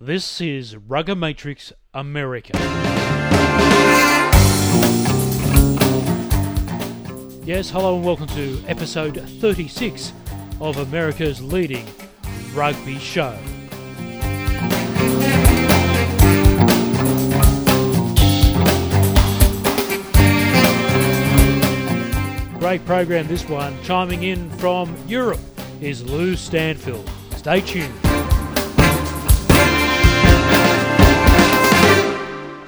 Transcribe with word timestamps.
This 0.00 0.40
is 0.40 0.76
Rugger 0.76 1.14
Matrix 1.14 1.72
America. 1.94 2.50
Yes, 7.44 7.70
hello 7.70 7.94
and 7.94 8.04
welcome 8.04 8.26
to 8.28 8.60
episode 8.66 9.16
36 9.40 10.12
of 10.60 10.78
America's 10.78 11.40
leading 11.40 11.86
rugby 12.54 12.98
show. 12.98 13.38
Great 22.58 22.84
program 22.84 23.28
this 23.28 23.48
one. 23.48 23.80
Chiming 23.84 24.24
in 24.24 24.50
from 24.58 24.96
Europe 25.06 25.38
is 25.80 26.02
Lou 26.02 26.32
Stanfill. 26.32 27.08
Stay 27.36 27.60
tuned. 27.60 28.03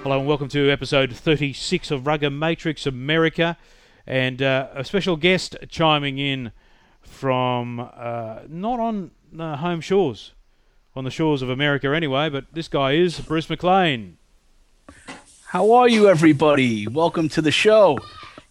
Hello 0.06 0.20
and 0.20 0.28
welcome 0.28 0.46
to 0.50 0.70
episode 0.70 1.12
36 1.12 1.90
of 1.90 2.06
Rugger 2.06 2.30
Matrix 2.30 2.86
America. 2.86 3.58
And 4.06 4.40
uh, 4.40 4.68
a 4.72 4.84
special 4.84 5.16
guest 5.16 5.56
chiming 5.68 6.16
in 6.18 6.52
from 7.02 7.80
uh, 7.80 8.42
not 8.46 8.78
on 8.78 9.10
uh, 9.36 9.56
home 9.56 9.80
shores, 9.80 10.30
on 10.94 11.02
the 11.02 11.10
shores 11.10 11.42
of 11.42 11.50
America 11.50 11.88
anyway, 11.88 12.28
but 12.28 12.44
this 12.52 12.68
guy 12.68 12.92
is 12.92 13.18
Bruce 13.18 13.50
McLean. 13.50 14.16
How 15.46 15.72
are 15.72 15.88
you, 15.88 16.08
everybody? 16.08 16.86
Welcome 16.86 17.28
to 17.30 17.42
the 17.42 17.50
show. 17.50 17.98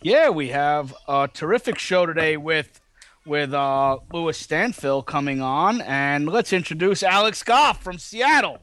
Yeah, 0.02 0.32
we 0.32 0.50
have 0.50 0.94
a 1.08 1.30
terrific 1.34 1.80
show 1.80 2.06
today 2.06 2.36
with 2.36 2.82
with 3.26 3.54
uh, 3.54 4.00
Louis 4.12 4.38
Stanfill 4.38 5.06
coming 5.06 5.40
on, 5.40 5.80
and 5.80 6.28
let's 6.28 6.52
introduce 6.52 7.02
Alex 7.02 7.44
Goff 7.44 7.82
from 7.82 7.98
Seattle. 7.98 8.60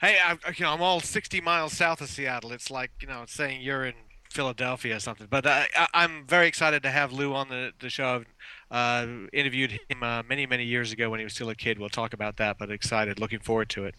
Hey, 0.00 0.16
I, 0.24 0.32
you 0.56 0.64
know, 0.64 0.72
I'm 0.72 0.82
all 0.82 1.00
60 1.00 1.40
miles 1.40 1.72
south 1.72 2.00
of 2.00 2.08
Seattle. 2.08 2.52
It's 2.52 2.70
like 2.70 2.90
you 3.00 3.08
know, 3.08 3.24
saying 3.26 3.62
you're 3.62 3.84
in 3.84 3.94
Philadelphia 4.30 4.96
or 4.96 5.00
something. 5.00 5.26
But 5.28 5.46
I, 5.46 5.66
am 5.92 6.24
very 6.26 6.46
excited 6.46 6.82
to 6.84 6.90
have 6.90 7.12
Lou 7.12 7.34
on 7.34 7.48
the, 7.48 7.72
the 7.80 7.90
show. 7.90 8.24
Uh, 8.70 9.06
interviewed 9.32 9.80
him 9.88 10.02
uh, 10.02 10.22
many, 10.28 10.46
many 10.46 10.64
years 10.64 10.92
ago 10.92 11.10
when 11.10 11.18
he 11.18 11.24
was 11.24 11.32
still 11.32 11.48
a 11.48 11.54
kid. 11.54 11.78
We'll 11.78 11.88
talk 11.88 12.12
about 12.12 12.36
that, 12.36 12.58
but 12.58 12.70
excited, 12.70 13.18
looking 13.18 13.40
forward 13.40 13.70
to 13.70 13.86
it. 13.86 13.94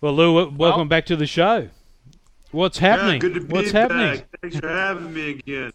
Well, 0.00 0.14
Lou, 0.14 0.34
welcome 0.34 0.58
well, 0.58 0.84
back 0.84 1.06
to 1.06 1.16
the 1.16 1.26
show. 1.26 1.68
What's 2.50 2.78
happening? 2.78 3.14
Yeah, 3.14 3.18
good 3.20 3.34
to 3.34 3.40
be 3.40 3.52
what's 3.52 3.72
back. 3.72 3.90
happening? 3.90 4.22
Thanks 4.42 4.58
for 4.58 4.68
having 4.68 5.14
me 5.14 5.30
again. 5.30 5.72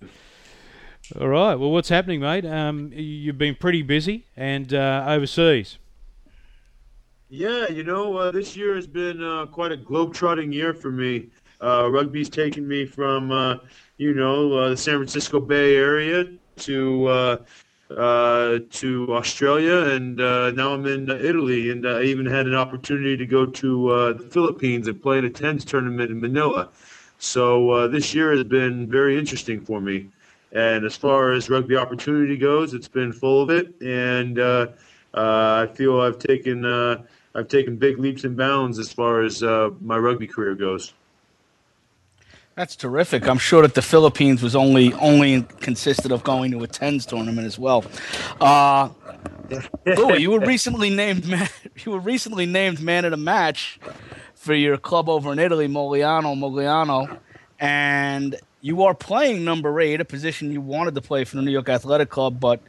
All 1.20 1.30
right. 1.30 1.56
Well, 1.56 1.72
what's 1.72 1.90
happening, 1.90 2.20
mate? 2.20 2.46
Um, 2.46 2.92
you've 2.94 3.38
been 3.38 3.56
pretty 3.56 3.82
busy 3.82 4.26
and 4.36 4.74
uh, 4.74 5.06
overseas. 5.08 5.78
Yeah, 7.30 7.70
you 7.70 7.84
know, 7.84 8.16
uh, 8.16 8.32
this 8.32 8.56
year 8.56 8.76
has 8.76 8.88
been 8.88 9.22
uh, 9.22 9.48
quite 9.48 9.74
a 9.74 9.78
globe-trotting 9.78 10.54
year 10.54 10.74
for 10.74 10.92
me. 10.92 11.28
Uh, 11.62 11.90
rugby's 11.92 12.30
taken 12.30 12.66
me 12.66 12.86
from, 12.86 13.34
uh, 13.34 13.58
you 13.98 14.14
know, 14.14 14.54
uh, 14.54 14.70
the 14.70 14.78
San 14.78 14.96
Francisco 14.96 15.42
Bay 15.42 15.76
Area 15.76 16.26
to 16.58 17.08
uh, 17.08 17.38
to 18.70 19.08
Australia, 19.10 19.90
and 19.90 20.16
now 20.16 20.74
I'm 20.74 20.86
in 20.86 21.10
Italy. 21.10 21.70
And 21.70 21.86
I 21.86 22.04
even 22.04 22.26
had 22.26 22.48
an 22.48 22.56
opportunity 22.56 23.18
to 23.18 23.26
go 23.26 23.46
to 23.46 24.14
the 24.18 24.24
Philippines 24.24 24.88
and 24.88 25.02
play 25.02 25.18
in 25.18 25.26
a 25.26 25.30
tens 25.30 25.66
tournament 25.66 26.12
in 26.12 26.22
Manila. 26.22 26.70
So 27.18 27.90
this 27.90 28.14
year 28.14 28.32
has 28.32 28.46
been 28.46 28.88
very 28.88 29.18
interesting 29.18 29.60
for 29.60 29.82
me. 29.82 30.08
And 30.54 30.86
as 30.86 30.96
far 30.96 31.34
as 31.34 31.50
rugby 31.50 31.76
opportunity 31.76 32.38
goes, 32.38 32.74
it's 32.74 32.88
been 32.88 33.12
full 33.12 33.42
of 33.42 33.50
it, 33.50 33.74
and 33.82 34.40
I 35.14 35.68
feel 35.68 36.00
I've 36.02 36.20
taken 36.20 36.64
I've 37.38 37.48
taken 37.48 37.78
big 37.78 38.00
leaps 38.00 38.24
and 38.24 38.36
bounds 38.36 38.80
as 38.80 38.92
far 38.92 39.22
as 39.22 39.42
my 39.42 39.98
rugby 39.98 40.28
career 40.28 40.56
goes. 40.56 40.94
That's 42.56 42.76
terrific. 42.76 43.28
I'm 43.28 43.38
sure 43.38 43.62
that 43.62 43.76
the 43.76 43.84
Philippines 43.84 44.42
was 44.42 44.56
only 44.56 44.92
only 44.94 45.44
consisted 45.60 46.12
of 46.12 46.24
going 46.24 46.50
to 46.52 46.64
a 46.64 46.68
tens 46.68 47.06
tournament 47.06 47.46
as 47.46 47.60
well. 47.60 47.86
Uh, 48.42 48.90
Louis, 49.86 50.18
you 50.18 50.32
were 50.32 50.40
recently 50.40 50.90
named 50.90 51.28
man, 51.30 51.48
you 51.86 51.92
were 51.92 52.00
recently 52.00 52.48
named 52.48 52.82
man 52.82 53.06
of 53.06 53.12
the 53.12 53.18
match 53.18 53.80
for 54.34 54.56
your 54.56 54.76
club 54.76 55.08
over 55.08 55.32
in 55.32 55.38
Italy, 55.38 55.68
Mogliano 55.68 56.36
Mogliano, 56.36 57.20
and 57.60 58.36
you 58.62 58.82
are 58.82 58.96
playing 58.96 59.46
number 59.46 59.80
eight, 59.80 60.02
a 60.02 60.06
position 60.06 60.52
you 60.52 60.60
wanted 60.60 60.96
to 60.96 61.02
play 61.02 61.26
for 61.26 61.36
the 61.36 61.44
New 61.44 61.52
York 61.52 61.70
Athletic 61.70 62.10
Club, 62.10 62.40
but 62.40 62.60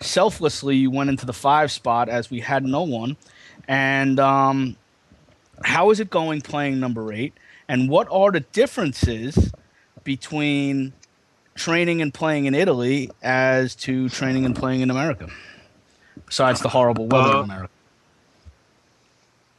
selflessly 0.00 0.74
you 0.74 0.90
went 0.90 1.10
into 1.10 1.26
the 1.26 1.32
five 1.32 1.70
spot 1.70 2.08
as 2.08 2.28
we 2.28 2.40
had 2.40 2.64
no 2.64 2.82
one. 2.82 3.16
And 3.68 4.18
um, 4.18 4.76
how 5.62 5.90
is 5.90 6.00
it 6.00 6.10
going 6.10 6.40
playing 6.40 6.80
number 6.80 7.12
eight? 7.12 7.34
and 7.68 7.88
what 7.88 8.08
are 8.10 8.32
the 8.32 8.40
differences 8.40 9.52
between 10.02 10.92
training 11.54 12.00
and 12.00 12.12
playing 12.12 12.46
in 12.46 12.54
Italy 12.54 13.10
as 13.22 13.74
to 13.74 14.08
training 14.08 14.46
and 14.46 14.56
playing 14.56 14.80
in 14.80 14.90
America, 14.90 15.28
besides 16.26 16.60
the 16.60 16.68
horrible 16.68 17.06
weather 17.06 17.36
uh, 17.36 17.38
in 17.38 17.44
America? 17.44 17.72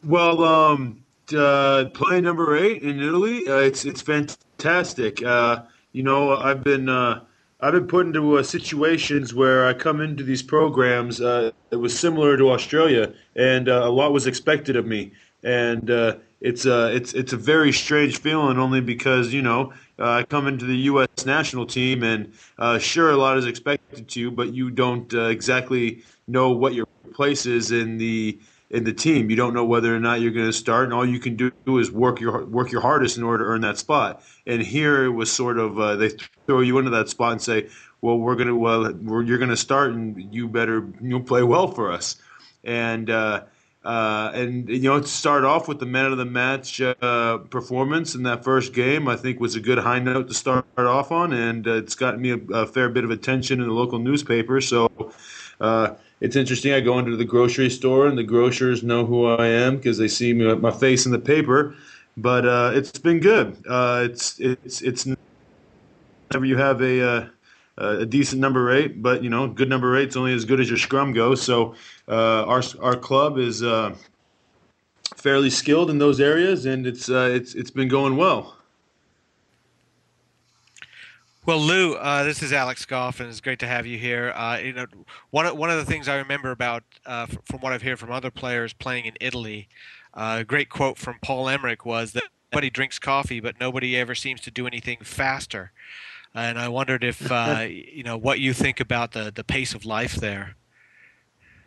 Well, 0.04 0.44
um, 0.44 1.04
uh, 1.36 1.86
playing 1.94 2.24
number 2.24 2.58
eight 2.58 2.82
in 2.82 3.00
Italy, 3.00 3.48
uh, 3.48 3.58
it's 3.58 3.86
it's 3.86 4.02
fantastic. 4.02 5.24
Uh, 5.24 5.64
you 5.92 6.04
know, 6.04 6.36
I've 6.36 6.64
been 6.64 6.90
uh, 6.90 7.22
I've 7.62 7.74
been 7.74 7.88
put 7.88 8.06
into 8.06 8.38
uh, 8.38 8.44
situations 8.44 9.34
where 9.34 9.66
I 9.66 9.74
come 9.74 10.00
into 10.00 10.24
these 10.24 10.42
programs. 10.42 11.20
it 11.20 11.54
was 11.72 11.98
similar 11.98 12.38
to 12.38 12.52
Australia, 12.52 13.14
and 13.36 13.68
a 13.68 13.90
lot 13.90 14.14
was 14.14 14.28
expected 14.28 14.76
of 14.76 14.86
me, 14.86 15.12
and 15.44 15.90
it's 16.42 16.66
a 16.66 16.96
it's 16.96 17.14
it's 17.14 17.34
a 17.34 17.38
very 17.38 17.72
strange 17.72 18.20
feeling 18.20 18.58
only 18.58 18.82
because 18.82 19.34
you 19.34 19.42
know 19.42 19.74
uh, 19.98 20.10
I 20.10 20.24
come 20.24 20.48
into 20.48 20.66
the 20.66 20.78
U.S. 20.78 21.26
national 21.26 21.66
team 21.66 22.04
and 22.04 22.34
uh, 22.58 22.80
sure 22.80 23.12
a 23.12 23.18
lot 23.18 23.38
is 23.38 23.46
expected 23.46 24.08
to 24.08 24.20
you, 24.20 24.32
but 24.32 24.54
you 24.54 24.70
don't 24.70 25.14
uh, 25.14 25.24
exactly 25.24 26.04
know 26.28 26.52
what 26.52 26.74
your 26.74 26.86
place 27.14 27.46
is 27.46 27.72
in 27.72 27.98
the 27.98 28.40
in 28.70 28.84
the 28.84 28.94
team. 28.94 29.30
You 29.30 29.36
don't 29.36 29.54
know 29.54 29.66
whether 29.66 29.96
or 29.96 30.00
not 30.00 30.22
you're 30.22 30.32
going 30.32 30.46
to 30.46 30.54
start, 30.54 30.86
and 30.86 30.94
all 30.94 31.08
you 31.08 31.20
can 31.20 31.36
do 31.36 31.78
is 31.78 31.92
work 31.92 32.20
your 32.20 32.46
work 32.46 32.72
your 32.72 32.82
hardest 32.82 33.18
in 33.18 33.24
order 33.24 33.44
to 33.44 33.50
earn 33.50 33.62
that 33.62 33.78
spot. 33.78 34.24
And 34.46 34.62
here 34.62 35.06
it 35.06 35.10
was 35.10 35.32
sort 35.32 35.58
of 35.58 35.80
uh, 35.80 35.96
they 35.96 36.10
throw 36.46 36.62
you 36.62 36.78
into 36.78 36.92
that 36.92 37.10
spot 37.10 37.34
and 37.34 37.42
say, 37.42 37.70
"Well, 38.02 38.18
we're 38.18 38.36
going 38.36 38.48
to 38.48 38.56
well 38.56 38.92
you're 39.24 39.38
going 39.38 39.50
to 39.50 39.58
start, 39.58 39.92
and 39.92 40.34
you 40.34 40.48
better 40.48 40.88
you 41.02 41.20
play 41.22 41.44
well 41.44 41.68
for 41.68 41.92
us." 41.92 42.16
And 42.64 43.10
uh, 43.10 43.44
uh, 43.84 44.32
and 44.34 44.68
you 44.68 44.82
know, 44.82 45.00
to 45.00 45.08
start 45.08 45.46
off 45.46 45.68
with 45.68 45.80
the 45.80 45.86
man 45.86 46.12
of 46.12 46.18
the 46.18 46.26
match 46.26 46.82
uh, 46.82 47.38
performance 47.50 48.14
in 48.14 48.24
that 48.24 48.44
first 48.44 48.74
game, 48.74 49.08
I 49.08 49.16
think 49.16 49.40
was 49.40 49.56
a 49.56 49.62
good 49.62 49.78
high 49.78 50.00
note 50.00 50.28
to 50.28 50.34
start 50.34 50.66
off 50.78 51.12
on, 51.12 51.32
and 51.32 51.66
uh, 51.66 51.76
it's 51.76 51.96
gotten 51.96 52.22
me 52.22 52.32
a, 52.32 52.54
a, 52.54 52.68
fair 52.68 52.90
bit 52.90 53.06
of 53.06 53.10
attention 53.10 53.62
in 53.62 53.68
the 53.68 53.74
local 53.74 53.98
newspaper. 53.98 54.60
So 54.60 54.92
uh, 55.62 55.96
it's 56.22 56.36
interesting. 56.36 56.74
I 56.74 56.80
go 56.80 57.00
into 57.00 57.16
the 57.16 57.26
grocery 57.26 57.70
store, 57.70 58.08
and 58.08 58.18
the 58.18 58.24
grocers 58.24 58.84
know 58.84 59.06
who 59.06 59.26
I 59.26 59.48
am 59.48 59.78
because 59.78 59.98
they 59.98 60.08
see 60.08 60.34
me, 60.34 60.54
my 60.56 60.72
face 60.72 61.06
in 61.06 61.12
the 61.12 61.20
paper. 61.20 61.76
But 62.18 62.46
uh, 62.46 62.72
it's 62.74 62.98
been 63.00 63.20
good. 63.20 63.64
Uh, 63.68 64.02
it's 64.10 64.40
it's 64.40 64.82
it's 64.82 65.06
whenever 66.28 66.46
you 66.46 66.58
have 66.58 66.82
a 66.82 67.30
a 67.80 68.06
decent 68.06 68.42
number 68.42 68.72
eight, 68.72 69.02
but 69.02 69.24
you 69.24 69.30
know, 69.30 69.48
good 69.48 69.70
number 69.70 69.98
eight's 69.98 70.18
only 70.18 70.34
as 70.34 70.46
good 70.46 70.60
as 70.60 70.70
your 70.70 70.78
scrum 70.78 71.14
goes. 71.14 71.42
So 71.42 71.76
uh, 72.08 72.46
our 72.46 72.62
our 72.82 72.96
club 72.96 73.38
is 73.38 73.64
uh, 73.64 73.96
fairly 75.16 75.50
skilled 75.50 75.90
in 75.90 75.98
those 75.98 76.20
areas, 76.20 76.66
and 76.66 76.86
it's 76.86 77.10
uh, 77.10 77.30
it's 77.34 77.56
it's 77.56 77.72
been 77.72 77.88
going 77.88 78.18
well. 78.18 78.58
Well, 81.50 81.62
Lou, 81.62 81.96
uh, 81.96 82.26
this 82.26 82.44
is 82.44 82.54
Alex 82.54 82.86
Goff, 82.86 83.20
and 83.20 83.28
it's 83.28 83.42
great 83.42 83.58
to 83.58 83.66
have 83.66 83.88
you 83.88 83.98
here. 83.98 84.32
Uh, 84.36 84.60
you 84.60 84.72
know, 84.72 84.86
one 85.32 85.48
of, 85.48 85.58
one 85.58 85.72
of 85.72 85.78
the 85.78 85.84
things 85.84 86.08
I 86.08 86.18
remember 86.18 86.52
about 86.52 86.84
uh, 87.08 87.26
from 87.26 87.62
what 87.62 87.74
I've 87.74 87.82
heard 87.82 87.98
from 87.98 88.12
other 88.12 88.30
players 88.30 88.72
playing 88.72 89.06
in 89.06 89.16
Italy, 89.20 89.68
a 90.14 90.44
great 90.44 90.70
quote 90.70 91.00
from 91.00 91.18
Paul 91.24 91.50
Emerick 91.50 91.88
was 91.88 92.12
that 92.12 92.26
nobody 92.54 92.70
drinks 92.70 93.00
coffee, 93.00 93.40
but 93.40 93.60
nobody 93.60 93.98
ever 93.98 94.14
seems 94.14 94.42
to 94.42 94.52
do 94.52 94.68
anything 94.68 95.00
faster 95.02 95.72
and 96.36 96.60
I 96.60 96.68
wondered 96.68 97.04
if 97.04 97.32
uh, 97.32 97.66
you 97.68 98.04
know 98.04 98.16
what 98.16 98.40
you 98.40 98.54
think 98.54 98.80
about 98.80 99.14
the 99.14 99.32
the 99.34 99.44
pace 99.44 99.74
of 99.74 99.86
life 99.86 100.16
there. 100.16 100.56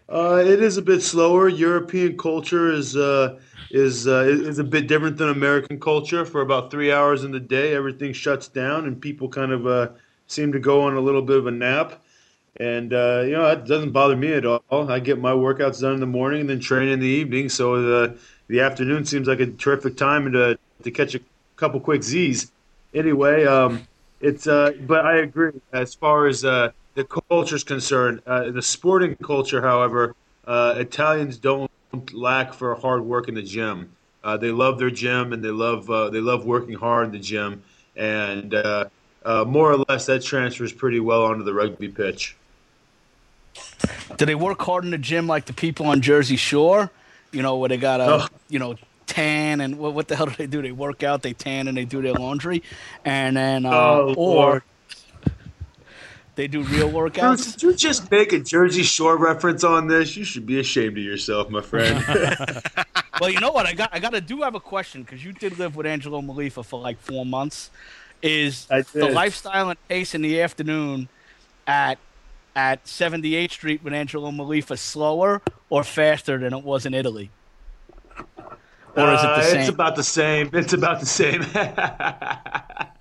Uh, 0.09 0.43
it 0.45 0.63
is 0.63 0.77
a 0.77 0.83
bit 0.83 1.03
slower. 1.03 1.49
European 1.49 2.17
culture 2.19 2.71
is 2.73 2.97
uh, 2.97 3.39
is 3.71 4.07
uh, 4.07 4.25
is 4.27 4.59
a 4.59 4.65
bit 4.65 4.87
different 4.87 5.17
than 5.17 5.29
American 5.29 5.81
culture. 5.81 6.25
For 6.25 6.41
about 6.41 6.71
three 6.71 6.93
hours 6.93 7.25
in 7.25 7.33
the 7.33 7.41
day, 7.41 7.75
everything 7.75 8.13
shuts 8.13 8.49
down, 8.49 8.85
and 8.87 9.01
people 9.01 9.29
kind 9.29 9.53
of 9.53 9.67
uh, 9.67 9.89
seem 10.27 10.53
to 10.53 10.59
go 10.59 10.83
on 10.83 10.95
a 10.95 11.01
little 11.01 11.23
bit 11.23 11.39
of 11.39 11.47
a 11.47 11.51
nap. 11.51 12.03
And 12.59 12.93
uh, 12.93 13.23
you 13.25 13.33
know 13.33 13.45
that 13.45 13.67
doesn't 13.67 13.93
bother 13.93 14.17
me 14.17 14.33
at 14.35 14.45
all. 14.45 14.63
I 14.71 15.01
get 15.01 15.19
my 15.19 15.33
workouts 15.33 15.81
done 15.81 15.95
in 15.95 16.01
the 16.01 16.07
morning 16.07 16.43
and 16.43 16.51
then 16.51 16.61
train 16.61 16.89
in 16.89 17.01
the 17.01 17.07
evening. 17.07 17.49
So 17.49 17.81
the 17.81 18.19
the 18.49 18.61
afternoon 18.61 19.07
seems 19.07 19.27
like 19.27 19.41
a 19.41 19.47
terrific 19.47 19.97
time 19.97 20.31
to 20.33 20.59
to 20.83 20.91
catch 20.91 21.15
a 21.15 21.21
couple 21.57 21.81
quick 21.81 22.03
Z's. 22.03 22.53
Anyway, 22.93 23.47
um, 23.47 23.87
it's 24.21 24.47
uh, 24.47 24.73
but 24.87 25.07
I 25.07 25.19
agree 25.19 25.53
as 25.73 25.95
far 25.95 26.27
as 26.27 26.45
uh, 26.45 26.73
the 26.95 27.05
culture 27.05 27.57
is 27.57 27.65
concerned. 27.65 28.23
Uh, 28.27 28.51
the 28.51 28.63
sporting 28.63 29.17
culture, 29.17 29.63
however, 29.63 30.15
uh, 30.47 30.75
Italians 30.77 31.37
don't 31.39 31.71
lack 32.13 32.53
for 32.53 32.75
hard 32.75 33.05
work 33.05 33.29
in 33.29 33.35
the 33.35 33.43
gym. 33.43 33.93
Uh, 34.25 34.37
they 34.37 34.51
love 34.51 34.79
their 34.79 34.91
gym 34.91 35.33
and 35.33 35.43
they 35.43 35.51
love 35.51 35.91
uh, 35.91 36.09
they 36.11 36.21
love 36.21 36.47
working 36.47 36.75
hard 36.75 37.07
in 37.07 37.13
the 37.13 37.19
gym, 37.19 37.63
and 37.97 38.55
uh, 38.55 38.85
uh, 39.25 39.45
more 39.45 39.73
or 39.73 39.85
less 39.89 40.07
that 40.07 40.23
transfers 40.23 40.73
pretty 40.73 41.01
well 41.01 41.25
onto 41.25 41.43
the 41.43 41.53
rugby 41.53 41.89
pitch. 41.89 42.37
Do 44.17 44.27
they 44.27 44.35
work 44.35 44.61
hard 44.63 44.85
in 44.85 44.91
the 44.91 44.99
gym 44.99 45.27
like 45.27 45.47
the 45.47 45.53
people 45.53 45.87
on 45.87 46.01
Jersey 46.03 46.37
Shore? 46.37 46.91
You 47.33 47.43
know, 47.43 47.57
where 47.57 47.69
they 47.69 47.79
got 47.79 48.01
a 48.01 48.07
Oh. 48.11 48.29
you 48.49 48.59
know 48.59 48.77
tan 49.07 49.61
and 49.61 49.79
what, 49.79 49.95
what 49.95 50.09
the 50.09 50.15
hell 50.17 50.27
do 50.27 50.35
they 50.37 50.47
do? 50.47 50.63
They 50.63 50.73
work 50.73 51.03
out, 51.03 51.23
they 51.23 51.33
tan, 51.33 51.67
and 51.67 51.77
they 51.77 51.85
do 51.85 52.01
their 52.01 52.13
laundry, 52.13 52.63
and 53.05 53.37
then 53.37 53.67
uh, 53.67 53.71
Oh, 53.73 54.15
or. 54.15 54.65
They 56.35 56.49
do 56.49 56.63
real 56.63 56.91
Bruce, 56.91 57.13
workouts. 57.13 57.53
did 57.53 57.63
you 57.63 57.75
just 57.75 58.11
make 58.11 58.33
a 58.33 58.39
Jersey 58.41 58.83
Shore 58.83 59.17
reference 59.17 59.65
on 59.65 59.87
this? 59.87 60.17
You 60.17 60.25
should 60.25 60.47
be 60.47 60.59
ashamed 60.61 60.97
of 60.99 61.05
yourself, 61.05 61.51
my 61.51 61.61
friend. 61.61 62.03
well, 63.21 63.29
you 63.31 63.39
know 63.41 63.53
what? 63.53 63.67
I 63.67 63.75
got 63.75 63.91
I 63.93 63.99
got 63.99 64.13
to 64.13 64.21
do 64.21 64.43
have 64.43 64.55
a 64.55 64.61
question 64.61 65.03
because 65.03 65.25
you 65.25 65.33
did 65.33 65.59
live 65.59 65.77
with 65.77 65.87
Angelo 65.87 66.21
Malifa 66.23 66.65
for 66.65 66.81
like 66.81 66.99
four 66.99 67.27
months. 67.27 67.71
Is 68.23 68.67
the 68.67 69.11
lifestyle 69.13 69.69
and 69.71 69.89
pace 69.89 70.15
in 70.15 70.23
the 70.23 70.41
afternoon 70.41 71.09
at 71.67 71.99
at 72.55 72.85
78th 72.85 73.51
Street 73.51 73.83
with 73.83 73.93
Angelo 73.95 74.31
Malifa 74.31 74.79
slower 74.79 75.43
or 75.71 75.83
faster 75.83 76.39
than 76.39 76.53
it 76.55 76.63
was 76.63 76.87
in 76.87 76.95
Italy? 76.95 77.31
Or 78.95 79.11
is 79.15 79.21
it 79.21 79.27
the 79.27 79.33
Uh, 79.33 79.43
same? 79.43 79.61
It's 79.61 79.69
about 79.71 79.97
the 79.97 80.03
same. 80.05 80.51
It's 80.53 80.73
about 80.75 81.01
the 81.01 81.07
same. 81.07 81.43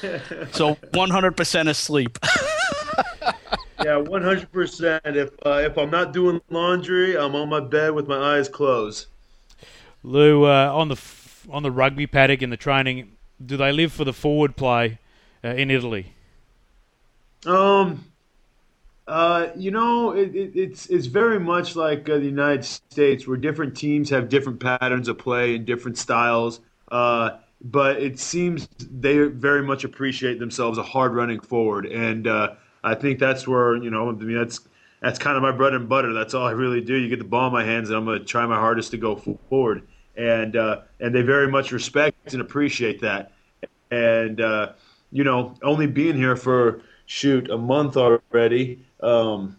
So 0.52 0.74
100% 0.74 1.68
asleep. 1.68 2.18
yeah, 3.84 3.96
one 3.96 4.22
hundred 4.22 4.50
percent. 4.52 5.04
If 5.04 5.30
uh, 5.44 5.62
if 5.64 5.76
I'm 5.76 5.90
not 5.90 6.12
doing 6.12 6.40
laundry, 6.50 7.16
I'm 7.16 7.34
on 7.34 7.48
my 7.48 7.60
bed 7.60 7.92
with 7.92 8.08
my 8.08 8.36
eyes 8.36 8.48
closed. 8.48 9.06
Lou, 10.02 10.44
uh, 10.44 10.70
on 10.72 10.88
the 10.88 10.94
f- 10.94 11.46
on 11.50 11.62
the 11.62 11.70
rugby 11.70 12.06
paddock 12.06 12.42
in 12.42 12.50
the 12.50 12.56
training, 12.56 13.12
do 13.44 13.56
they 13.56 13.72
live 13.72 13.92
for 13.92 14.04
the 14.04 14.12
forward 14.12 14.56
play 14.56 14.98
uh, 15.44 15.48
in 15.48 15.70
Italy? 15.70 16.14
Um, 17.46 18.04
uh, 19.06 19.48
you 19.56 19.70
know, 19.70 20.12
it, 20.12 20.34
it, 20.34 20.52
it's 20.54 20.86
it's 20.86 21.06
very 21.06 21.40
much 21.40 21.76
like 21.76 22.08
uh, 22.08 22.18
the 22.18 22.24
United 22.24 22.64
States, 22.64 23.26
where 23.26 23.36
different 23.36 23.76
teams 23.76 24.10
have 24.10 24.28
different 24.28 24.60
patterns 24.60 25.08
of 25.08 25.18
play 25.18 25.56
and 25.56 25.66
different 25.66 25.98
styles. 25.98 26.60
Uh, 26.90 27.38
but 27.62 28.02
it 28.02 28.18
seems 28.18 28.68
they 28.78 29.18
very 29.18 29.62
much 29.62 29.84
appreciate 29.84 30.38
themselves 30.38 30.78
a 30.78 30.82
hard 30.82 31.14
running 31.14 31.40
forward, 31.40 31.86
and 31.86 32.26
uh, 32.26 32.54
I 32.84 32.94
think 32.94 33.18
that's 33.18 33.46
where 33.46 33.76
you 33.76 33.90
know, 33.90 34.08
I 34.08 34.12
mean, 34.12 34.36
that's 34.36 34.60
that's 35.00 35.18
kind 35.18 35.36
of 35.36 35.42
my 35.42 35.52
bread 35.52 35.74
and 35.74 35.88
butter. 35.88 36.12
That's 36.12 36.34
all 36.34 36.46
I 36.46 36.52
really 36.52 36.80
do. 36.80 36.94
You 36.94 37.08
get 37.08 37.18
the 37.18 37.24
ball 37.24 37.48
in 37.48 37.52
my 37.52 37.64
hands, 37.64 37.90
and 37.90 37.98
I'm 37.98 38.04
going 38.04 38.18
to 38.18 38.24
try 38.24 38.46
my 38.46 38.56
hardest 38.56 38.90
to 38.92 38.96
go 38.96 39.16
forward, 39.48 39.86
and 40.16 40.56
uh, 40.56 40.82
and 41.00 41.14
they 41.14 41.22
very 41.22 41.48
much 41.48 41.72
respect 41.72 42.32
and 42.32 42.40
appreciate 42.40 43.00
that 43.00 43.32
and 43.92 44.40
uh, 44.40 44.72
you 45.12 45.22
know, 45.22 45.54
only 45.62 45.86
being 45.86 46.16
here 46.16 46.34
for 46.34 46.80
shoot 47.06 47.50
a 47.50 47.58
month 47.58 47.96
already. 47.96 48.84
Um, 49.00 49.56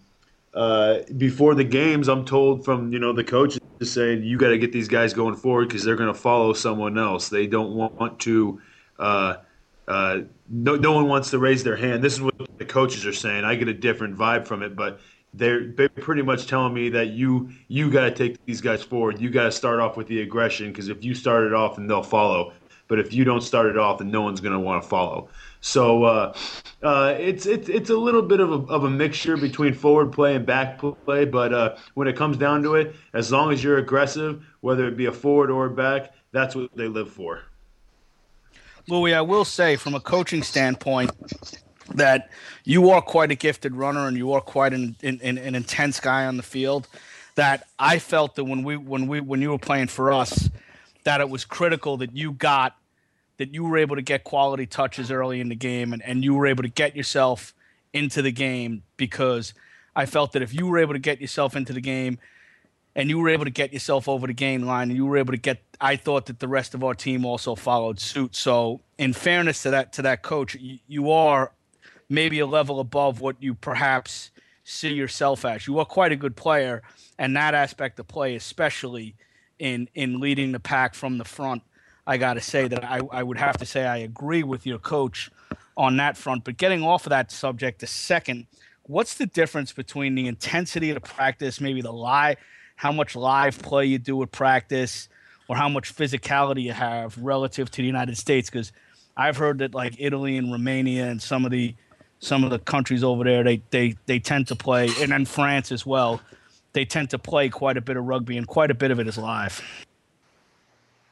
uh, 0.54 1.00
before 1.18 1.56
the 1.56 1.64
games, 1.64 2.08
I'm 2.10 2.26
told 2.26 2.66
from 2.66 2.92
you 2.92 3.00
know 3.00 3.14
the 3.14 3.24
coaches 3.24 3.62
saying 3.92 4.24
you 4.24 4.38
got 4.38 4.50
to 4.50 4.58
get 4.58 4.72
these 4.72 4.88
guys 4.88 5.14
going 5.14 5.36
forward 5.36 5.68
because 5.68 5.84
they're 5.84 5.96
going 5.96 6.14
to 6.14 6.20
follow 6.20 6.54
someone 6.54 6.98
else. 6.98 7.30
They 7.30 7.48
don't 7.48 7.74
want 7.74 8.20
to. 8.22 8.62
Uh, 9.00 9.36
uh, 9.88 10.22
no, 10.50 10.76
no 10.76 10.94
one 10.94 11.08
wants 11.08 11.32
to 11.32 11.40
raise 11.40 11.64
their 11.64 11.76
hand. 11.76 12.04
This 12.04 12.14
is 12.14 12.22
what 12.22 12.36
the 12.58 12.66
coaches 12.66 13.06
are 13.06 13.14
saying. 13.14 13.44
I 13.44 13.56
get 13.56 13.68
a 13.68 13.74
different 13.74 14.18
vibe 14.18 14.48
from 14.48 14.64
it, 14.64 14.76
but 14.76 15.00
they're 15.34 15.68
they're 15.68 15.90
pretty 15.90 16.22
much 16.22 16.48
telling 16.48 16.74
me 16.74 16.90
that 16.90 17.08
you 17.10 17.50
you 17.68 17.90
got 17.90 18.06
to 18.06 18.12
take 18.12 18.44
these 18.46 18.62
guys 18.62 18.84
forward. 18.84 19.20
You 19.20 19.30
got 19.30 19.46
to 19.46 19.52
start 19.52 19.80
off 19.80 19.98
with 19.98 20.08
the 20.08 20.22
aggression 20.22 20.68
because 20.68 20.90
if 20.90 21.04
you 21.04 21.14
start 21.16 21.46
it 21.46 21.54
off, 21.54 21.78
and 21.78 21.90
they'll 21.90 22.04
follow. 22.04 22.54
But 22.88 23.00
if 23.00 23.14
you 23.14 23.24
don't 23.24 23.42
start 23.42 23.68
it 23.68 23.78
off, 23.78 24.00
then 24.00 24.12
no 24.12 24.22
one's 24.22 24.42
going 24.42 24.54
to 24.54 24.60
want 24.60 24.84
to 24.84 24.88
follow. 24.88 25.30
So 25.64 26.04
uh, 26.04 26.34
uh, 26.84 27.16
it's 27.18 27.46
it's 27.46 27.70
it's 27.70 27.90
a 27.90 27.96
little 27.96 28.22
bit 28.22 28.42
of 28.42 28.52
a, 28.52 28.74
of 28.74 28.84
a 28.84 28.90
mixture 28.90 29.38
between 29.38 29.74
forward 29.74 30.12
play 30.12 30.36
and 30.36 30.46
back 30.46 30.78
play. 30.78 31.24
But 31.24 31.54
uh, 31.54 31.78
when 31.94 32.10
it 32.10 32.18
comes 32.18 32.36
down 32.36 32.64
to 32.64 32.76
it, 32.76 32.94
as 33.14 33.32
long 33.32 33.54
as 33.54 33.64
you're 33.64 33.78
aggressive, 33.78 34.46
whether 34.60 34.86
it 34.90 34.98
be 34.98 35.06
a 35.06 35.12
forward 35.14 35.50
or 35.50 35.68
a 35.68 35.70
back, 35.70 36.14
that's 36.34 36.54
what 36.54 36.76
they 36.76 36.90
live 36.90 37.10
for. 37.10 37.44
Louis, 38.90 39.14
I 39.14 39.22
will 39.22 39.46
say 39.46 39.78
from 39.78 39.96
a 39.96 40.02
coaching 40.02 40.44
standpoint 40.44 41.12
that 41.96 42.30
you 42.66 42.90
are 42.90 43.02
quite 43.02 43.32
a 43.32 43.36
gifted 43.36 43.74
runner 43.74 44.06
and 44.06 44.18
you 44.18 44.34
are 44.34 44.42
quite 44.42 44.74
an, 44.74 44.98
an, 45.02 45.22
an 45.22 45.56
intense 45.56 46.02
guy 46.02 46.26
on 46.26 46.36
the 46.36 46.44
field. 46.44 46.90
That 47.36 47.66
I 47.80 48.00
felt 48.00 48.36
that 48.36 48.44
when 48.44 48.66
we 48.66 48.76
when 48.76 49.08
we 49.08 49.22
when 49.22 49.42
you 49.42 49.52
were 49.52 49.60
playing 49.60 49.88
for 49.88 50.12
us, 50.12 50.50
that 51.06 51.22
it 51.22 51.30
was 51.30 51.46
critical 51.46 51.96
that 51.98 52.14
you 52.14 52.34
got 52.34 52.76
that 53.44 53.54
you 53.54 53.66
were 53.66 53.78
able 53.78 53.98
to 53.98 54.02
get 54.02 54.24
quality 54.24 54.66
touches 54.66 55.12
early 55.12 55.42
in 55.42 55.50
the 55.50 55.56
game 55.56 55.92
and, 55.92 56.02
and 56.04 56.24
you 56.24 56.34
were 56.34 56.48
able 56.48 56.64
to 56.64 56.70
get 56.70 56.96
yourself 56.96 57.54
into 57.92 58.22
the 58.22 58.32
game 58.32 58.84
because 58.96 59.54
I 59.94 60.06
felt 60.06 60.32
that 60.32 60.42
if 60.42 60.54
you 60.54 60.66
were 60.66 60.80
able 60.80 60.94
to 60.94 61.00
get 61.00 61.20
yourself 61.20 61.54
into 61.54 61.74
the 61.74 61.82
game 61.82 62.20
and 62.96 63.10
you 63.10 63.20
were 63.20 63.28
able 63.28 63.44
to 63.44 63.52
get 63.52 63.74
yourself 63.74 64.08
over 64.08 64.28
the 64.28 64.34
game 64.34 64.62
line 64.62 64.90
and 64.90 64.96
you 64.96 65.06
were 65.06 65.18
able 65.18 65.34
to 65.34 65.38
get 65.38 65.62
I 65.82 65.98
thought 65.98 66.28
that 66.28 66.40
the 66.40 66.48
rest 66.48 66.74
of 66.74 66.86
our 66.86 66.94
team 66.94 67.26
also 67.26 67.54
followed 67.54 68.00
suit. 68.00 68.34
So 68.34 68.80
in 68.98 69.12
fairness 69.12 69.64
to 69.64 69.72
that 69.72 69.92
to 69.94 70.02
that 70.04 70.22
coach, 70.22 70.56
you, 70.56 70.80
you 70.88 71.12
are 71.12 71.52
maybe 72.08 72.40
a 72.40 72.46
level 72.46 72.80
above 72.80 73.20
what 73.20 73.36
you 73.42 73.56
perhaps 73.56 74.32
see 74.64 74.94
yourself 74.94 75.44
as. 75.44 75.68
You 75.68 75.80
are 75.80 75.86
quite 75.86 76.14
a 76.14 76.16
good 76.16 76.38
player 76.38 76.82
and 77.20 77.36
that 77.36 77.54
aspect 77.54 78.00
of 78.00 78.08
play 78.08 78.36
especially 78.36 79.16
in 79.60 79.90
in 79.94 80.22
leading 80.22 80.54
the 80.54 80.62
pack 80.62 80.96
from 80.96 81.18
the 81.18 81.26
front. 81.26 81.62
I 82.06 82.18
got 82.18 82.34
to 82.34 82.42
say 82.42 82.68
that 82.68 82.84
I, 82.84 83.00
I 83.12 83.24
would 83.24 83.38
have 83.38 83.58
to 83.58 83.66
say 83.66 83.86
I 83.86 83.98
agree 83.98 84.44
with 84.44 84.66
your 84.66 84.80
coach 84.80 85.32
on 85.78 85.98
that 85.98 86.18
front. 86.18 86.44
But 86.44 86.58
getting 86.58 86.84
off 86.84 87.06
of 87.06 87.12
that 87.12 87.32
subject 87.32 87.82
a 87.84 87.88
second, 87.88 88.48
what's 88.84 89.16
the 89.16 89.26
difference 89.26 89.72
between 89.72 90.16
the 90.16 90.28
intensity 90.28 90.90
of 90.90 90.96
the 90.96 91.02
practice, 91.02 91.62
maybe 91.62 91.82
the 91.82 91.94
live, 91.94 92.38
how 92.76 92.92
much 92.92 93.16
live 93.16 93.62
play 93.62 93.86
you 93.86 93.98
do 93.98 94.22
at 94.24 94.32
practice, 94.32 95.08
or 95.48 95.56
how 95.56 95.70
much 95.70 95.96
physicality 95.96 96.64
you 96.64 96.74
have 96.74 97.18
relative 97.18 97.72
to 97.72 97.78
the 97.78 97.88
United 97.88 98.18
States? 98.18 98.50
Because 98.50 98.72
I've 99.16 99.38
heard 99.38 99.60
that 99.60 99.74
like 99.74 99.96
Italy 100.00 100.38
and 100.38 100.52
Romania 100.52 101.08
and 101.08 101.22
some 101.22 101.46
of 101.46 101.52
the 101.52 101.76
some 102.20 102.46
of 102.46 102.52
the 102.52 102.60
countries 102.60 103.04
over 103.04 103.24
there, 103.24 103.44
they 103.44 103.62
they 103.70 103.96
they 104.06 104.20
tend 104.20 104.48
to 104.48 104.56
play, 104.56 104.90
and 105.00 105.12
then 105.12 105.26
France 105.26 105.72
as 105.72 105.86
well. 105.86 106.22
They 106.74 106.86
tend 106.86 107.12
to 107.12 107.20
play 107.20 107.50
quite 107.50 107.78
a 107.78 107.82
bit 107.82 107.98
of 107.98 108.06
rugby, 108.06 108.38
and 108.38 108.48
quite 108.48 108.72
a 108.72 108.74
bit 108.74 108.92
of 108.92 109.00
it 109.00 109.08
is 109.08 109.18
live. 109.18 109.62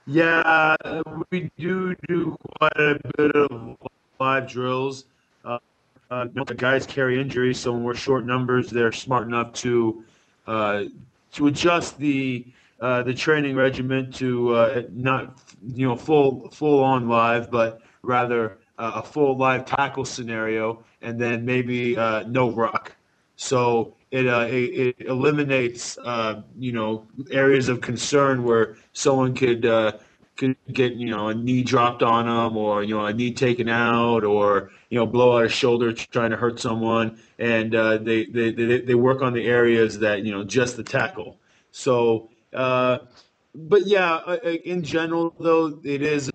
Yeah, 0.08 0.76
we 1.30 1.52
do 1.58 1.96
do 2.08 2.36
quite 2.60 2.78
a 2.78 3.00
bit 3.18 3.36
of 3.36 3.78
live 4.20 4.48
drills. 4.50 5.06
Uh, 5.46 5.60
uh, 6.10 6.26
the 6.46 6.56
guys 6.56 6.86
carry 6.86 7.22
injuries, 7.22 7.60
so 7.60 7.72
when 7.72 7.84
we're 7.84 7.94
short 7.96 8.26
numbers, 8.26 8.70
they're 8.70 8.92
smart 8.92 9.28
enough 9.28 9.54
to 9.54 10.04
uh, 10.48 10.84
to 11.34 11.48
adjust 11.48 11.98
the 12.00 12.46
uh, 12.80 13.04
the 13.04 13.14
training 13.14 13.56
regimen 13.56 14.12
to 14.14 14.56
uh, 14.56 14.82
not 14.92 15.40
you 15.74 15.88
know 15.88 15.96
full 15.96 16.50
full 16.50 16.84
on 16.84 17.08
live, 17.08 17.52
but 17.52 17.82
rather 18.02 18.58
uh, 18.80 18.94
a 18.96 19.04
full 19.04 19.38
live 19.38 19.66
tackle 19.66 20.04
scenario, 20.06 20.84
and 21.02 21.20
then 21.20 21.46
maybe 21.46 21.96
uh, 21.96 22.24
no 22.24 22.50
ruck. 22.52 22.96
So 23.36 23.96
it, 24.12 24.28
uh, 24.28 24.46
it, 24.50 24.98
it 25.00 25.08
eliminates 25.08 25.98
uh, 26.00 26.42
you 26.58 26.72
know 26.74 27.08
areas 27.32 27.70
of 27.70 27.82
concern 27.82 28.44
where 28.44 28.76
someone 28.94 29.34
could 29.34 29.66
uh, 29.66 29.94
could 30.36 30.56
get 30.74 30.94
you 30.94 31.10
know 31.10 31.30
a 31.30 31.36
knee 31.36 31.64
dropped 31.64 32.04
on 32.04 32.26
them 32.26 32.58
or 32.58 32.84
you 32.84 32.96
know 32.96 33.06
a 33.06 33.14
knee 33.14 33.34
taken 33.34 33.70
out 33.70 34.24
or 34.24 34.72
you 34.90 34.98
know 35.00 35.06
blow 35.06 35.38
out 35.38 35.46
a 35.46 35.50
shoulder 35.50 35.94
trying 35.94 36.32
to 36.32 36.38
hurt 36.38 36.60
someone 36.60 37.20
and 37.40 37.76
uh, 37.76 37.98
they, 37.98 38.26
they 38.26 38.52
they 38.52 38.82
they 38.82 38.96
work 38.96 39.22
on 39.22 39.34
the 39.34 39.46
areas 39.48 40.00
that 40.00 40.24
you 40.24 40.32
know 40.32 40.44
just 40.44 40.78
the 40.78 40.84
tackle. 40.84 41.38
So 41.72 42.30
uh, 42.54 43.00
but 43.54 43.86
yeah, 43.86 44.16
uh, 44.16 44.38
in 44.66 44.84
general 44.84 45.34
though 45.40 45.80
it 45.84 46.02
is 46.02 46.31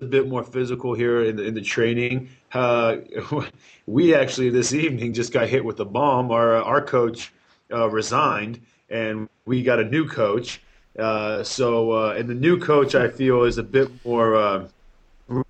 a 0.00 0.06
bit 0.06 0.28
more 0.28 0.42
physical 0.42 0.94
here 0.94 1.22
in 1.22 1.36
the, 1.36 1.44
in 1.44 1.54
the 1.54 1.60
training. 1.60 2.28
Uh, 2.52 2.96
we 3.86 4.14
actually 4.14 4.50
this 4.50 4.72
evening 4.72 5.12
just 5.12 5.32
got 5.32 5.48
hit 5.48 5.64
with 5.64 5.80
a 5.80 5.84
bomb. 5.84 6.30
Our 6.30 6.56
our 6.56 6.82
coach 6.82 7.32
uh, 7.72 7.88
resigned, 7.88 8.60
and 8.88 9.28
we 9.44 9.62
got 9.62 9.78
a 9.80 9.84
new 9.84 10.08
coach. 10.08 10.60
Uh, 10.98 11.42
so, 11.42 11.92
uh, 11.92 12.14
and 12.18 12.28
the 12.28 12.34
new 12.34 12.58
coach 12.58 12.94
I 12.94 13.08
feel 13.08 13.44
is 13.44 13.58
a 13.58 13.62
bit 13.62 13.88
more 14.04 14.34
uh, 14.36 14.68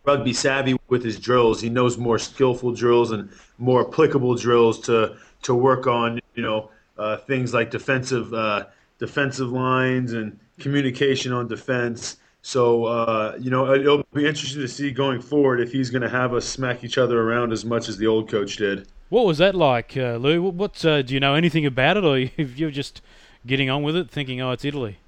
rugby 0.05 0.33
savvy 0.33 0.77
with 0.89 1.03
his 1.03 1.19
drills. 1.19 1.61
He 1.61 1.71
knows 1.71 1.97
more 1.97 2.19
skillful 2.19 2.73
drills 2.73 3.11
and 3.11 3.31
more 3.59 3.87
applicable 3.87 4.35
drills 4.35 4.81
to 4.81 5.17
to 5.43 5.55
work 5.55 5.87
on. 5.87 6.21
You 6.35 6.43
know, 6.43 6.71
uh, 6.99 7.17
things 7.17 7.55
like 7.55 7.71
defensive 7.71 8.33
uh, 8.35 8.67
defensive 8.99 9.51
lines 9.51 10.13
and 10.13 10.39
communication 10.59 11.33
on 11.33 11.49
defense. 11.49 12.17
So 12.43 12.85
uh, 12.85 13.37
you 13.39 13.51
know, 13.51 13.73
it'll 13.75 14.05
be 14.13 14.27
interesting 14.27 14.63
to 14.63 14.69
see 14.69 14.91
going 14.91 15.21
forward 15.21 15.61
if 15.61 15.73
he's 15.73 15.91
going 15.91 16.03
to 16.03 16.09
have 16.09 16.33
us 16.35 16.47
smack 16.47 16.85
each 16.85 16.99
other 16.99 17.21
around 17.21 17.53
as 17.53 17.65
much 17.65 17.89
as 17.89 17.99
the 17.99 18.07
old 18.07 18.31
coach 18.31 18.57
did. 18.57 18.89
What 19.11 19.27
was 19.27 19.39
that 19.39 19.55
like, 19.55 19.97
uh, 19.97 20.17
Lou? 20.17 20.43
What, 20.43 20.55
what 20.55 20.85
uh, 20.85 21.03
do 21.03 21.15
you 21.15 21.21
know 21.21 21.35
anything 21.35 21.67
about 21.67 21.97
it, 21.97 22.05
or 22.05 22.19
have 22.43 22.57
you 22.57 22.71
just 22.71 23.03
getting 23.47 23.69
on 23.69 23.83
with 23.83 23.97
it, 23.97 24.11
thinking, 24.11 24.41
"Oh, 24.41 24.53
it's 24.53 24.65
Italy." 24.65 24.99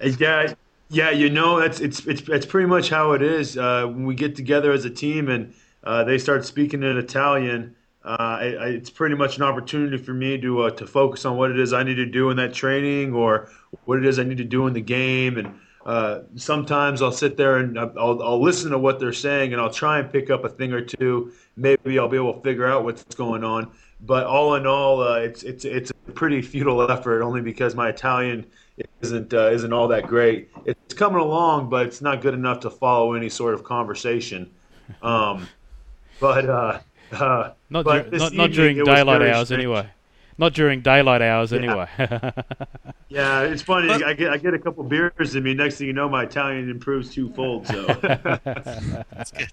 Yeah, 0.00 0.54
yeah, 0.90 1.10
you 1.10 1.30
know, 1.30 1.60
that's 1.60 1.80
it's 1.80 2.06
it's 2.06 2.28
it's 2.28 2.46
pretty 2.46 2.66
much 2.66 2.88
how 2.88 3.12
it 3.12 3.22
is. 3.22 3.56
Uh, 3.56 3.86
when 3.86 4.04
we 4.04 4.14
get 4.14 4.36
together 4.36 4.72
as 4.72 4.84
a 4.84 4.90
team 4.90 5.28
and 5.28 5.54
uh, 5.82 6.04
they 6.04 6.18
start 6.18 6.44
speaking 6.44 6.82
in 6.82 6.96
Italian, 6.96 7.74
uh, 8.04 8.38
it's 8.42 8.90
pretty 8.90 9.14
much 9.14 9.38
an 9.38 9.42
opportunity 9.42 9.96
for 9.96 10.12
me 10.12 10.38
to 10.38 10.62
uh, 10.62 10.70
to 10.70 10.86
focus 10.86 11.24
on 11.24 11.36
what 11.36 11.50
it 11.50 11.58
is 11.58 11.72
I 11.72 11.82
need 11.82 11.96
to 11.96 12.06
do 12.06 12.30
in 12.30 12.36
that 12.36 12.52
training 12.52 13.14
or 13.14 13.50
what 13.84 13.98
it 13.98 14.06
is 14.06 14.18
I 14.18 14.24
need 14.24 14.38
to 14.38 14.44
do 14.44 14.66
in 14.66 14.74
the 14.74 14.80
game. 14.80 15.38
And 15.38 15.58
uh, 15.84 16.20
sometimes 16.36 17.02
I'll 17.02 17.12
sit 17.12 17.36
there 17.36 17.58
and 17.58 17.78
I'll, 17.78 18.22
I'll 18.22 18.42
listen 18.42 18.70
to 18.70 18.78
what 18.78 18.98
they're 18.98 19.12
saying 19.12 19.52
and 19.52 19.60
I'll 19.60 19.70
try 19.72 19.98
and 19.98 20.10
pick 20.10 20.30
up 20.30 20.44
a 20.44 20.48
thing 20.48 20.72
or 20.72 20.80
two. 20.80 21.32
Maybe 21.56 21.98
I'll 21.98 22.08
be 22.08 22.16
able 22.16 22.34
to 22.34 22.40
figure 22.40 22.66
out 22.66 22.84
what's 22.84 23.04
going 23.14 23.44
on. 23.44 23.70
But 24.00 24.26
all 24.26 24.54
in 24.54 24.66
all, 24.66 25.02
uh, 25.02 25.18
it's 25.18 25.42
it's 25.42 25.64
it's 25.64 25.90
a 25.90 26.12
pretty 26.12 26.42
futile 26.42 26.90
effort, 26.90 27.22
only 27.22 27.40
because 27.40 27.74
my 27.74 27.88
Italian 27.88 28.44
isn't 29.00 29.32
uh, 29.32 29.50
isn't 29.50 29.72
all 29.72 29.88
that 29.88 30.06
great. 30.06 30.50
It's 30.66 30.94
coming 30.94 31.20
along, 31.20 31.70
but 31.70 31.86
it's 31.86 32.02
not 32.02 32.20
good 32.20 32.34
enough 32.34 32.60
to 32.60 32.70
follow 32.70 33.14
any 33.14 33.30
sort 33.30 33.54
of 33.54 33.64
conversation. 33.64 34.50
Um, 35.00 35.48
but 36.20 36.48
uh, 36.48 36.80
uh, 37.12 37.52
not, 37.70 37.84
but 37.84 38.10
dur- 38.10 38.18
not, 38.18 38.32
not 38.34 38.50
during 38.50 38.84
daylight 38.84 39.22
hours 39.22 39.48
strange. 39.48 39.60
anyway. 39.60 39.88
Not 40.36 40.52
during 40.52 40.80
daylight 40.80 41.22
hours 41.22 41.52
yeah. 41.52 41.58
anyway. 41.58 41.88
yeah, 43.08 43.42
it's 43.42 43.62
funny. 43.62 43.88
But, 43.88 44.02
I 44.02 44.14
get 44.14 44.32
I 44.32 44.36
get 44.36 44.54
a 44.54 44.58
couple 44.58 44.82
beers 44.82 45.36
in 45.36 45.44
me. 45.44 45.54
Next 45.54 45.76
thing 45.76 45.86
you 45.86 45.92
know, 45.92 46.08
my 46.08 46.24
Italian 46.24 46.68
improves 46.68 47.14
twofold. 47.14 47.66
So 47.68 47.84
that's 47.94 49.30
good. 49.30 49.52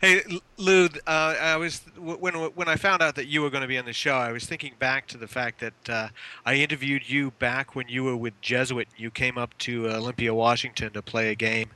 Hey, 0.00 0.22
Lou, 0.56 0.86
uh, 1.06 1.34
I 1.40 1.56
was 1.56 1.82
when 1.96 2.34
when 2.34 2.68
I 2.68 2.76
found 2.76 3.02
out 3.02 3.14
that 3.14 3.26
you 3.26 3.42
were 3.42 3.50
going 3.50 3.62
to 3.62 3.68
be 3.68 3.78
on 3.78 3.84
the 3.84 3.92
show, 3.92 4.14
I 4.14 4.32
was 4.32 4.44
thinking 4.44 4.74
back 4.78 5.06
to 5.08 5.18
the 5.18 5.28
fact 5.28 5.60
that 5.60 5.90
uh, 5.90 6.08
I 6.44 6.54
interviewed 6.54 7.08
you 7.08 7.30
back 7.32 7.76
when 7.76 7.88
you 7.88 8.02
were 8.04 8.16
with 8.16 8.40
Jesuit. 8.40 8.88
You 8.96 9.10
came 9.10 9.38
up 9.38 9.56
to 9.58 9.88
Olympia, 9.88 10.34
Washington, 10.34 10.92
to 10.92 11.02
play 11.02 11.30
a 11.30 11.34
game, 11.34 11.70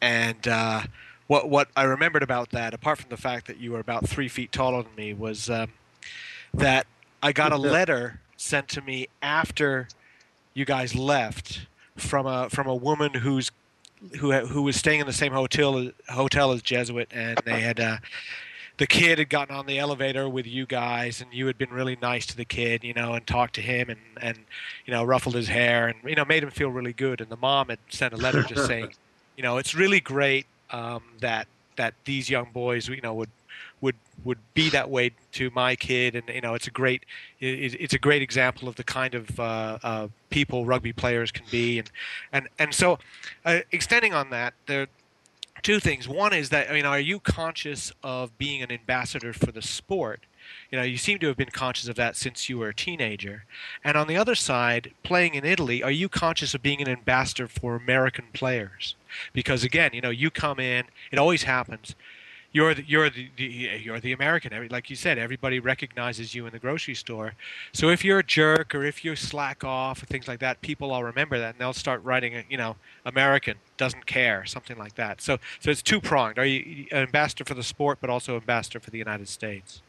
and. 0.00 0.46
Uh, 0.48 0.82
what 1.26 1.48
what 1.48 1.68
I 1.76 1.84
remembered 1.84 2.24
about 2.24 2.50
that, 2.50 2.74
apart 2.74 2.98
from 2.98 3.10
the 3.10 3.16
fact 3.16 3.46
that 3.46 3.58
you 3.58 3.70
were 3.70 3.78
about 3.78 4.08
three 4.08 4.26
feet 4.26 4.50
taller 4.50 4.82
than 4.82 4.92
me, 4.96 5.14
was 5.14 5.48
um, 5.48 5.70
that 6.52 6.88
I 7.22 7.32
got 7.32 7.52
a 7.52 7.56
letter 7.56 8.20
sent 8.36 8.68
to 8.70 8.80
me 8.80 9.08
after 9.20 9.88
you 10.54 10.64
guys 10.64 10.94
left 10.94 11.66
from 11.96 12.26
a 12.26 12.48
from 12.50 12.66
a 12.66 12.74
woman 12.74 13.14
who's 13.14 13.50
who 14.18 14.32
who 14.32 14.62
was 14.62 14.76
staying 14.76 15.00
in 15.00 15.06
the 15.06 15.12
same 15.12 15.32
hotel 15.32 15.90
hotel 16.08 16.52
as 16.52 16.62
Jesuit, 16.62 17.08
and 17.10 17.38
they 17.44 17.60
had. 17.60 17.80
Uh, 17.80 17.96
the 18.78 18.86
kid 18.86 19.18
had 19.18 19.28
gotten 19.28 19.54
on 19.54 19.66
the 19.66 19.78
elevator 19.78 20.26
with 20.26 20.46
you 20.46 20.64
guys 20.64 21.20
and 21.20 21.30
you 21.34 21.46
had 21.46 21.58
been 21.58 21.68
really 21.68 21.98
nice 22.00 22.24
to 22.24 22.34
the 22.34 22.46
kid 22.46 22.82
you 22.82 22.94
know 22.94 23.12
and 23.12 23.26
talked 23.26 23.54
to 23.56 23.60
him 23.60 23.90
and 23.90 24.00
and 24.22 24.38
you 24.86 24.90
know 24.90 25.04
ruffled 25.04 25.34
his 25.34 25.48
hair 25.48 25.88
and 25.88 25.98
you 26.02 26.14
know 26.14 26.24
made 26.24 26.42
him 26.42 26.48
feel 26.48 26.70
really 26.70 26.94
good 26.94 27.20
and 27.20 27.28
the 27.28 27.36
mom 27.36 27.68
had 27.68 27.78
sent 27.90 28.14
a 28.14 28.16
letter 28.16 28.42
just 28.42 28.66
saying 28.66 28.90
you 29.36 29.42
know 29.42 29.58
it's 29.58 29.74
really 29.74 30.00
great 30.00 30.46
um, 30.70 31.02
that 31.20 31.46
that 31.76 31.94
these 32.04 32.28
young 32.28 32.48
boys, 32.52 32.88
you 32.88 33.00
know, 33.00 33.14
would 33.14 33.30
would 33.80 33.96
would 34.24 34.38
be 34.54 34.68
that 34.70 34.90
way 34.90 35.12
to 35.32 35.50
my 35.50 35.74
kid, 35.74 36.14
and 36.14 36.28
you 36.28 36.40
know, 36.40 36.54
it's 36.54 36.66
a 36.66 36.70
great 36.70 37.04
it's 37.40 37.94
a 37.94 37.98
great 37.98 38.22
example 38.22 38.68
of 38.68 38.76
the 38.76 38.84
kind 38.84 39.14
of 39.14 39.40
uh, 39.40 39.78
uh, 39.82 40.08
people 40.28 40.66
rugby 40.66 40.92
players 40.92 41.30
can 41.30 41.46
be, 41.50 41.78
and 41.78 41.90
and 42.32 42.48
and 42.58 42.74
so 42.74 42.98
uh, 43.44 43.60
extending 43.72 44.12
on 44.12 44.30
that, 44.30 44.54
there 44.66 44.86
two 45.62 45.80
things. 45.80 46.08
One 46.08 46.32
is 46.32 46.48
that 46.50 46.70
I 46.70 46.74
mean, 46.74 46.86
are 46.86 47.00
you 47.00 47.20
conscious 47.20 47.92
of 48.02 48.36
being 48.38 48.62
an 48.62 48.72
ambassador 48.72 49.32
for 49.32 49.52
the 49.52 49.62
sport? 49.62 50.20
You 50.70 50.78
know, 50.78 50.84
you 50.84 50.96
seem 50.96 51.18
to 51.20 51.28
have 51.28 51.36
been 51.36 51.50
conscious 51.50 51.88
of 51.88 51.96
that 51.96 52.16
since 52.16 52.48
you 52.48 52.58
were 52.58 52.68
a 52.68 52.74
teenager. 52.74 53.44
And 53.84 53.96
on 53.96 54.06
the 54.06 54.16
other 54.16 54.34
side, 54.34 54.92
playing 55.02 55.34
in 55.34 55.44
Italy, 55.44 55.82
are 55.82 55.90
you 55.90 56.08
conscious 56.08 56.54
of 56.54 56.62
being 56.62 56.80
an 56.80 56.88
ambassador 56.88 57.46
for 57.46 57.76
American 57.76 58.26
players? 58.32 58.94
Because 59.32 59.64
again, 59.64 59.90
you 59.92 60.00
know, 60.00 60.10
you 60.10 60.30
come 60.30 60.58
in, 60.58 60.86
it 61.12 61.18
always 61.18 61.44
happens. 61.44 61.94
You're 62.52 62.74
the, 62.74 62.82
you're 62.84 63.08
the, 63.10 63.30
the 63.36 63.44
you're 63.44 64.00
the 64.00 64.12
American. 64.12 64.68
Like 64.70 64.90
you 64.90 64.96
said, 64.96 65.18
everybody 65.18 65.60
recognizes 65.60 66.34
you 66.34 66.46
in 66.46 66.52
the 66.52 66.58
grocery 66.58 66.96
store. 66.96 67.34
So 67.72 67.90
if 67.90 68.04
you're 68.04 68.18
a 68.18 68.24
jerk 68.24 68.74
or 68.74 68.82
if 68.82 69.04
you 69.04 69.14
slack 69.14 69.62
off 69.62 70.02
or 70.02 70.06
things 70.06 70.26
like 70.26 70.40
that, 70.40 70.60
people 70.60 70.90
all 70.90 71.04
remember 71.04 71.38
that 71.38 71.50
and 71.50 71.58
they'll 71.60 71.72
start 71.72 72.02
writing, 72.02 72.44
you 72.48 72.56
know, 72.56 72.74
American 73.06 73.54
doesn't 73.76 74.06
care, 74.06 74.44
something 74.46 74.76
like 74.76 74.96
that. 74.96 75.20
So 75.20 75.38
so 75.60 75.70
it's 75.70 75.82
two 75.82 76.00
pronged. 76.00 76.38
Are 76.38 76.44
you 76.44 76.86
an 76.90 77.02
ambassador 77.02 77.44
for 77.44 77.54
the 77.54 77.62
sport, 77.62 77.98
but 78.00 78.10
also 78.10 78.34
ambassador 78.34 78.80
for 78.80 78.90
the 78.90 78.98
United 78.98 79.28
States? 79.28 79.80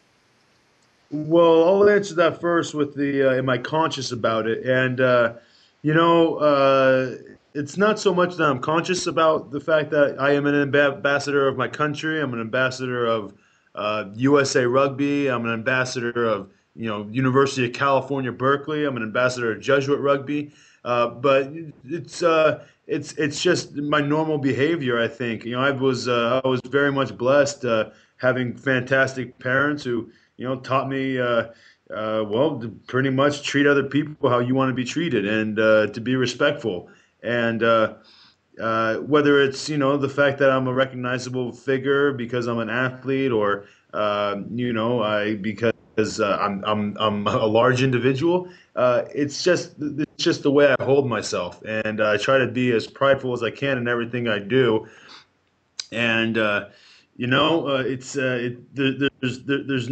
Well, 1.10 1.68
I'll 1.68 1.90
answer 1.90 2.14
that 2.16 2.40
first 2.40 2.76
with 2.76 2.96
the 2.96 3.32
uh, 3.32 3.34
am 3.34 3.50
I 3.50 3.58
conscious 3.58 4.12
about 4.12 4.48
it? 4.48 4.66
And 4.66 5.02
uh, 5.02 5.34
you 5.82 5.96
know, 5.96 6.36
uh, 6.36 7.16
it's 7.54 7.78
not 7.78 8.00
so 8.00 8.14
much 8.14 8.36
that 8.36 8.46
I'm 8.46 8.60
conscious 8.60 9.08
about 9.08 9.52
the 9.52 9.60
fact 9.60 9.92
that 9.92 10.16
I 10.20 10.32
am 10.32 10.46
an 10.46 10.56
ambassador 10.56 11.48
of 11.48 11.58
my 11.58 11.68
country. 11.68 12.22
I'm 12.22 12.34
an 12.34 12.42
ambassador 12.42 13.06
of 13.06 13.34
USA 14.16 14.64
uh, 14.64 14.68
Rugby. 14.68 15.28
I'm 15.28 15.46
an 15.46 15.54
ambassador 15.54 16.26
of 16.26 16.50
you 16.76 16.88
know 16.88 17.08
University 17.12 17.66
of 17.66 17.74
California, 17.74 18.32
Berkeley. 18.32 18.86
I'm 18.86 18.98
an 18.98 19.04
ambassador 19.04 19.52
of 19.52 19.62
Jesuit 19.62 20.00
Rugby. 20.00 20.52
Uh, 20.84 21.08
but 21.08 21.52
it's 21.86 22.24
uh, 22.24 22.64
it's 22.88 23.14
it's 23.14 23.42
just 23.42 23.76
my 23.76 24.02
normal 24.02 24.38
behavior. 24.38 25.00
I 25.00 25.08
think 25.08 25.46
you 25.46 25.52
know 25.52 25.62
I 25.62 25.72
was 25.72 26.08
I 26.08 26.42
was 26.46 26.62
very 26.66 26.92
much 26.92 27.18
blessed 27.18 27.66
having 28.18 28.56
fantastic 28.56 29.38
parents 29.40 29.84
who 29.84 30.12
you 30.42 30.48
know, 30.48 30.56
taught 30.56 30.90
me, 30.90 31.20
uh, 31.20 31.44
uh, 31.94 32.24
well, 32.28 32.60
to 32.60 32.70
pretty 32.88 33.12
much 33.12 33.44
treat 33.44 33.68
other 33.68 33.84
people 33.84 34.28
how 34.28 34.40
you 34.40 34.56
want 34.56 34.70
to 34.70 34.74
be 34.74 34.84
treated 34.84 35.28
and 35.28 35.60
uh, 35.60 35.86
to 35.86 36.02
be 36.02 36.16
respectful. 36.16 36.90
And 37.24 37.64
uh, 37.64 37.96
uh, 38.60 38.96
whether 38.98 39.42
it's, 39.42 39.70
you 39.70 39.78
know, 39.78 39.98
the 39.98 40.10
fact 40.10 40.40
that 40.40 40.50
I'm 40.50 40.68
a 40.68 40.74
recognizable 40.74 41.52
figure 41.52 42.14
because 42.14 42.48
I'm 42.48 42.60
an 42.60 42.70
athlete 42.70 43.32
or, 43.32 43.66
uh, 43.94 44.38
you 44.54 44.74
know, 44.74 45.02
I 45.02 45.36
because 45.36 46.20
I'm, 46.20 46.64
I'm, 46.66 46.98
I'm 47.00 47.28
a 47.28 47.46
large 47.46 47.84
individual, 47.84 48.50
it's 48.76 49.44
just 49.44 49.76
it's 49.80 50.24
just 50.24 50.44
the 50.44 50.52
way 50.52 50.74
I 50.78 50.84
hold 50.84 51.08
myself. 51.08 51.62
And 51.64 52.02
I 52.02 52.18
try 52.18 52.38
to 52.38 52.48
be 52.48 52.72
as 52.72 52.88
prideful 52.88 53.34
as 53.34 53.44
I 53.44 53.52
can 53.52 53.78
in 53.78 53.88
everything 53.88 54.28
I 54.28 54.40
do. 54.40 54.88
And, 55.92 56.38
you 57.22 57.28
know, 57.28 57.68
uh, 57.68 57.84
it's 57.86 58.18
uh, 58.18 58.40
it, 58.42 58.76
there, 58.76 59.08
there's 59.22 59.44
there, 59.44 59.62
there's 59.64 59.90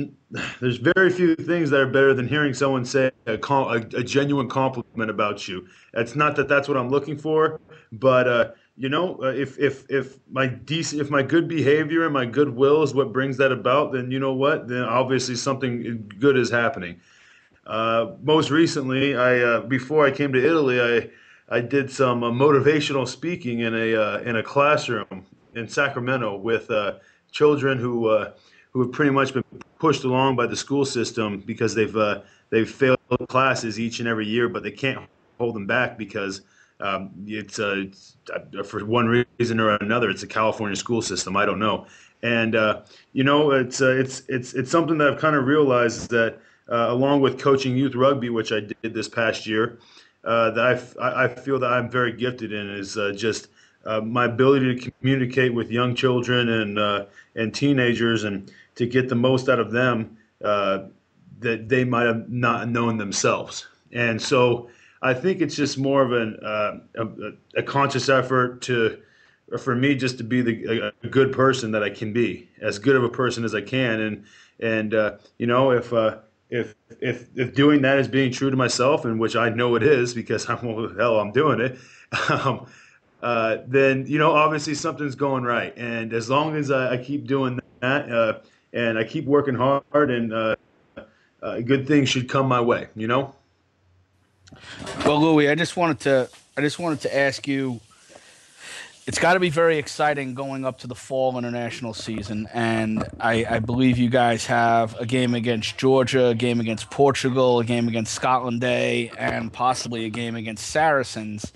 there's 0.59 0.77
very 0.77 1.11
few 1.11 1.35
things 1.35 1.69
that 1.69 1.79
are 1.79 1.85
better 1.85 2.15
than 2.15 2.27
hearing 2.27 2.55
someone 2.55 2.83
say 2.83 3.11
a, 3.27 3.33
a, 3.33 3.75
a, 3.75 4.03
genuine 4.03 4.49
compliment 4.49 5.11
about 5.11 5.47
you. 5.47 5.67
It's 5.93 6.15
not 6.15 6.35
that 6.37 6.47
that's 6.47 6.67
what 6.67 6.75
I'm 6.75 6.89
looking 6.89 7.19
for, 7.19 7.61
but 7.91 8.27
uh, 8.27 8.51
you 8.77 8.89
know, 8.89 9.21
uh, 9.21 9.27
if 9.27 9.59
if 9.59 9.87
if 9.91 10.17
my 10.31 10.47
decent, 10.47 11.03
if 11.03 11.11
my 11.11 11.21
good 11.21 11.47
behavior 11.47 12.03
and 12.03 12.11
my 12.15 12.25
goodwill 12.25 12.81
is 12.81 12.95
what 12.95 13.13
brings 13.13 13.37
that 13.37 13.51
about, 13.51 13.93
then 13.93 14.09
you 14.09 14.17
know 14.17 14.33
what? 14.33 14.67
Then 14.67 14.81
obviously 14.81 15.35
something 15.35 16.11
good 16.17 16.35
is 16.35 16.49
happening. 16.49 16.99
Uh, 17.67 18.13
most 18.23 18.49
recently, 18.49 19.15
I 19.15 19.37
uh, 19.37 19.61
before 19.61 20.03
I 20.03 20.09
came 20.09 20.33
to 20.33 20.43
Italy, 20.43 20.81
I 20.81 21.11
I 21.55 21.61
did 21.61 21.91
some 21.91 22.21
motivational 22.21 23.07
speaking 23.07 23.59
in 23.59 23.75
a 23.75 24.17
in 24.23 24.35
a 24.35 24.41
classroom 24.41 25.27
in 25.53 25.67
Sacramento 25.67 26.35
with 26.35 26.71
children 27.31 27.77
who 27.77 28.07
uh, 28.07 28.31
who 28.71 28.81
have 28.81 28.91
pretty 28.91 29.11
much 29.11 29.33
been 29.33 29.43
pushed 29.79 30.03
along 30.03 30.35
by 30.35 30.45
the 30.45 30.55
school 30.55 30.85
system 30.85 31.39
because 31.39 31.73
they've 31.73 31.95
uh, 31.95 32.21
they've 32.49 32.69
failed 32.69 32.99
classes 33.27 33.79
each 33.79 33.99
and 33.99 34.07
every 34.07 34.27
year, 34.27 34.49
but 34.49 34.63
they 34.63 34.71
can't 34.71 35.07
hold 35.37 35.55
them 35.55 35.65
back 35.65 35.97
because 35.97 36.41
um, 36.81 37.11
it's, 37.25 37.59
uh, 37.59 37.75
it's 37.77 38.17
uh, 38.33 38.63
for 38.63 38.85
one 38.85 39.25
reason 39.39 39.59
or 39.59 39.75
another, 39.77 40.09
it's 40.09 40.23
a 40.23 40.27
California 40.27 40.75
school 40.75 41.01
system. 41.01 41.35
I 41.35 41.45
don't 41.45 41.59
know, 41.59 41.87
and 42.23 42.55
uh, 42.55 42.81
you 43.13 43.23
know, 43.23 43.51
it's 43.51 43.81
uh, 43.81 43.91
it's 43.91 44.23
it's 44.27 44.53
it's 44.53 44.71
something 44.71 44.97
that 44.99 45.13
I've 45.13 45.19
kind 45.19 45.35
of 45.35 45.45
realized 45.45 46.09
that 46.11 46.39
along 46.67 47.21
with 47.21 47.39
coaching 47.39 47.75
youth 47.75 47.95
rugby, 47.95 48.29
which 48.29 48.51
I 48.51 48.59
did 48.59 48.93
this 48.93 49.09
past 49.09 49.47
year, 49.47 49.79
that 50.23 50.93
I, 51.01 51.23
I 51.23 51.27
feel 51.27 51.57
that 51.59 51.73
I'm 51.73 51.89
very 51.89 52.13
gifted 52.13 52.53
in 52.53 52.69
is 52.69 52.93
just 53.15 53.47
uh, 53.85 54.01
my 54.01 54.25
ability 54.25 54.75
to 54.79 54.91
communicate 54.91 55.53
with 55.53 55.71
young 55.71 55.95
children 55.95 56.49
and 56.49 56.79
uh, 56.79 57.05
and 57.35 57.53
teenagers 57.53 58.23
and 58.23 58.51
to 58.75 58.85
get 58.85 59.09
the 59.09 59.15
most 59.15 59.49
out 59.49 59.59
of 59.59 59.71
them 59.71 60.17
uh, 60.43 60.79
that 61.39 61.69
they 61.69 61.83
might 61.83 62.05
have 62.05 62.29
not 62.29 62.67
known 62.69 62.97
themselves. 62.97 63.67
And 63.91 64.21
so 64.21 64.69
I 65.01 65.13
think 65.13 65.41
it's 65.41 65.55
just 65.55 65.77
more 65.77 66.01
of 66.01 66.11
an 66.11 66.37
uh, 66.43 66.79
a, 66.95 67.59
a, 67.59 67.63
conscious 67.63 68.09
effort 68.09 68.61
to 68.63 68.99
for 69.57 69.75
me 69.75 69.95
just 69.95 70.17
to 70.17 70.23
be 70.23 70.41
the 70.41 70.93
a, 71.03 71.07
good 71.07 71.31
person 71.31 71.71
that 71.71 71.81
I 71.81 71.89
can 71.89 72.13
be, 72.13 72.49
as 72.61 72.77
good 72.77 72.95
of 72.95 73.03
a 73.03 73.09
person 73.09 73.43
as 73.43 73.55
I 73.55 73.61
can. 73.61 74.01
And 74.01 74.25
and 74.59 74.93
uh, 74.93 75.17
you 75.37 75.47
know 75.47 75.71
if 75.71 75.93
if 76.49 76.75
if 76.99 77.29
if 77.35 77.53
doing 77.53 77.81
that 77.83 77.99
is 77.99 78.07
being 78.07 78.31
true 78.31 78.49
to 78.49 78.57
myself, 78.57 79.05
and 79.05 79.19
which 79.19 79.35
I 79.35 79.49
know 79.49 79.75
it 79.75 79.83
is 79.83 80.13
because 80.13 80.49
I'm 80.49 80.75
well, 80.75 80.89
hell 80.97 81.19
I'm 81.19 81.31
doing 81.31 81.59
it. 81.61 81.77
Um, 82.27 82.65
uh, 83.21 83.57
then 83.67 84.05
you 84.07 84.17
know 84.17 84.31
obviously 84.31 84.73
something's 84.73 85.15
going 85.15 85.43
right. 85.43 85.75
And 85.77 86.13
as 86.13 86.29
long 86.29 86.55
as 86.55 86.71
I, 86.71 86.93
I 86.93 86.97
keep 86.97 87.27
doing 87.27 87.59
that 87.81 88.11
uh, 88.11 88.39
and 88.73 88.97
I 88.97 89.03
keep 89.03 89.25
working 89.25 89.55
hard, 89.55 90.11
and 90.11 90.33
uh, 90.33 90.55
uh 91.41 91.59
good 91.61 91.87
things 91.87 92.09
should 92.09 92.29
come 92.29 92.47
my 92.47 92.61
way. 92.61 92.87
You 92.95 93.07
know. 93.07 93.35
Well, 95.05 95.21
Louis, 95.21 95.49
I 95.49 95.55
just 95.55 95.77
wanted 95.77 95.99
to 96.01 96.29
I 96.57 96.61
just 96.61 96.79
wanted 96.79 97.01
to 97.01 97.15
ask 97.15 97.47
you. 97.47 97.79
It's 99.07 99.17
got 99.17 99.33
to 99.33 99.39
be 99.39 99.49
very 99.49 99.79
exciting 99.79 100.35
going 100.35 100.65
up 100.65 100.77
to 100.79 100.87
the 100.87 100.93
fall 100.93 101.35
international 101.39 101.95
season, 101.95 102.47
and 102.53 103.03
I, 103.19 103.43
I 103.49 103.57
believe 103.57 103.97
you 103.97 104.07
guys 104.07 104.45
have 104.45 104.95
a 104.99 105.05
game 105.07 105.33
against 105.33 105.79
Georgia, 105.79 106.27
a 106.27 106.35
game 106.35 106.59
against 106.59 106.91
Portugal, 106.91 107.57
a 107.57 107.65
game 107.65 107.87
against 107.87 108.13
Scotland 108.13 108.63
A, 108.63 109.11
and 109.17 109.51
possibly 109.51 110.05
a 110.05 110.09
game 110.09 110.35
against 110.35 110.67
Saracens. 110.67 111.51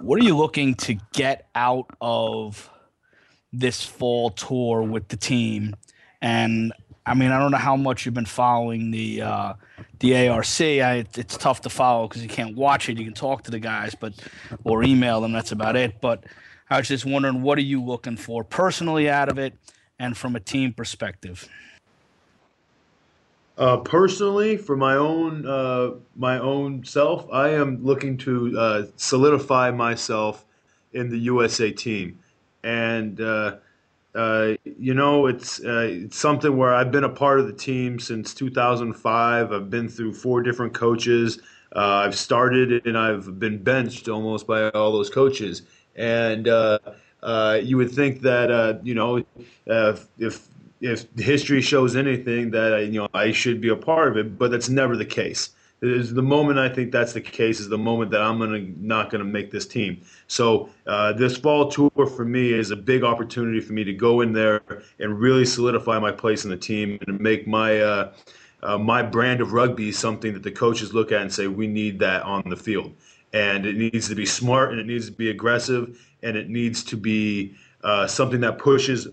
What 0.00 0.20
are 0.20 0.24
you 0.24 0.36
looking 0.36 0.74
to 0.76 0.94
get 1.12 1.48
out 1.54 1.86
of 2.00 2.70
this 3.52 3.84
fall 3.84 4.30
tour 4.30 4.82
with 4.82 5.08
the 5.08 5.16
team? 5.16 5.76
And 6.22 6.72
I 7.06 7.14
mean, 7.14 7.30
I 7.30 7.38
don't 7.38 7.50
know 7.50 7.58
how 7.58 7.76
much 7.76 8.04
you've 8.04 8.14
been 8.14 8.26
following 8.26 8.90
the 8.90 9.22
uh, 9.22 9.54
the 9.98 10.28
ARC. 10.28 10.60
I, 10.60 11.04
it's 11.16 11.36
tough 11.36 11.62
to 11.62 11.70
follow 11.70 12.08
because 12.08 12.22
you 12.22 12.28
can't 12.28 12.56
watch 12.56 12.88
it. 12.88 12.98
You 12.98 13.04
can 13.04 13.14
talk 13.14 13.42
to 13.44 13.50
the 13.50 13.58
guys, 13.58 13.94
but 13.94 14.14
or 14.64 14.82
email 14.84 15.20
them. 15.20 15.32
That's 15.32 15.52
about 15.52 15.76
it. 15.76 16.00
But 16.00 16.24
I 16.68 16.78
was 16.78 16.88
just 16.88 17.04
wondering, 17.04 17.42
what 17.42 17.58
are 17.58 17.62
you 17.62 17.82
looking 17.82 18.16
for 18.16 18.44
personally 18.44 19.10
out 19.10 19.28
of 19.28 19.38
it, 19.38 19.54
and 19.98 20.16
from 20.16 20.36
a 20.36 20.40
team 20.40 20.72
perspective? 20.72 21.48
Uh, 23.60 23.76
personally, 23.76 24.56
for 24.56 24.74
my 24.74 24.94
own 24.94 25.46
uh, 25.46 25.90
my 26.16 26.38
own 26.38 26.82
self, 26.82 27.30
I 27.30 27.50
am 27.50 27.84
looking 27.84 28.16
to 28.18 28.58
uh, 28.58 28.86
solidify 28.96 29.70
myself 29.70 30.46
in 30.94 31.10
the 31.10 31.18
USA 31.18 31.70
team, 31.70 32.18
and 32.64 33.20
uh, 33.20 33.56
uh, 34.14 34.54
you 34.64 34.94
know, 34.94 35.26
it's 35.26 35.60
uh, 35.62 35.88
it's 35.90 36.16
something 36.16 36.56
where 36.56 36.74
I've 36.74 36.90
been 36.90 37.04
a 37.04 37.10
part 37.10 37.38
of 37.38 37.48
the 37.48 37.52
team 37.52 37.98
since 37.98 38.32
2005. 38.32 39.52
I've 39.52 39.68
been 39.68 39.90
through 39.90 40.14
four 40.14 40.42
different 40.42 40.72
coaches. 40.72 41.38
I've 41.76 42.16
started 42.16 42.86
and 42.86 42.96
I've 42.96 43.38
been 43.38 43.62
benched 43.62 44.08
almost 44.08 44.46
by 44.46 44.70
all 44.70 44.90
those 44.90 45.10
coaches. 45.10 45.62
And 45.96 46.46
you 46.46 47.76
would 47.76 47.90
think 47.90 48.22
that 48.22 48.80
you 48.84 48.94
know, 48.94 49.22
if 49.66 50.06
if 50.18 50.48
history 50.80 51.60
shows 51.60 51.96
anything, 51.96 52.50
that 52.52 52.86
you 52.86 53.00
know 53.00 53.08
I 53.14 53.32
should 53.32 53.60
be 53.60 53.68
a 53.68 53.76
part 53.76 54.08
of 54.08 54.16
it, 54.16 54.38
but 54.38 54.50
that's 54.50 54.68
never 54.68 54.96
the 54.96 55.04
case 55.04 55.50
is 55.82 56.12
the 56.12 56.22
moment 56.22 56.58
I 56.58 56.68
think 56.68 56.92
that's 56.92 57.12
the 57.12 57.20
case 57.20 57.58
is 57.58 57.68
the 57.68 57.78
moment 57.78 58.10
that 58.10 58.20
I'm 58.20 58.38
gonna 58.38 58.66
not 58.78 59.10
gonna 59.10 59.24
make 59.24 59.50
this 59.50 59.66
team. 59.66 60.00
So 60.26 60.68
uh, 60.86 61.12
this 61.14 61.36
fall 61.36 61.70
tour 61.70 61.90
for 61.90 62.24
me 62.24 62.52
is 62.52 62.70
a 62.70 62.76
big 62.76 63.02
opportunity 63.02 63.60
for 63.60 63.72
me 63.72 63.84
to 63.84 63.92
go 63.92 64.20
in 64.20 64.32
there 64.32 64.62
and 64.98 65.18
really 65.18 65.44
solidify 65.44 65.98
my 65.98 66.12
place 66.12 66.44
in 66.44 66.50
the 66.50 66.56
team 66.56 66.98
and 67.06 67.18
make 67.20 67.46
my 67.46 67.80
uh, 67.80 68.12
uh, 68.62 68.76
my 68.76 69.02
brand 69.02 69.40
of 69.40 69.52
rugby 69.52 69.90
something 69.90 70.34
that 70.34 70.42
the 70.42 70.50
coaches 70.50 70.92
look 70.92 71.12
at 71.12 71.22
and 71.22 71.32
say 71.32 71.46
we 71.46 71.66
need 71.66 71.98
that 71.98 72.22
on 72.22 72.42
the 72.48 72.56
field. 72.56 72.92
And 73.32 73.64
it 73.64 73.76
needs 73.76 74.08
to 74.08 74.14
be 74.14 74.26
smart 74.26 74.72
and 74.72 74.80
it 74.80 74.86
needs 74.86 75.06
to 75.06 75.12
be 75.12 75.30
aggressive 75.30 75.98
and 76.22 76.36
it 76.36 76.50
needs 76.50 76.82
to 76.84 76.96
be 76.96 77.54
uh, 77.82 78.06
something 78.06 78.40
that 78.40 78.58
pushes 78.58 79.08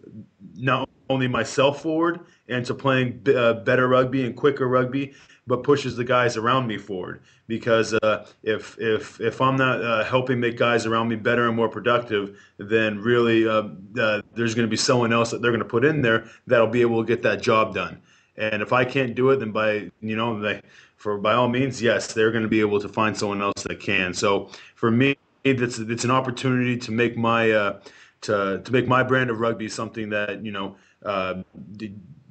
not 0.58 0.87
only 1.10 1.28
myself 1.28 1.82
forward 1.82 2.22
and 2.48 2.66
to 2.66 2.74
playing 2.74 3.20
b- 3.20 3.36
uh, 3.36 3.54
better 3.54 3.88
rugby 3.88 4.26
and 4.26 4.36
quicker 4.36 4.68
rugby, 4.68 5.14
but 5.46 5.64
pushes 5.64 5.96
the 5.96 6.04
guys 6.04 6.38
around 6.38 6.68
me 6.68 6.78
forward. 6.78 7.22
Because 7.48 7.94
uh, 7.94 8.28
if 8.44 8.78
if 8.80 9.22
if 9.22 9.42
I'm 9.42 9.56
not 9.56 9.84
uh, 9.84 10.04
helping 10.04 10.40
make 10.40 10.58
guys 10.58 10.86
around 10.86 11.08
me 11.08 11.16
better 11.16 11.48
and 11.48 11.56
more 11.56 11.70
productive, 11.70 12.38
then 12.58 13.00
really 13.00 13.48
uh, 13.48 13.70
uh 14.00 14.22
there's 14.36 14.54
going 14.54 14.68
to 14.68 14.72
be 14.72 14.78
someone 14.78 15.14
else 15.14 15.32
that 15.32 15.42
they're 15.42 15.52
going 15.52 15.60
to 15.60 15.66
put 15.66 15.86
in 15.86 16.02
there 16.02 16.28
that'll 16.48 16.68
be 16.68 16.82
able 16.82 17.02
to 17.02 17.08
get 17.08 17.24
that 17.24 17.42
job 17.42 17.74
done. 17.74 18.02
And 18.38 18.62
if 18.62 18.72
I 18.72 18.86
can't 18.86 19.16
do 19.16 19.30
it, 19.32 19.38
then 19.38 19.52
by 19.52 19.90
you 20.02 20.16
know, 20.16 20.40
they, 20.40 20.62
for 20.98 21.18
by 21.18 21.34
all 21.34 21.48
means, 21.48 21.82
yes, 21.82 22.14
they're 22.14 22.32
going 22.32 22.44
to 22.44 22.50
be 22.50 22.60
able 22.60 22.80
to 22.82 22.90
find 22.90 23.18
someone 23.18 23.42
else 23.42 23.64
that 23.64 23.80
can. 23.80 24.14
So 24.14 24.50
for 24.76 24.92
me, 24.92 25.16
it's 25.44 25.80
it's 25.80 26.04
an 26.04 26.12
opportunity 26.12 26.78
to 26.78 26.92
make 26.92 27.18
my 27.18 27.52
uh, 27.52 27.80
to 28.22 28.62
to 28.64 28.72
make 28.72 28.88
my 28.88 29.04
brand 29.04 29.30
of 29.30 29.40
rugby 29.40 29.70
something 29.70 30.10
that 30.10 30.44
you 30.46 30.52
know. 30.52 30.76
Uh, 31.08 31.42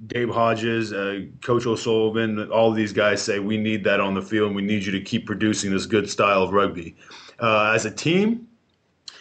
Dave 0.07 0.29
Hodges, 0.29 0.93
uh, 0.93 1.23
Coach 1.43 1.67
O'Sullivan, 1.67 2.51
all 2.51 2.71
these 2.71 2.93
guys 2.93 3.23
say 3.23 3.39
we 3.39 3.57
need 3.57 3.83
that 3.85 3.99
on 3.99 4.15
the 4.15 4.23
field. 4.23 4.49
and 4.49 4.57
We 4.57 4.62
need 4.62 4.85
you 4.85 4.93
to 4.93 5.01
keep 5.01 5.27
producing 5.27 5.73
this 5.73 5.87
good 5.87 6.09
style 6.09 6.43
of 6.43 6.53
rugby. 6.53 6.97
Uh, 7.41 7.73
as 7.75 7.87
a 7.87 7.91
team, 7.91 8.47